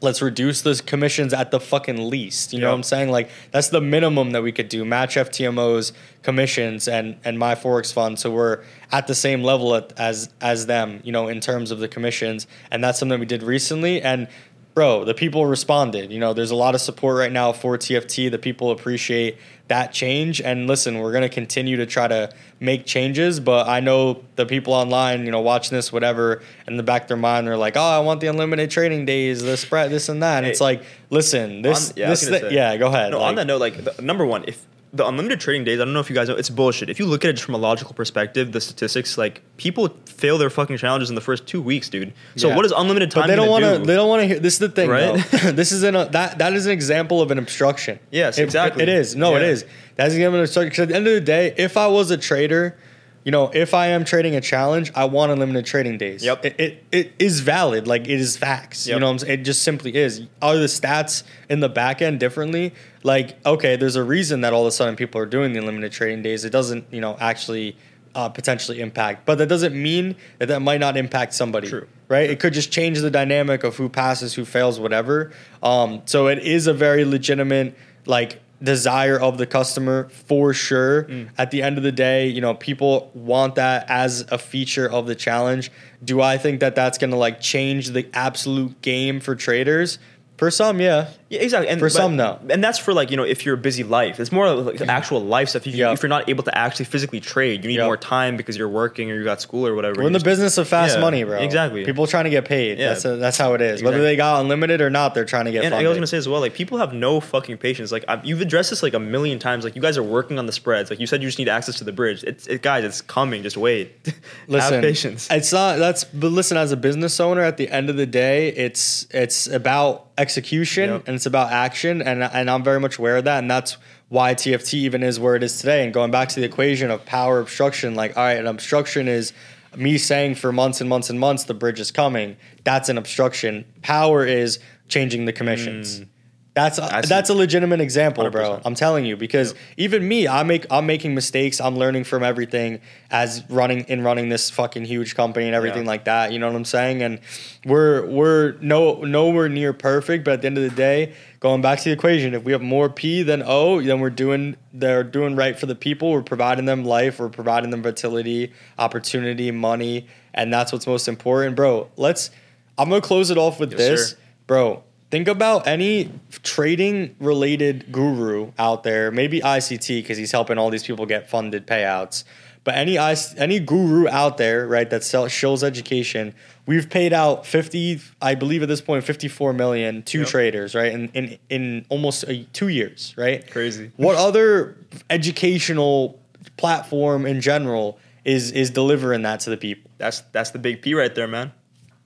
[0.00, 2.52] let's reduce those commissions at the fucking least.
[2.52, 3.10] You know what I'm saying?
[3.10, 4.84] Like that's the minimum that we could do.
[4.84, 5.92] Match FTMO's
[6.22, 10.66] commissions and and my forex fund, so we're at the same level at, as as
[10.66, 11.00] them.
[11.04, 14.00] You know, in terms of the commissions, and that's something we did recently.
[14.00, 14.28] And
[14.74, 16.10] bro, the people responded.
[16.10, 18.30] You know, there's a lot of support right now for TFT.
[18.30, 19.38] The people appreciate
[19.70, 20.40] that change.
[20.40, 23.40] And listen, we're gonna continue to try to make changes.
[23.40, 27.08] But I know the people online, you know, watching this, whatever, in the back of
[27.08, 30.22] their mind, they're like, "Oh, I want the unlimited trading days, the spread, this and
[30.22, 32.54] that." And Hey, it's like, listen, this, On- yeah, this, gonna thi- say.
[32.54, 33.12] yeah, go ahead.
[33.12, 35.84] No, like- on that note, like the, number one, if the unlimited trading days, I
[35.84, 36.90] don't know if you guys know, it's bullshit.
[36.90, 40.50] If you look at it from a logical perspective, the statistics, like people fail their
[40.50, 42.12] fucking challenges in the first two weeks, dude.
[42.36, 42.56] So Yeah.
[42.56, 43.22] what is unlimited time?
[43.22, 43.78] But they don't want to.
[43.78, 44.40] They don't want to hear.
[44.40, 45.24] This is the thing, Right?
[45.30, 45.52] though.
[45.52, 48.00] this is an, a, that that is an example of an obstruction.
[48.10, 48.82] Yes, It- exactly.
[48.82, 49.14] It is.
[49.14, 49.48] No, it Yeah.
[49.48, 49.64] is.
[49.94, 50.70] That's an example of an obstruction.
[50.70, 52.76] Because at the end of the day, if I was a trader,
[53.22, 56.24] you know, if I am trading a challenge, I want unlimited trading days.
[56.24, 56.44] Yep.
[56.46, 57.86] It, it, it is valid.
[57.86, 58.88] Like it is facts.
[58.88, 59.40] You know, what I'm saying?
[59.40, 60.22] it just simply is.
[60.42, 62.72] Are the stats in the back end differently?
[63.02, 65.92] Like, okay, there's a reason that all of a sudden people are doing the unlimited
[65.92, 66.44] trading days.
[66.44, 67.76] It doesn't, you know, actually.
[68.12, 71.86] Uh, potentially impact, but that doesn't mean that that might not impact somebody True.
[72.08, 72.28] right?
[72.28, 75.30] It could just change the dynamic of who passes, who fails, whatever.
[75.62, 77.76] Um, so it is a very legitimate
[78.06, 81.04] like desire of the customer for sure.
[81.04, 81.30] Mm.
[81.38, 85.06] At the end of the day, you know, people want that as a feature of
[85.06, 85.70] the challenge.
[86.04, 89.98] Do I think that that's going to like change the absolute game for traders?
[90.40, 91.10] For some, yeah.
[91.28, 91.68] Yeah, exactly.
[91.68, 92.38] And For but- some, no.
[92.48, 94.18] And that's for like you know if you're a busy life.
[94.18, 94.88] It's more of like mm-hmm.
[94.88, 95.66] actual life stuff.
[95.66, 95.92] If, you, Yep.
[95.92, 97.84] if you're not able to actually physically trade, you need Yep.
[97.84, 100.00] more time because you're working or you got school or whatever.
[100.00, 101.36] We're in the business of fast Yeah, money, bro.
[101.38, 101.84] exactly.
[101.84, 102.78] People trying to get paid.
[102.78, 102.94] Yeah.
[102.94, 103.82] That's that's how it is.
[103.82, 105.62] Whether they got unlimited or not, they're trying to get.
[105.62, 107.92] And I was gonna say as well, like people have no fucking patience.
[107.92, 109.62] Like I've, you've addressed this like a million times.
[109.62, 110.88] Like you guys are working on the spreads.
[110.88, 112.24] Like you said, you just need access to the bridge.
[112.24, 113.42] It's it, guys, it's coming.
[113.42, 113.92] Just wait.
[114.48, 115.28] listen, have patience.
[115.30, 118.48] It's not that's but listen, as a business owner, at the end of the day,
[118.48, 121.02] it's it's about execution Yep.
[121.08, 123.76] and it's about action, and and I'm very much aware of that, and that's
[124.08, 125.84] why TFT even is where it is today.
[125.84, 129.32] And going back to the equation of power obstruction, like all right, an obstruction is
[129.76, 132.36] me saying for months and months and months the bridge is coming.
[132.64, 133.64] That's an obstruction.
[133.82, 134.58] Power is
[134.88, 136.00] changing the commissions.
[136.00, 136.06] Mm.
[136.52, 138.56] That's a, that's a legitimate example, bro.
[138.58, 138.62] 100%.
[138.64, 141.60] I'm telling you because even me, I make I'm making mistakes.
[141.60, 145.88] I'm learning from everything as running in running this fucking huge company and everything Yeah.
[145.88, 146.32] like that.
[146.32, 147.02] You know what I'm saying?
[147.02, 147.20] And
[147.64, 151.78] we're we're no nowhere near perfect, but at the end of the day, going back
[151.78, 155.36] to the equation, if we have more P than O, then we're doing they're doing
[155.36, 156.10] right for the people.
[156.10, 157.20] We're providing them life.
[157.20, 161.88] We're providing them fertility, opportunity, money, and that's what's most important, bro.
[161.96, 162.30] Let's.
[162.76, 164.16] I'm gonna close it off with Yes, this, sir.
[164.48, 166.10] bro think about any
[166.42, 171.66] trading related guru out there, maybe ICT because he's helping all these people get funded
[171.66, 172.24] payouts.
[172.62, 176.34] But any any guru out there, right, that sell, shows education,
[176.66, 180.28] we've paid out 50 I believe at this point 54 million to Yep.
[180.28, 180.92] traders, right?
[180.92, 183.50] In in in almost a, 2 years, right?
[183.50, 183.92] Crazy.
[183.96, 184.76] What other
[185.08, 186.20] educational
[186.58, 189.90] platform in general is is delivering that to the people?
[189.96, 191.52] That's that's the big P right there, man.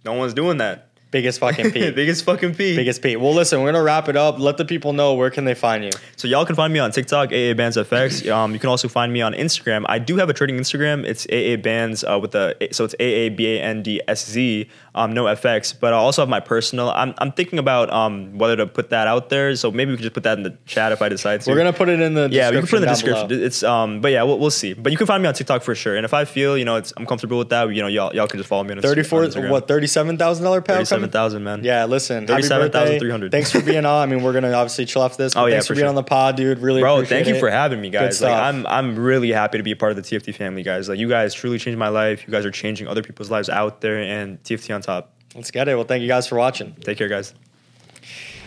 [0.05, 0.89] No one's doing that.
[1.15, 1.93] Biggest fucking P.
[1.93, 2.75] Biggest fucking P.
[2.75, 3.15] Biggest P.
[3.15, 4.41] Well, listen, we're gonna wrap it up.
[4.41, 5.93] Let the people know where can they find you.
[6.17, 8.29] So y'all can find me on TikTok, AA Bands FX.
[8.29, 9.85] Um, you can also find me on Instagram.
[9.89, 11.05] I do have a trading Instagram.
[11.05, 14.69] It's AA Bands uh, with the so it's AA B A N D S Z.
[14.97, 16.91] Um, no FX, but I also have my personal.
[16.91, 19.57] I'm, I'm thinking about um, whether to put that out there.
[19.57, 21.51] So maybe we could just put that in the chat if I decide to.
[21.51, 23.29] We're gonna put it in the yeah, we can put it in the description.
[23.29, 23.43] below.
[23.45, 24.73] It's um, but yeah, we'll, we'll see.
[24.73, 25.97] But you can find me on TikTok for sure.
[25.97, 28.29] And if I feel you know it's I'm comfortable with that, you know y'all y'all
[28.29, 29.51] can just follow me on Insta- Thirty-four.
[29.51, 29.67] What?
[29.67, 30.77] Thirty-seven thousand dollar payout.
[30.77, 31.11] Thirty-seven coming?
[31.11, 31.65] thousand, man.
[31.65, 32.29] Yeah, listen.
[32.29, 33.31] happy 37,300.
[33.33, 34.03] Thanks for being on.
[34.03, 35.35] I mean, we're gonna obviously chill after this.
[35.35, 35.89] Oh, yeah, thanks for, for being sure.
[35.89, 36.59] on the pod, dude.
[36.59, 37.41] Really, Bro, thank you it.
[37.41, 38.21] for having me, guys.
[38.21, 38.43] Like, stuff.
[38.43, 40.89] I'm I'm really happy to be a part of the TFT family, guys.
[40.89, 42.25] Like, you guys truly changed my life.
[42.27, 45.13] You guys are changing other people's lives out there, and TFT on top.
[45.35, 45.75] Let's get it.
[45.75, 46.75] Well, thank you guys for watching.
[46.81, 47.35] Take care, guys.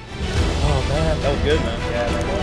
[0.09, 1.91] Oh man, that was good, man.
[1.91, 2.36] Yeah.